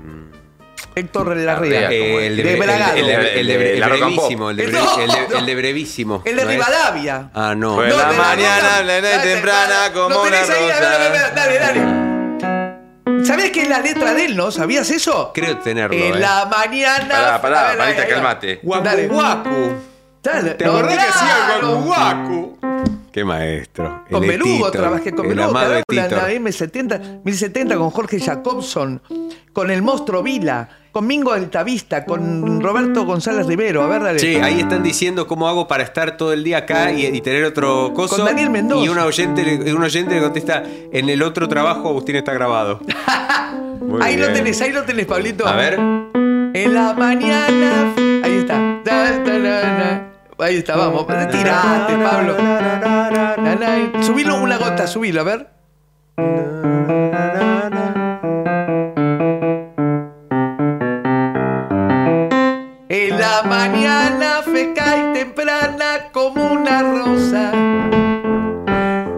[0.94, 1.90] Héctor Larrea.
[1.90, 2.96] Eh, el de, Bragado.
[2.96, 4.98] el de- el de- El de el la Rock and brevísimo, el de, bre- No,
[5.00, 5.38] el de- no.
[5.38, 6.22] el de brevísimo.
[6.24, 6.44] El de.
[6.44, 7.30] Rivadavia.
[7.34, 7.74] Ah, no.
[7.76, 10.54] Fue No, la mañana, temprana como ¿Lo una rosa.
[11.34, 12.02] Dale, dale.
[13.24, 14.50] ¿Sabías que es la letra de él, no?
[14.50, 15.30] ¿Sabías eso?
[15.32, 15.96] Creo tenerlo.
[15.96, 16.18] En eh.
[16.18, 17.08] la mañana.
[17.08, 18.60] Pará, pará, ver, Marita, calmate.
[18.62, 19.08] Guacu, Dale.
[19.08, 19.72] guacu.
[20.22, 20.50] Dale.
[20.52, 21.76] ¿Te No, acordás que hacía el claro.
[21.80, 22.58] guacu, guacu?
[23.12, 24.04] Qué maestro.
[24.10, 29.02] Con El Belugo Tito, trabajé con el Belugo, en la M70, 1070 con Jorge Jacobson,
[29.52, 33.82] con el monstruo Vila, con Mingo Altavista, con Roberto González Rivero.
[33.82, 34.18] A ver, dale.
[34.18, 37.44] Sí, ahí están diciendo cómo hago para estar todo el día acá y, y tener
[37.44, 38.16] otro coso.
[38.16, 38.84] Con Daniel Mendoza.
[38.84, 40.62] Y un oyente, le- un oyente le contesta,
[40.92, 42.80] en el otro trabajo Agustín está grabado.
[44.00, 45.46] Ahí lo tenés, ahí lo tenés, Pablito.
[45.46, 45.74] A ver.
[45.74, 47.92] En la mañana.
[48.22, 48.80] Ahí está.
[50.38, 51.06] Ahí está, vamos.
[51.06, 52.36] Tirate, Pablo.
[54.02, 55.48] Subilo una gota, subilo, a ver.
[63.52, 67.52] Mañana fresca y temprana como una rosa.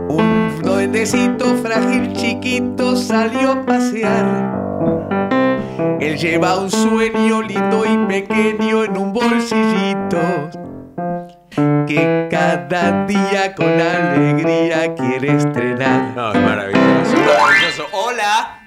[0.08, 4.26] Un duendecito frágil chiquito salió a pasear.
[6.00, 10.50] Él lleva un sueño lindo y pequeño en un bolsillito
[11.86, 16.12] que cada día con alegría quiere estrenar.
[16.16, 17.16] No, es maravilloso.
[17.16, 17.86] Maravilloso.
[17.92, 18.60] Hola.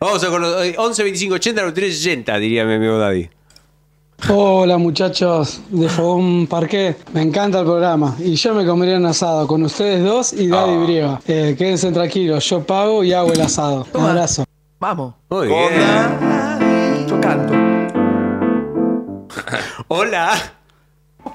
[0.00, 3.39] Vamos a con los eh, 11 25 80 93 60, diría mi amigo Daddy.
[4.28, 9.46] Hola muchachos de Fogón Parqué, me encanta el programa y yo me comería un asado
[9.46, 10.84] con ustedes dos y Daddy Ah.
[10.84, 11.20] Brieva.
[11.26, 13.86] Eh, quédense tranquilos, yo pago y hago el asado.
[13.94, 14.44] Un abrazo.
[14.78, 15.14] Vamos.
[15.30, 15.58] Muy bien.
[17.08, 17.52] Yo canto.
[19.88, 20.32] Hola.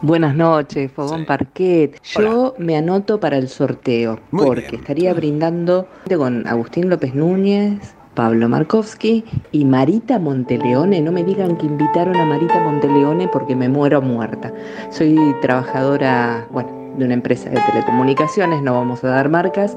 [0.02, 1.99] Buenas noches, Fogón Parquet.
[2.03, 4.76] Yo me anoto para el sorteo Muy porque bien.
[4.82, 5.88] estaría brindando
[6.18, 11.02] con Agustín López Núñez, Pablo Markovsky y Marita Monteleone.
[11.02, 14.52] No me digan que invitaron a Marita Monteleone porque me muero muerta.
[14.90, 19.76] Soy trabajadora, bueno, de una empresa de telecomunicaciones, no vamos a dar marcas,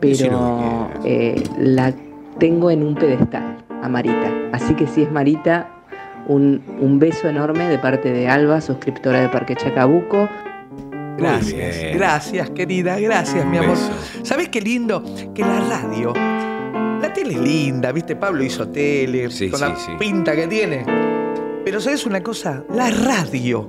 [0.00, 1.92] pero eh, la
[2.38, 4.32] tengo en un pedestal a Marita.
[4.52, 5.68] Así que si es Marita,
[6.28, 10.28] un, un beso enorme de parte de Alba, suscriptora de Parque Chacabuco.
[11.16, 13.70] Gracias, gracias querida, gracias mi amor.
[13.70, 13.90] beso.
[14.22, 15.02] ¿Sabes qué lindo?
[15.34, 16.12] Que la radio,
[17.18, 19.92] tele es linda, viste, Pablo hizo tele, Sí, con sí, la sí.
[19.98, 20.84] pinta que tiene.
[21.64, 22.64] Pero ¿sabes una cosa?
[22.70, 23.68] La radio,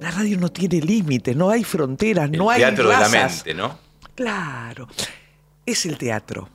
[0.00, 3.78] la radio no tiene límites, no hay fronteras, no hay Teatro de la mente, ¿no?
[4.14, 4.88] Claro,
[5.64, 6.48] es el teatro.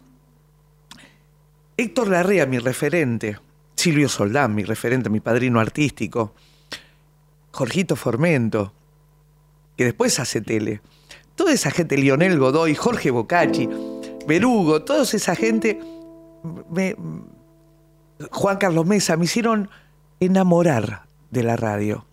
[1.78, 3.38] Héctor Larrea, mi referente.
[3.76, 6.34] Silvio Soldán, mi referente, mi padrino artístico.
[7.52, 8.72] Jorgito Formento,
[9.76, 10.82] que después hace tele.
[11.36, 13.68] Toda esa gente, Lionel Godoy, Jorge Bocacci,
[14.26, 15.80] Berugo, toda esa gente,
[18.32, 19.70] Juan Carlos Mesa, me hicieron
[20.20, 22.06] enamorar de la radio.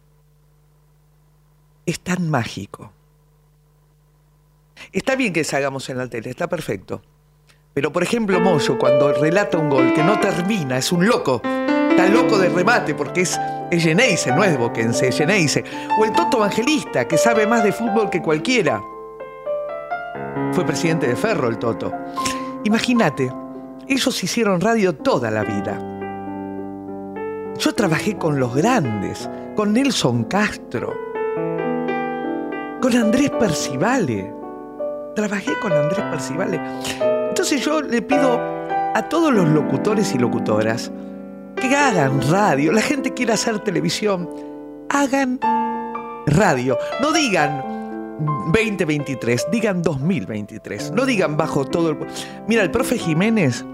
[1.86, 2.92] Es tan mágico.
[4.92, 7.02] Está bien que salgamos en la tele, está perfecto.
[7.74, 11.40] Pero por ejemplo, Moyo, cuando relata un gol que no termina, es un loco.
[11.44, 13.38] Está loco de remate porque es,
[13.70, 15.64] es Geneise, no es Boquense, es Geneise.
[15.98, 18.82] O el Toto Evangelista, que sabe más de fútbol que cualquiera.
[20.52, 21.92] Fue presidente de Ferro el Toto.
[22.64, 23.32] Imagínate,
[23.92, 25.78] ellos hicieron radio toda la vida.
[27.58, 30.94] Yo trabajé con los grandes, con Nelson Castro,
[32.80, 34.32] con Andrés Percivale.
[35.14, 36.60] Trabajé con Andrés Percivale.
[37.28, 38.40] Entonces yo le pido
[38.94, 40.90] a todos los locutores y locutoras
[41.56, 42.72] que hagan radio.
[42.72, 44.28] La gente quiere hacer televisión.
[44.88, 45.38] Hagan
[46.26, 46.78] radio.
[47.00, 47.62] No digan
[48.52, 50.92] 2023, digan 2023.
[50.92, 51.98] No digan bajo todo el...
[52.48, 53.64] Mira, el profe Jiménez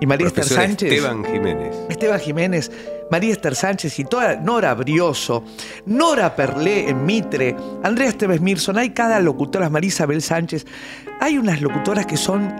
[0.00, 0.92] y María Esther Sánchez.
[0.92, 1.76] Esteban Jiménez.
[1.88, 2.72] Esteban Jiménez,
[3.10, 5.44] María Esther Sánchez y toda Nora Brioso,
[5.84, 10.66] Nora Perlé en Mitre, Andrea Esteves Mirson, hay cada locutora, Marisa Bel Sánchez,
[11.20, 12.50] hay unas locutoras que son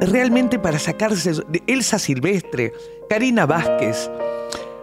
[0.00, 2.72] realmente para sacarse, de Elsa Silvestre,
[3.08, 4.10] Karina Vázquez,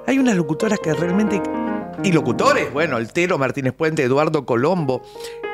[0.07, 1.41] hay unas locutoras que realmente,
[2.03, 5.01] y locutores, bueno, Altero Martínez Puente, Eduardo Colombo,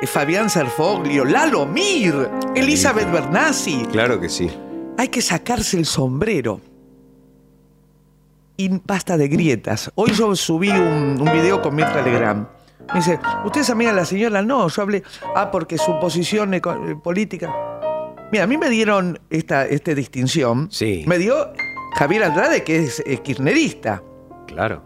[0.02, 4.50] eh, Fabián Serfoglio, Lalo Mir, Elizabeth Bernassi, Claro que sí.
[4.98, 6.60] Hay que sacarse el sombrero.
[8.58, 9.92] Y basta de grietas.
[9.96, 12.48] Hoy yo subí un, un video con Mirta Legrand.
[12.94, 14.42] Me dice, ¿usted es amiga de la señora?
[14.42, 15.04] No, yo hablé.
[15.36, 16.62] Ah, porque su posición eh,
[17.04, 17.54] política.
[18.32, 20.70] Mira, a mí me dieron esta, esta distinción.
[20.72, 21.04] Sí.
[21.06, 21.54] Me dio
[21.96, 24.02] Javier Andrade, que es, eh, kirchnerista.
[24.48, 24.84] Claro.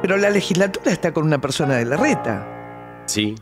[0.00, 3.02] Pero la legislatura está con una persona de la reta.
[3.06, 3.34] Sí.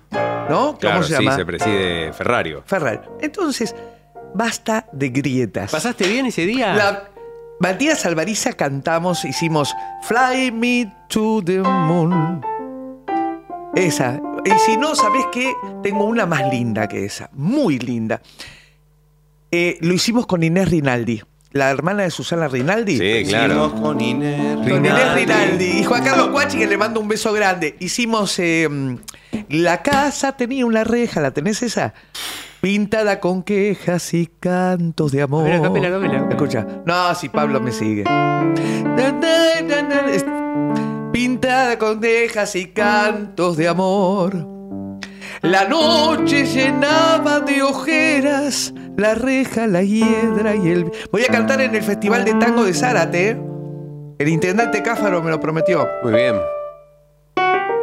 [0.49, 0.77] ¿No?
[0.78, 1.37] Claro, ¿Cómo se sí, llama?
[1.37, 2.62] se preside Ferrario.
[2.65, 3.03] Ferrer.
[3.20, 3.74] Entonces,
[4.35, 5.70] basta de grietas.
[5.70, 6.74] ¿Pasaste bien ese día?
[6.74, 7.05] La-
[7.61, 12.40] Matías Alvariza cantamos, hicimos Fly Me to the Moon.
[13.74, 14.20] Esa.
[14.44, 15.52] Y si no, ¿sabés qué?
[15.82, 17.28] Tengo una más linda que esa.
[17.35, 18.23] Muy linda.
[19.51, 22.97] Eh, lo hicimos con Inés Rinaldi, la hermana de Susana Rinaldi.
[22.98, 23.66] Sí, claro.
[23.66, 27.32] Hicimos con Inés Con Inés Rinaldi y Juan Carlos Cuachi, que le mando un beso
[27.32, 27.77] grande.
[27.81, 28.39] Hicimos.
[28.39, 28.69] eh,
[29.51, 31.93] la casa tenía una reja, ¿la tenés esa?
[32.61, 35.49] Pintada con quejas y cantos de amor.
[35.49, 36.28] Cámela, cámela.
[36.28, 36.66] Escucha.
[36.85, 38.05] No, si Pablo me sigue.
[41.12, 44.47] Pintada con quejas y cantos de amor.
[45.43, 50.93] La noche llenaba de ojeras la reja, la hiedra y el.
[51.11, 53.31] Voy a cantar en el Festival de Tango de Zárate.
[53.31, 53.43] ¿eh?
[54.19, 55.89] El intendente Cáfaro me lo prometió.
[56.03, 56.37] Muy bien.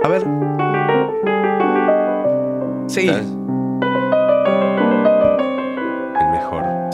[0.04, 0.24] A ver.
[2.96, 3.37] El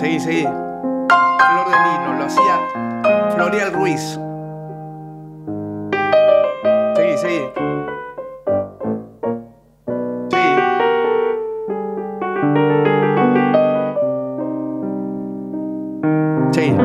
[0.03, 0.43] Seguí, seguí.
[0.43, 2.59] Flor de Lino, lo hacía
[3.35, 4.19] Florial Ruiz.
[6.93, 7.39] Seguí, seguí.
[10.29, 10.55] Seguí.
[16.51, 16.75] Seguí.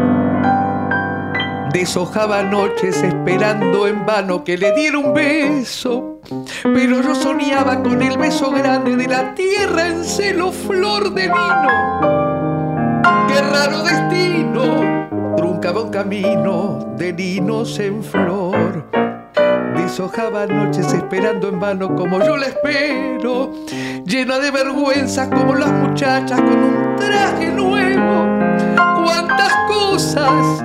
[1.73, 6.20] Deshojaba noches esperando en vano que le diera un beso.
[6.62, 12.28] Pero yo soñaba con el beso grande de la tierra en celo flor de vino.
[13.29, 18.85] Qué raro destino, truncaba un camino de linos en flor.
[19.77, 23.53] Deshojaba noches esperando en vano como yo la espero,
[24.05, 28.27] llena de vergüenza como las muchachas con un traje nuevo.
[29.05, 30.65] Cuántas cosas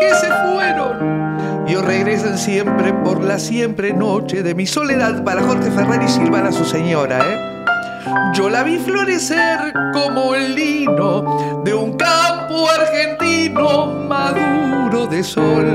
[0.00, 5.70] que se fueron y regresan siempre por la siempre noche de mi soledad para Jorge
[5.70, 7.51] Ferrer y Silvana su señora, ¿eh?
[8.34, 15.66] Yo la vi florecer como el lino de un campo argentino maduro de sol.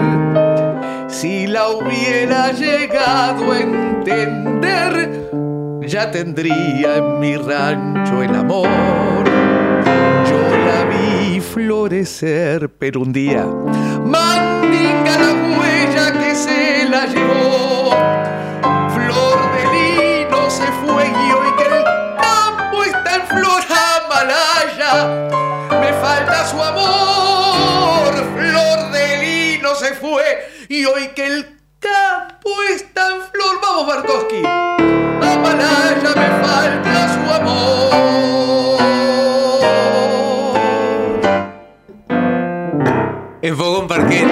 [1.07, 5.29] Si la hubiera llegado a entender,
[5.87, 9.23] ya tendría en mi rancho el amor.
[10.29, 13.45] Yo la vi florecer, pero un día
[30.69, 31.45] y hoy que el
[31.79, 34.37] campo está en flor, vamos Bartowski.
[34.45, 37.97] Amalaya me falta su amor.
[43.41, 44.27] En Fogón Parquet,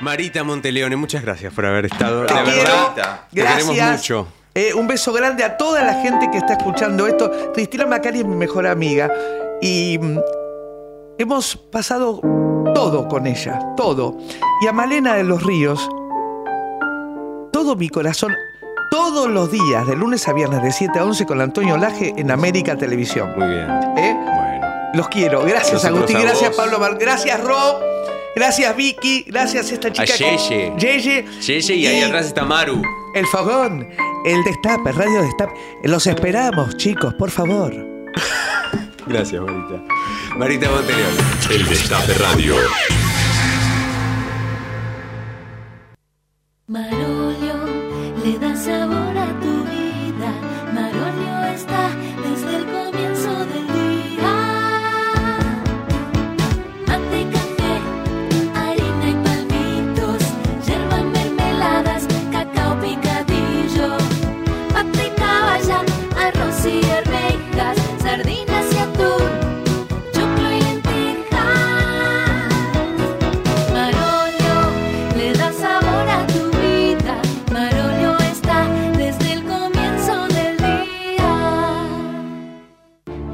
[0.00, 2.26] Marita Monteleone, muchas gracias por haber estado.
[2.26, 2.58] Te De quiero.
[2.62, 3.98] verdad, te queremos Gracias.
[3.98, 4.26] mucho.
[4.54, 7.52] Eh, un beso grande a toda la gente que está escuchando esto.
[7.54, 9.10] Cristina Macari es mi mejor amiga
[9.62, 10.18] y mm,
[11.18, 12.20] hemos pasado
[12.74, 14.16] todo con ella, todo.
[14.62, 15.88] Y a Malena de los Ríos,
[17.52, 18.32] todo mi corazón,
[18.90, 22.30] todos los días, de lunes a viernes, de 7 a 11 con Antonio Laje en
[22.30, 23.32] América Televisión.
[23.36, 23.68] Muy bien.
[23.96, 24.16] ¿Eh?
[24.94, 25.42] Los quiero.
[25.44, 26.16] Gracias, Nosotros Agustín.
[26.16, 26.56] a Gracias.
[26.56, 26.96] Pablo Mar.
[26.98, 27.78] Gracias, Ro.
[28.34, 29.24] Gracias, Vicky.
[29.28, 30.12] Gracias, esta A chica.
[30.16, 30.72] que- Yeye.
[30.78, 31.24] Yeye.
[31.40, 32.80] Yeye y ahí atrás está Maru.
[33.14, 33.88] El fogón,
[34.24, 35.52] el destape, radio destape.
[35.84, 37.72] Los esperamos, chicos, por favor.
[39.10, 39.82] Gracias, Marita.
[40.38, 41.18] Marita Monteleone.
[41.50, 42.54] El Destape Radio.
[46.68, 47.56] Marolio
[48.22, 49.59] le da sabor a tu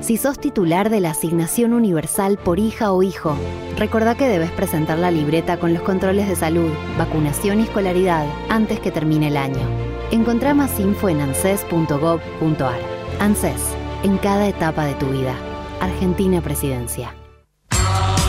[0.07, 3.37] Si sos titular de la asignación universal por hija o hijo,
[3.77, 8.79] recordá que debes presentar la libreta con los controles de salud, vacunación y escolaridad antes
[8.79, 9.69] que termine el año.
[10.13, 12.79] Encontrá más info en anses.gov.ar.
[13.19, 13.61] ANSES,
[14.05, 15.35] en cada etapa de tu vida.
[15.81, 17.13] Argentina Presidencia.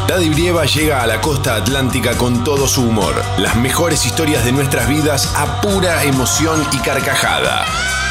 [0.08, 3.14] Daddy Brieva llega a la costa atlántica con todo su humor.
[3.38, 7.66] Las mejores historias de nuestras vidas a pura emoción y carcajada.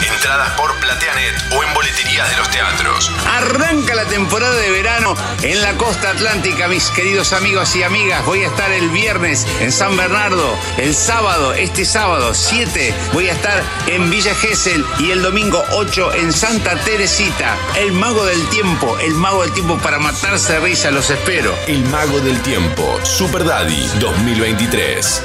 [0.04, 3.10] Entradas por Plateanet o en boleterías de los teatros.
[3.26, 8.24] Arranca la temporada de verano en la costa atlántica, mis queridos amigos y amigas.
[8.26, 13.32] Voy a estar el viernes en San Bernardo, el sábado, este sábado 7, voy a
[13.32, 17.56] estar en Villa Gesell y el domingo 8 en Santa Teresita.
[17.78, 21.54] El mago del tiempo, el mago del tiempo para matarse de risa, los espero.
[21.66, 25.22] El mago del tiempo, Super Daddy 2023.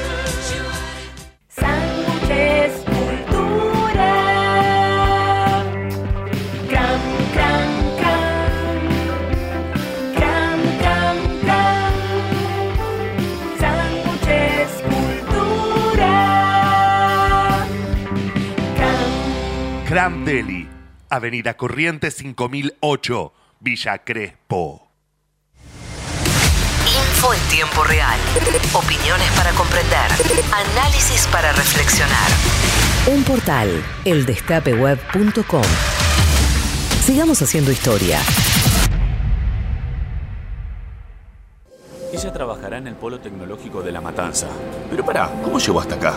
[1.47, 4.13] Sánchez Cultura.
[6.67, 7.01] Cram,
[7.33, 8.21] cram, cram.
[10.15, 11.95] Cram, cram, cram.
[13.59, 16.15] Sánchez Cultura.
[19.85, 20.67] Cram Deli,
[21.09, 24.80] Avenida Corrientes 5008, Villa Crespo.
[27.21, 28.19] Info en tiempo real.
[28.73, 30.09] Opiniones para comprender.
[30.51, 32.17] Análisis para reflexionar.
[33.05, 35.61] Un portal, eldestapeweb.com.
[37.03, 38.19] Sigamos haciendo historia.
[42.11, 44.47] Ella trabajará en el polo tecnológico de La Matanza.
[44.89, 46.15] Pero pará, ¿cómo llegó hasta acá?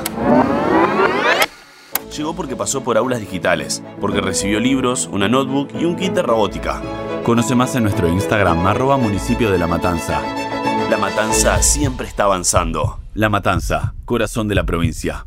[2.16, 6.22] Llegó porque pasó por aulas digitales, porque recibió libros, una notebook y un kit de
[6.22, 6.80] robótica.
[7.24, 10.43] Conoce más en nuestro Instagram, arroba municipio de La Matanza.
[10.90, 13.00] La Matanza siempre está avanzando.
[13.14, 15.26] La Matanza, corazón de la provincia.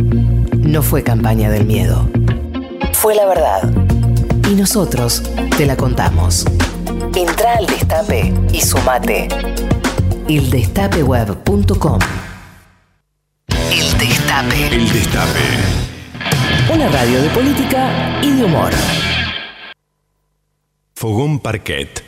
[0.71, 2.09] No fue campaña del miedo.
[2.93, 3.69] Fue la verdad.
[4.49, 5.21] Y nosotros
[5.57, 6.45] te la contamos.
[7.13, 9.27] Entra al destape y sumate.
[10.29, 11.99] Eldestapeweb.com
[13.69, 14.67] El Destape.
[14.73, 15.39] El Destape.
[16.73, 18.71] Una radio de política y de humor.
[20.95, 22.01] Fogón Parquet.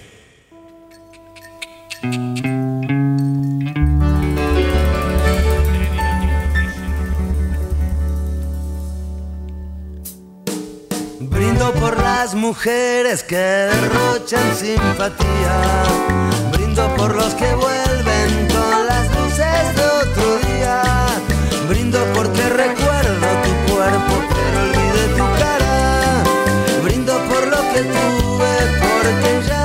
[12.15, 15.55] Las mujeres que derrochan simpatía.
[16.51, 20.77] Brindo por los que vuelven con las luces de otro día.
[21.69, 25.75] Brindo porque recuerdo tu cuerpo, pero olvidé tu cara.
[26.83, 28.53] Brindo por lo que tuve,
[28.83, 29.62] porque ya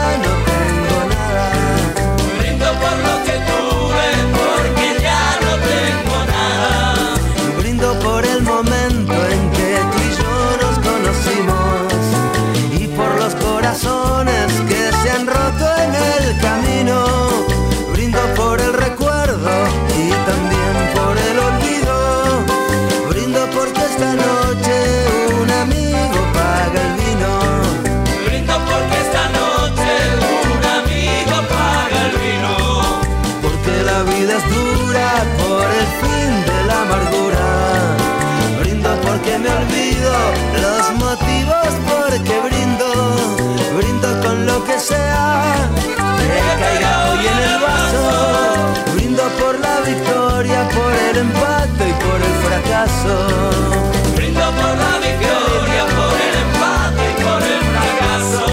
[54.16, 58.46] Brindo por la victoria, por el empate y por el fracaso.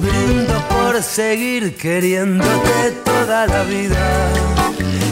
[0.00, 4.04] Brindo por seguir queriéndote toda la vida.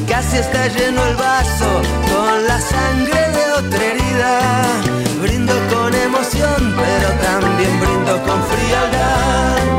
[0.08, 1.70] Casi está lleno el vaso
[2.10, 4.40] con la sangre de otra herida.
[5.22, 9.77] Brindo con emoción, pero también brindo con frialdad.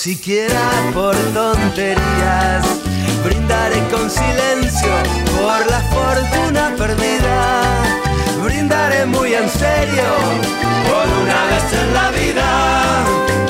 [0.00, 0.64] siquiera
[0.94, 2.64] por tonterías.
[3.22, 4.92] Brindaré con silencio
[5.36, 7.60] por la fortuna perdida.
[8.42, 10.08] Brindaré muy en serio
[10.88, 12.48] por una vez en la vida.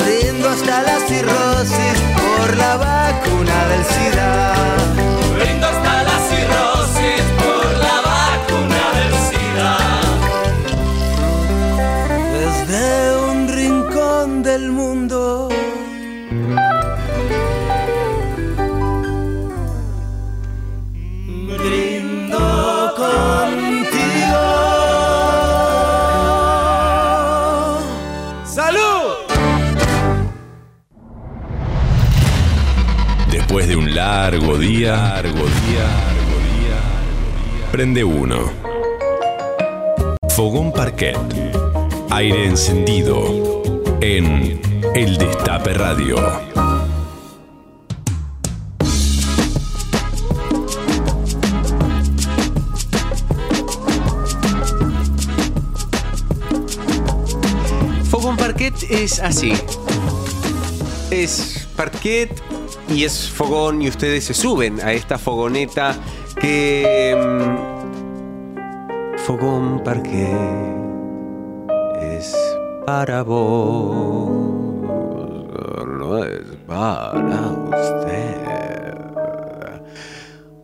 [0.03, 4.53] Brindo hasta la cirrosis por la vacuna del SIDA.
[5.37, 9.73] Brindo hasta la cirrosis por la vacuna del SIDA.
[12.41, 15.50] Desde un rincón del mundo
[37.71, 38.49] Prende uno.
[40.29, 41.17] Fogón Parquet.
[42.09, 43.61] Aire encendido.
[44.01, 44.59] En
[44.95, 46.17] El Destape Radio.
[58.09, 59.53] Fogón Parquet es así.
[61.11, 62.31] Es parquet
[62.93, 65.95] y es fogón y ustedes se suben a esta fogoneta
[66.39, 67.15] que...
[67.17, 67.71] mm,
[69.17, 70.27] fogón Parquet
[72.01, 72.35] es
[72.85, 74.29] para vos,
[75.87, 78.41] no es para usted.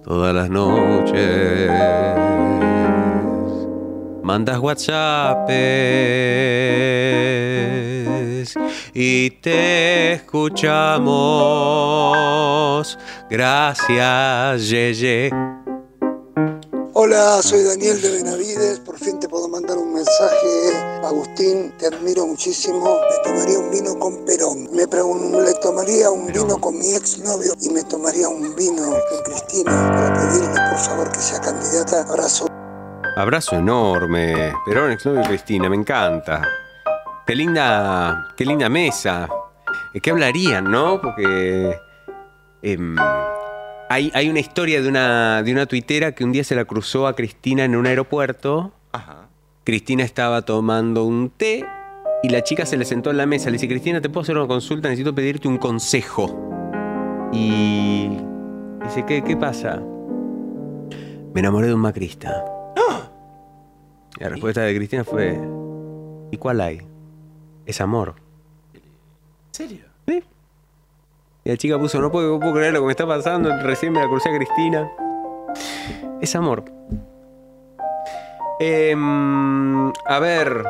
[0.03, 1.71] Todas las noches
[4.23, 5.49] mandas WhatsApp
[8.99, 10.97] y te escuchamos.
[13.29, 15.29] Gracias, Yeye.
[16.93, 18.79] Hola, soy Daniel de Benavides.
[18.79, 20.73] Por fin te puedo mandar un mensaje.
[21.03, 22.99] Agustín, te admiro muchísimo.
[23.07, 24.63] Me tomaría un vino con Perón.
[24.71, 29.91] Me le tomaría un vino con mi exnovio y me tomaría un vino con Cristina
[29.91, 32.01] para pedirle por favor que sea candidata.
[32.01, 32.47] Abrazo.
[33.15, 34.51] Abrazo enorme.
[34.65, 36.41] Perón, exnovio Cristina, me encanta.
[37.27, 39.27] Qué linda, qué linda mesa.
[39.93, 41.01] ¿De qué hablarían, no?
[41.01, 41.77] Porque
[42.61, 42.95] em,
[43.89, 47.05] hay, hay una historia de una, de una tuitera que un día se la cruzó
[47.05, 48.71] a Cristina en un aeropuerto.
[49.65, 51.65] Cristina estaba tomando un té
[52.23, 53.47] y la chica se le sentó en la mesa.
[53.47, 54.87] Le dice, Cristina, ¿te puedo hacer una consulta?
[54.87, 56.33] Necesito pedirte un consejo.
[57.33, 58.07] Y
[58.85, 59.83] dice, ¿qué, qué pasa?
[61.33, 62.45] Me enamoré de un macrista.
[64.17, 65.37] Y la respuesta de Cristina fue,
[66.31, 66.79] ¿y cuál hay?
[67.67, 68.15] Es amor.
[68.73, 68.81] ¿En
[69.51, 69.85] serio?
[70.07, 70.23] Sí.
[71.43, 73.91] Y la chica puso, no puedo, no puedo creer lo que me está pasando, recién
[73.91, 74.89] me la crucé a Cristina.
[76.21, 76.63] Es amor.
[78.61, 80.65] Em, a ver,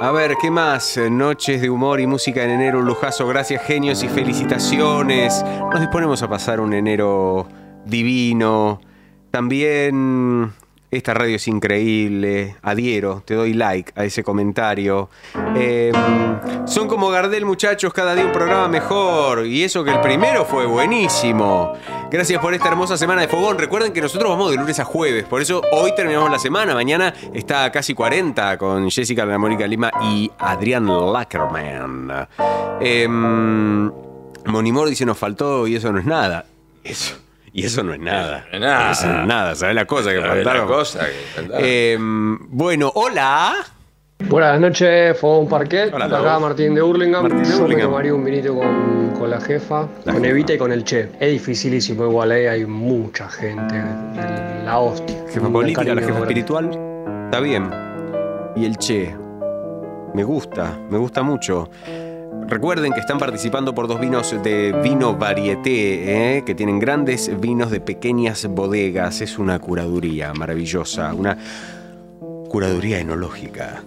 [0.00, 0.98] a ver, ¿qué más?
[1.10, 5.44] Noches de humor y música en enero, un lujazo, gracias genios y felicitaciones.
[5.70, 7.46] Nos disponemos a pasar un enero
[7.84, 8.80] divino.
[9.30, 10.52] También
[10.92, 15.08] esta radio es increíble, adhiero, te doy like a ese comentario.
[15.56, 15.94] Em,
[16.66, 19.46] son como Gardel muchachos, cada día un programa mejor.
[19.46, 21.72] Y eso que el primero fue buenísimo.
[22.10, 23.58] Gracias por esta hermosa semana de fogón.
[23.58, 26.74] Recuerden que nosotros vamos de lunes a jueves, por eso hoy terminamos la semana.
[26.74, 32.28] Mañana está casi 40 con Jessica La Mónica Lima y Adrián Lackerman.
[32.80, 33.90] Em,
[34.44, 36.44] Monimor dice nos faltó y eso no es nada.
[36.84, 37.14] Eso.
[37.52, 38.46] Y eso no es nada.
[38.50, 38.92] no es nada.
[38.92, 39.54] Eso no es nada.
[39.54, 40.66] ¿Sabes la cosa que ¿Sabés la faltaron?
[40.68, 41.64] cosa que faltaron?
[41.66, 43.54] Em, bueno, hola.
[44.28, 45.92] Buenas noches, Fogón Parquet.
[45.92, 46.38] Hola, Acá.
[46.38, 47.22] Martín de Hurlingham.
[47.24, 50.28] Martín de Yo me tomaría un vinito con, con la jefa, La con jefa.
[50.28, 51.08] Evita y con el Che.
[51.18, 53.82] Es dificilísimo, igual ahí hay mucha gente.
[54.64, 55.16] La hostia.
[55.28, 56.20] Jefa política, la jefa grande.
[56.22, 56.70] espiritual.
[57.24, 57.68] Está bien.
[58.56, 59.14] Y el Che.
[60.14, 61.68] Me gusta, me gusta mucho.
[62.48, 66.44] Recuerden que están participando por dos vinos de vino varieté, ¿eh?
[66.44, 69.20] que tienen grandes vinos de pequeñas bodegas.
[69.20, 71.38] Es una curaduría maravillosa, una
[72.48, 73.82] curaduría enológica.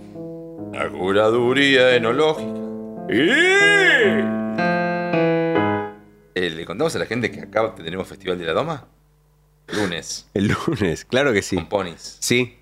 [0.74, 2.60] La curaduría enológica.
[3.08, 4.24] Eh,
[6.36, 8.86] ¿Le contamos a la gente que acá tenemos Festival de la Doma?
[9.68, 10.28] Lunes.
[10.34, 11.56] El lunes, claro que sí.
[11.56, 12.18] Con ponis.
[12.20, 12.58] Sí.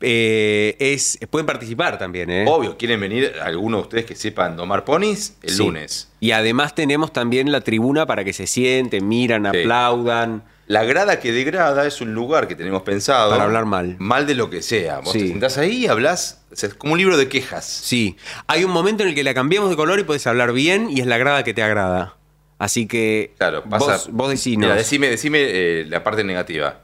[0.00, 2.44] Eh, es, pueden participar también, ¿eh?
[2.48, 5.36] Obvio, ¿quieren venir algunos de ustedes que sepan domar ponis?
[5.42, 5.58] El Sí.
[5.58, 6.08] lunes.
[6.20, 9.60] Y además tenemos también la tribuna para que se sienten, miran, Sí.
[9.60, 10.44] aplaudan.
[10.66, 13.30] La grada que degrada es un lugar que tenemos pensado.
[13.30, 13.96] Para hablar mal.
[13.98, 15.00] Mal de lo que sea.
[15.00, 15.20] Vos Sí.
[15.20, 16.42] te sentás ahí y hablas.
[16.50, 17.64] o sea, es como un libro de quejas.
[17.66, 18.16] Sí.
[18.46, 21.00] Hay un momento en el que la cambiamos de color y puedes hablar bien y
[21.00, 22.16] es la grada que te agrada.
[22.58, 23.92] Así que Claro, pasa.
[23.92, 24.62] vos, vos decinos.
[24.66, 26.80] Mira, decime, decime eh, la parte negativa.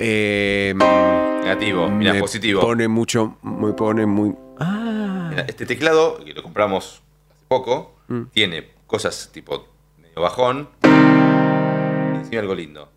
[0.00, 2.60] Eh, Negativo, mira, me positivo.
[2.60, 4.34] Pone mucho, me pone muy...
[4.60, 8.22] Mira, este teclado, que lo compramos hace poco, Mm.
[8.32, 9.66] tiene cosas tipo
[10.00, 10.68] medio bajón.
[10.82, 12.88] Y decime algo lindo.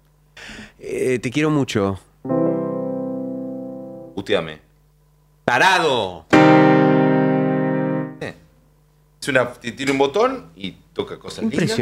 [0.79, 1.99] Eh, te quiero mucho.
[4.15, 4.59] Puteame.
[5.43, 6.25] ¡Tarado!
[8.21, 8.35] Eh.
[9.21, 11.77] Es una, tiene un botón y toca cosas lindas.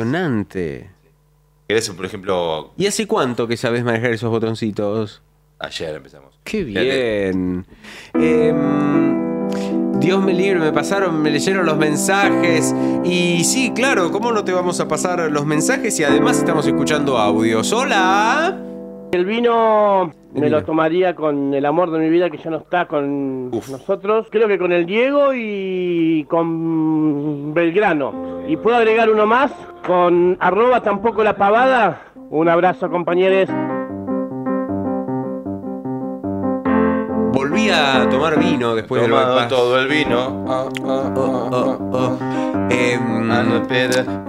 [1.69, 5.21] ¿Querés, por ejemplo, ¿Y hace cuánto que sabes manejar esos botoncitos?
[5.59, 6.39] ayer empezamos?
[6.43, 7.63] ¡Qué bien!
[8.15, 12.73] Em, Dios me libre, me pasaron, me leyeron los mensajes.
[13.03, 15.99] Y sí, claro, ¿cómo no te vamos a pasar los mensajes?
[15.99, 17.71] Y además estamos escuchando audios.
[17.71, 18.57] ¡Hola!
[19.11, 22.87] El vino me lo tomaría con el amor de mi vida que ya no está
[22.87, 24.27] con nosotros.
[24.29, 28.41] Creo que con el Diego y con Belgrano.
[28.47, 29.51] Y puedo agregar uno más
[29.85, 33.49] con arroba tampoco la pavada Un abrazo, compañeros.
[37.31, 39.47] Volví a tomar vino después del bypass.
[39.47, 40.45] todo el vino.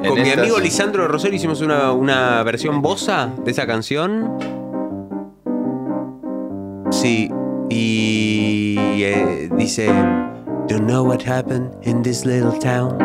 [0.06, 0.59] Con mi amigo.
[0.59, 4.60] Lisandro Rosario hicimos una, una versión bossa de esa canción.
[7.01, 7.31] Sí,
[7.70, 9.86] y eh, dice:
[10.68, 12.98] Don't know what happened in this little town.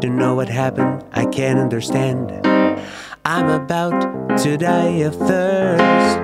[0.00, 2.32] Don't know what happened, I can't understand.
[3.26, 6.18] I'm about to die of thirst.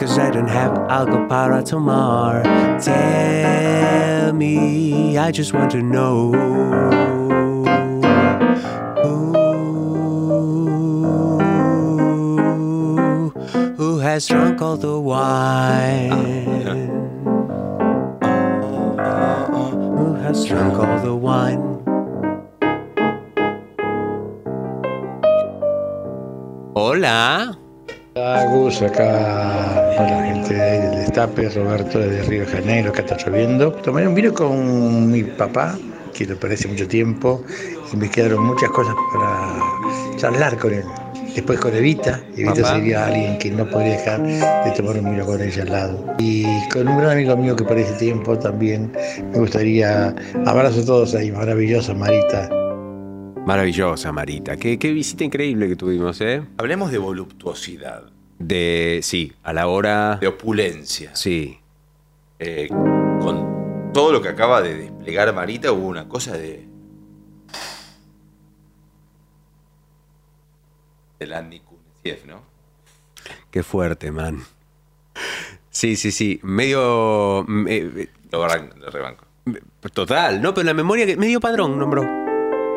[0.00, 0.88] Cause I don't have
[1.28, 2.42] para tomar.
[2.80, 7.17] Tell me, I just want to know.
[14.18, 16.10] Has drunk all the wine?
[19.96, 21.62] Who has drunk all the wine?
[26.74, 27.56] Hola.
[28.16, 33.70] Agus, acá con la gente del Destape, Roberto de Río de Janeiro, acá está lloviendo.
[33.70, 35.78] Tomé un vino con mi papá,
[36.12, 37.44] que lo parece mucho tiempo,
[37.92, 41.07] y me quedaron muchas cosas para charlar con él.
[41.38, 42.74] Después con Evita, Evita Papá.
[42.74, 46.16] sería alguien que no podría dejar de tomar un vino con ella al lado.
[46.18, 48.90] Y con un gran amigo mío que por ese tiempo también
[49.30, 52.50] me gustaría, abrazo a todos ahí, maravilloso Marita.
[53.46, 54.56] Maravillosa, Marita.
[54.56, 56.42] Qué, qué visita increíble que tuvimos, ¿eh?
[56.56, 58.02] Hablemos de voluptuosidad,
[58.40, 58.98] De.
[59.04, 60.16] Sí, a la hora.
[60.20, 61.14] de opulencia.
[61.14, 61.56] Sí.
[62.40, 62.66] Eh,
[63.20, 66.66] con todo lo que acaba de desplegar Marita, hubo una cosa de.
[71.18, 72.42] Del Andy Kunisiev, ¿no?
[73.50, 74.44] Qué fuerte, man.
[75.70, 76.40] Sí, sí, sí.
[76.42, 77.44] Medio.
[77.46, 79.24] mm, eh, Lo, arran- lo rebanco.
[79.92, 81.16] Total, no, pero la memoria que.
[81.16, 82.04] Medio padrón nombró.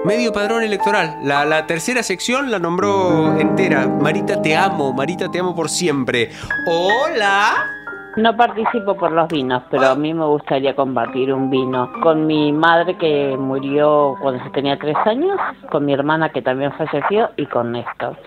[0.05, 1.19] Medio padrón electoral.
[1.23, 3.87] La, la tercera sección la nombró entera.
[3.87, 4.93] Marita, te amo.
[4.93, 6.31] Marita, te amo por siempre.
[6.65, 7.67] Hola.
[8.17, 12.51] No participo por los vinos, pero a mí me gustaría compartir un vino con mi
[12.51, 15.39] madre que murió cuando se tenía tres años,
[15.71, 18.17] con mi hermana que también falleció y con Néstor.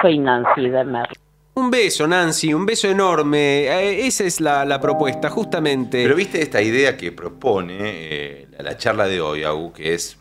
[0.00, 1.08] Soy Nancy Demer.
[1.54, 2.54] Un beso, Nancy.
[2.54, 3.64] Un beso enorme.
[3.64, 6.02] Eh, esa es la, la propuesta, justamente.
[6.02, 10.18] Pero viste esta idea que propone eh, la, la charla de hoy, Agu, que es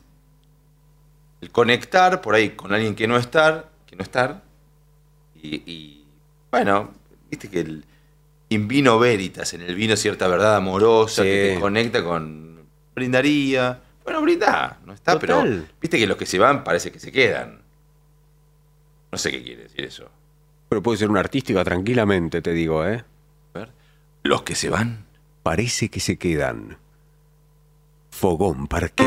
[1.41, 4.41] el conectar por ahí con alguien que no estar, que no estar,
[5.35, 6.05] y, y,
[6.51, 6.89] bueno,
[7.29, 7.85] viste que el
[8.51, 12.59] in vino veritas, en el vino cierta verdad amorosa que te conecta con
[12.93, 13.79] brindaría.
[14.03, 15.43] Bueno, brinda, no está, pero
[15.81, 17.61] viste que los que se van parece que se quedan.
[19.09, 20.09] No sé qué quiere decir eso.
[20.67, 23.03] Pero puede ser una artística tranquilamente, te digo, ¿eh?
[24.23, 25.05] Los que se van.
[25.43, 26.77] Parece que se quedan.
[28.09, 29.03] Fogón Parque.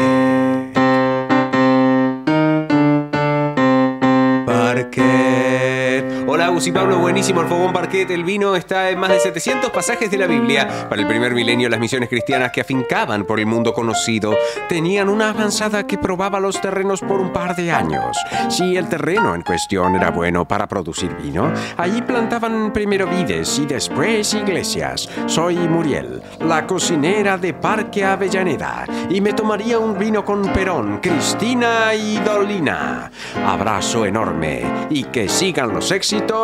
[6.54, 8.08] Agus Pablo, buenísimo el Fogón Parquet.
[8.12, 10.86] El vino está en más de 700 pasajes de la Biblia.
[10.88, 14.36] Para el primer milenio, las misiones cristianas que afincaban por el mundo conocido
[14.68, 18.16] tenían una avanzada que probaba los terrenos por un par de años.
[18.50, 23.66] Si el terreno en cuestión era bueno para producir vino, allí plantaban primero vides y
[23.66, 25.08] después iglesias.
[25.26, 31.92] Soy Muriel, la cocinera de Parque Avellaneda, y me tomaría un vino con Perón, Cristina
[31.94, 33.10] y Dolina.
[33.44, 36.43] Abrazo enorme y que sigan los éxitos.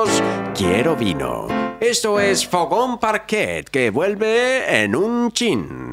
[0.54, 1.46] Quiero vino.
[1.78, 5.90] Esto es Fogón Parquet que vuelve en un chin.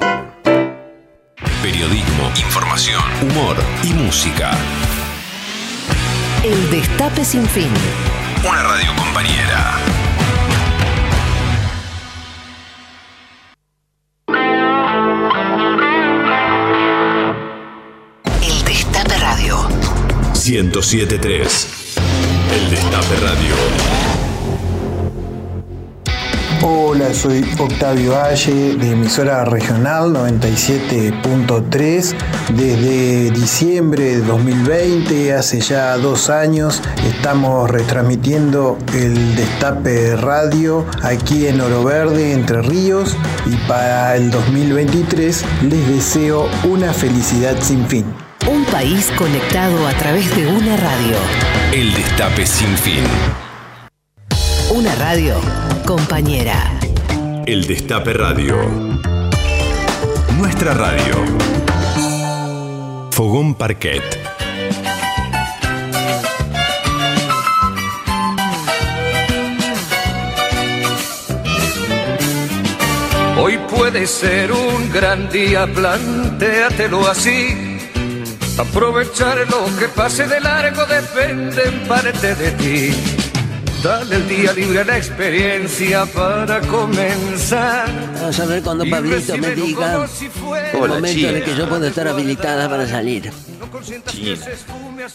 [1.61, 4.51] Periodismo, información, humor y música.
[6.41, 7.69] El Destape Sin Fin.
[8.47, 9.77] Una radio compañera.
[18.41, 19.67] El Destape Radio.
[20.45, 21.76] 1073.
[22.57, 23.55] El Destape Radio.
[26.63, 32.15] Hola, soy Octavio Valle de emisora regional 97.3.
[32.55, 41.61] Desde diciembre de 2020, hace ya dos años, estamos retransmitiendo el Destape Radio aquí en
[41.61, 43.15] Oro Verde, Entre Ríos.
[43.45, 48.26] Y para el 2023 les deseo una felicidad sin fin.
[48.47, 51.17] Un país conectado a través de una radio.
[51.73, 53.03] El Destape Sin Fin.
[54.69, 55.35] Una radio
[55.85, 56.79] compañera.
[57.45, 58.55] El Destape Radio.
[60.37, 61.25] Nuestra radio.
[63.11, 64.01] Fogón Parquet.
[73.37, 77.76] Hoy puede ser un gran día, plantéatelo así.
[78.57, 82.89] Aprovechar lo que pase de largo depende en parte de ti.
[83.83, 87.87] Dale el día libre a la experiencia para comenzar.
[88.15, 90.31] Vamos a ver cuando Pablito me diga si el
[90.73, 93.31] Hola, momento en el que yo puedo estar habilitada para salir.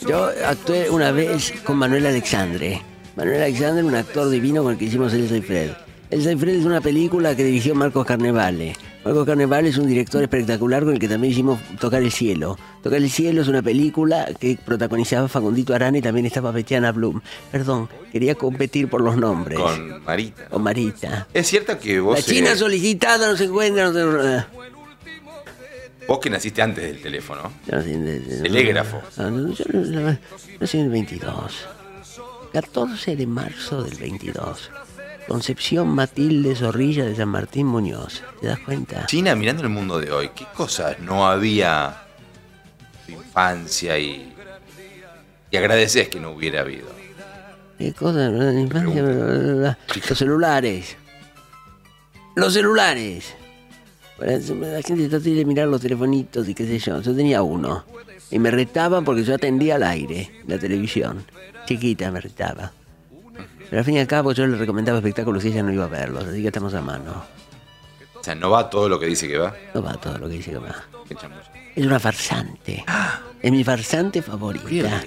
[0.09, 2.81] Yo actué una vez con Manuel Alexandre.
[3.17, 5.73] Manuel Alexandre, un actor divino con el que hicimos Elsa y Fred.
[6.13, 8.77] Elsa y Fred es una película que dirigió Marcos Carnevale.
[9.03, 12.59] Marcos Carnevale es un director espectacular con el que también hicimos Tocar el Cielo.
[12.83, 17.23] Tocar el Cielo es una película que protagonizaba Facundito Arana y también estaba Betiana Bloom.
[17.51, 19.59] Perdón, quería competir por los nombres.
[19.59, 20.49] Con Marita.
[20.51, 21.29] Con Marita.
[21.33, 22.19] Es cierto que vos.
[22.19, 23.91] La China eh, solicitada no se encuentra.
[23.91, 24.45] No se...
[26.07, 27.51] vos que naciste antes del teléfono.
[27.67, 27.93] Yo nací
[28.43, 29.01] Telégrafo.
[29.17, 29.65] Ah, yo
[30.61, 31.67] nací en el 22.
[32.53, 34.71] 14 de marzo del 22.
[35.33, 38.23] Concepción Matilde Zorrilla de San Martín Muñoz.
[38.43, 39.07] ¿Te das cuenta?
[39.07, 42.03] China, mirando el mundo de hoy, ¿qué cosas no había
[43.09, 44.31] en tu infancia y,
[45.51, 46.89] y agradeces que no hubiera habido?
[47.79, 48.29] ¿Qué cosa?
[48.29, 48.47] ¿no?
[48.47, 49.79] En la infancia, bla, bla, bla, bla.
[50.07, 50.97] Los celulares.
[52.37, 53.35] Los celulares.
[54.19, 57.01] La gente trata de mirar los telefonitos y qué sé yo.
[57.01, 57.87] Yo tenía uno.
[58.31, 61.25] Y me retaban porque yo atendía al aire, la televisión.
[61.65, 62.71] Chiquita me retaba.
[63.73, 65.89] Pero al fin y al cabo yo le recomendaba espectáculos y ella no iba a
[65.89, 67.25] verlos, así que estamos a mano.
[68.15, 69.57] O sea, no va todo lo que dice que va.
[69.73, 70.75] No va todo lo que dice que va.
[71.75, 72.85] Es una farsante.
[73.41, 75.03] Es mi farsante favorita.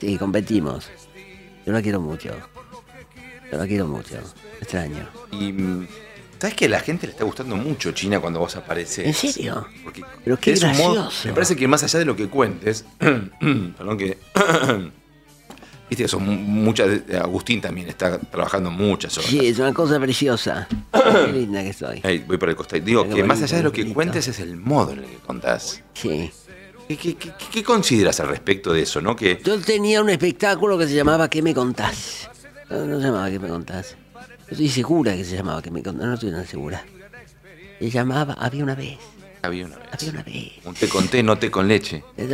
[0.00, 0.90] Sí, competimos.
[1.64, 2.30] Yo la quiero mucho.
[3.52, 4.16] Yo la quiero mucho.
[4.60, 5.08] Extraño.
[5.30, 5.86] Y mm,
[6.40, 9.06] sabes que a la gente le está gustando mucho China cuando vos apareces.
[9.06, 9.68] ¿En serio?
[9.84, 11.28] Porque Pero qué modo- gracioso.
[11.28, 14.18] me parece que más allá de lo que cuentes, perdón que
[15.90, 16.88] viste que son mu- muchas
[17.20, 19.28] Agustín también está trabajando muchas horas.
[19.30, 20.66] Sí, es una cosa preciosa.
[21.26, 22.00] Qué linda que soy.
[22.26, 22.82] Voy por el costado.
[22.82, 23.94] Digo que más allá de lo que bonito.
[23.94, 25.82] cuentes es el modo en el que contás.
[25.94, 26.30] Sí.
[26.88, 29.14] ¿Qué, qué- qué- qué consideras al respecto de eso, no?
[29.14, 32.28] Que Yo tenía un espectáculo que se llamaba ¿Qué me contás?
[32.68, 33.96] No, no se llamaba ¿Qué me contás?
[34.48, 36.06] Estoy segura que se llamaba ¿Qué me contás?
[36.06, 36.84] No estoy tan segura.
[37.78, 38.98] Se llamaba Había una vez.
[39.42, 39.86] había una vez.
[39.92, 40.52] Había una vez.
[40.64, 42.02] Un té con té, no té con leche.
[42.16, 42.28] Es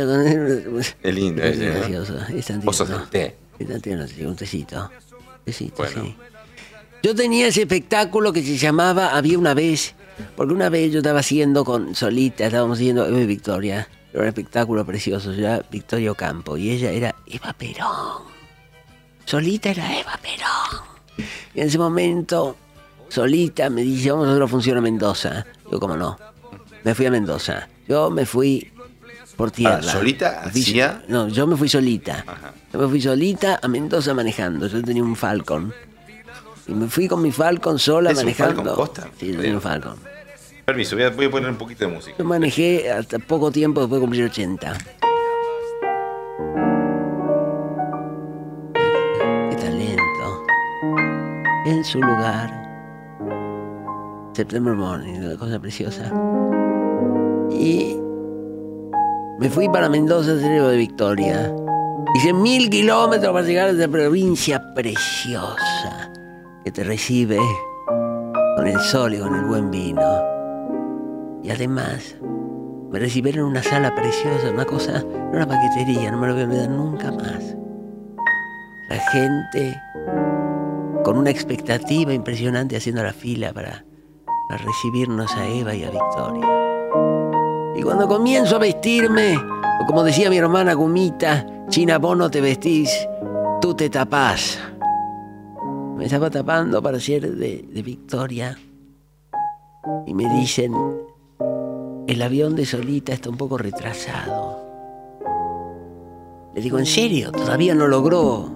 [1.03, 1.73] Es lindo ese, ¿no?
[1.75, 2.17] gracioso.
[2.35, 3.35] Es tan Vos sos té.
[3.57, 4.89] Tierno, sí, un tecito.
[5.45, 6.03] Tecito, Bueno.
[6.03, 6.15] sí.
[7.03, 9.95] Yo tenía ese espectáculo que se llamaba Había una vez,
[10.35, 14.27] porque una vez yo estaba haciendo con Solita, estábamos haciendo Eva y Victoria, era un
[14.27, 18.23] espectáculo precioso, yo era Victoria Ocampo y ella era Eva Perón.
[19.25, 21.27] Solita era Eva Perón.
[21.53, 22.55] Y en ese momento,
[23.09, 25.45] Solita me dice, vamos a hacer una función a Mendoza.
[25.71, 26.17] Yo, como no,
[26.83, 27.67] me fui a Mendoza.
[27.87, 28.71] Yo me fui
[29.37, 29.79] por tierra.
[29.79, 31.03] Ah, ¿Solita Me fui- hacía?
[31.07, 32.25] No, yo me fui solita.
[32.73, 34.67] Yo me fui solita a Mendoza manejando.
[34.67, 35.73] Yo tenía un Falcon.
[36.67, 38.55] Y me fui con mi Falcon sola ¿Es un manejando.
[38.55, 39.07] Falcon posta?
[39.17, 39.95] Sí, yo tenía un Falcon.
[40.65, 42.15] Permiso, voy a, voy a poner un poquito de música.
[42.19, 44.73] Yo manejé hasta poco tiempo después de cumplir 80.
[49.49, 50.45] Qué talento.
[51.65, 52.51] En su lugar.
[54.33, 56.11] September Morning, una cosa preciosa.
[57.51, 57.97] Y
[59.39, 61.53] me fui para Mendoza, Cerebro de Victoria.
[62.15, 66.11] Hice mil kilómetros para llegar a esa provincia preciosa
[66.63, 67.37] que te recibe
[68.55, 70.01] con el sol y con el buen vino.
[71.43, 72.15] Y además,
[72.91, 76.45] me recibieron en una sala preciosa, una cosa, una paquetería, no me lo voy a
[76.45, 77.55] olvidar nunca más.
[78.89, 79.79] La gente
[81.03, 83.85] con una expectativa impresionante haciendo la fila para
[84.49, 86.76] recibirnos a Eva y a Victoria.
[87.77, 89.37] Y cuando comienzo a vestirme,
[89.79, 93.07] o como decía mi hermana Gumita, China, vos no te vestís,
[93.61, 94.59] tú te tapás.
[95.95, 98.57] Me estaba tapando para ser de, Victoria.
[100.07, 100.73] Y me dicen,
[102.07, 104.65] el avión de Solita está un poco retrasado.
[106.55, 107.31] Le digo, ¿en serio?
[107.31, 108.49] ¿Todavía no logró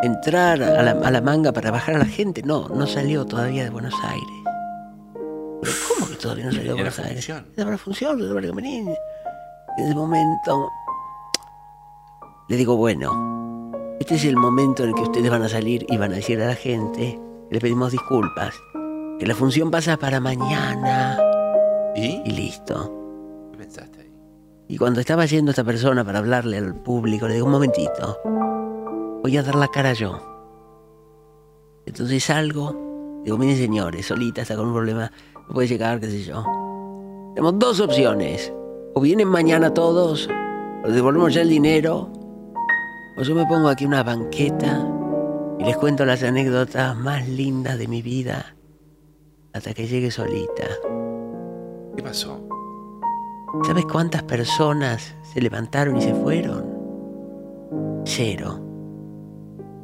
[0.00, 2.42] entrar a la manga para bajar a la gente?
[2.44, 4.43] No, no salió todavía de Buenos Aires.
[5.88, 7.28] ¿Cómo que todavía no salió de Buenos Aires?
[7.56, 8.96] Era función, era para venir.
[9.76, 10.68] En ese momento
[12.48, 15.96] le digo, bueno, este es el momento en el que ustedes van a salir y
[15.96, 17.18] van a decir a la gente
[17.48, 18.54] que le pedimos disculpas,
[19.18, 21.18] que la función pasa para mañana.
[21.96, 22.22] ¿Y?
[22.24, 23.50] Y listo.
[23.52, 24.12] ¿Qué pensaste ahí?
[24.68, 28.18] Y cuando estaba yendo esta persona para hablarle al público, le digo, un momentito,
[29.22, 30.20] voy a dar la cara yo.
[31.86, 35.10] Entonces salgo, digo, miren señores, solita está con un problema,
[35.52, 36.44] puede llegar, qué sé yo.
[37.34, 38.52] Tenemos dos opciones.
[38.94, 40.28] O vienen mañana todos,
[40.84, 42.12] o devolvemos ya el dinero,
[43.16, 44.88] o yo me pongo aquí una banqueta
[45.58, 48.54] y les cuento las anécdotas más lindas de mi vida
[49.52, 50.64] hasta que llegue solita.
[51.96, 52.40] ¿Qué pasó?
[53.64, 56.66] ¿Sabes cuántas personas se levantaron y se fueron?
[58.04, 58.60] Cero.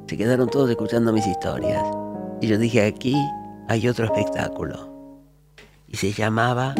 [0.08, 1.84] Se quedaron todos escuchando mis historias.
[2.40, 3.14] Y yo dije, aquí
[3.68, 4.89] hay otro espectáculo.
[5.90, 6.74] Y se llamaba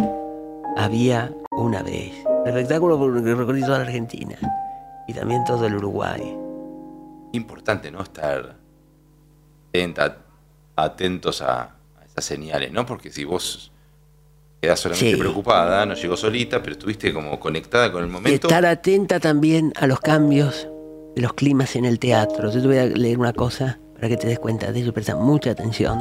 [0.77, 2.13] Había una vez.
[2.47, 4.37] El espectáculo porque recorrí toda la Argentina.
[5.07, 6.37] Y también todo el Uruguay.
[7.33, 8.03] Importante, ¿no?
[8.03, 8.57] Estar
[9.73, 10.17] atenta-
[10.77, 12.87] atentos a, a esas señales, ¿no?
[12.87, 13.73] Porque si vos
[14.61, 15.17] quedás solamente Sí.
[15.17, 18.47] preocupada, no llegó solita, pero estuviste como conectada con el momento.
[18.49, 20.69] estar atenta también a los cambios
[21.17, 22.51] de los climas en el teatro.
[22.51, 25.17] Yo te voy a leer una cosa para que te des cuenta de ello, presta
[25.17, 26.01] mucha atención.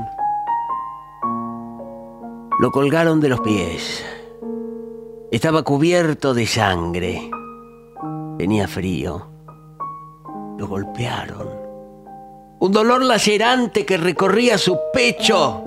[2.60, 4.04] Lo colgaron de los pies.
[5.32, 7.32] Estaba cubierto de sangre.
[8.38, 9.26] Tenía frío.
[10.58, 11.48] Lo golpearon.
[12.60, 15.64] Un dolor lacerante que recorría su pecho.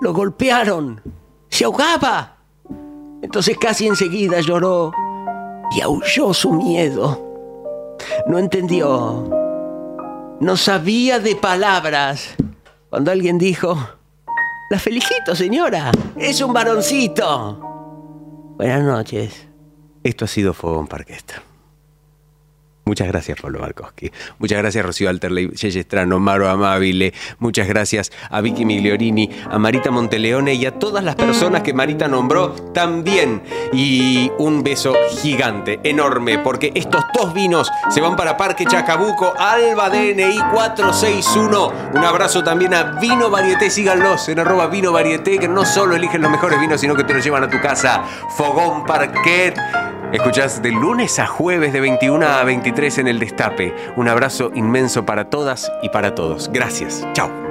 [0.00, 1.02] Lo golpearon.
[1.48, 2.36] Se ahogaba.
[3.20, 4.92] Entonces casi enseguida lloró
[5.76, 7.96] y aulló su miedo.
[8.28, 9.28] No entendió.
[10.38, 12.36] No sabía de palabras.
[12.90, 13.76] Cuando alguien dijo,
[14.74, 17.60] la felicito señora, es un varoncito.
[18.56, 19.46] Buenas noches.
[20.02, 21.44] Esto ha sido Fogón Parquesta.
[22.86, 24.12] Muchas gracias, Pablo Markowski.
[24.38, 27.14] Muchas gracias, Rocío Alterley, Yeye Estrano, Maro Amabile.
[27.38, 32.08] Muchas gracias a Vicky Migliorini, a Marita Monteleone y a todas las personas que Marita
[32.08, 33.42] nombró también.
[33.72, 39.88] Y un beso gigante, enorme, porque estos dos vinos se van para Parque Chacabuco, Alba
[39.88, 41.72] DNI 461.
[41.94, 46.20] Un abrazo también a Vino Varieté, síganlos en arroba Vino Varieté, que no solo eligen
[46.20, 48.04] los mejores vinos, sino que te los llevan a tu casa.
[48.36, 49.54] Fogón Parquet.
[50.14, 53.74] Escuchás de lunes a jueves de 21 a 23 en el Destape.
[53.96, 56.48] Un abrazo inmenso para todas y para todos.
[56.52, 57.04] Gracias.
[57.14, 57.43] Chao.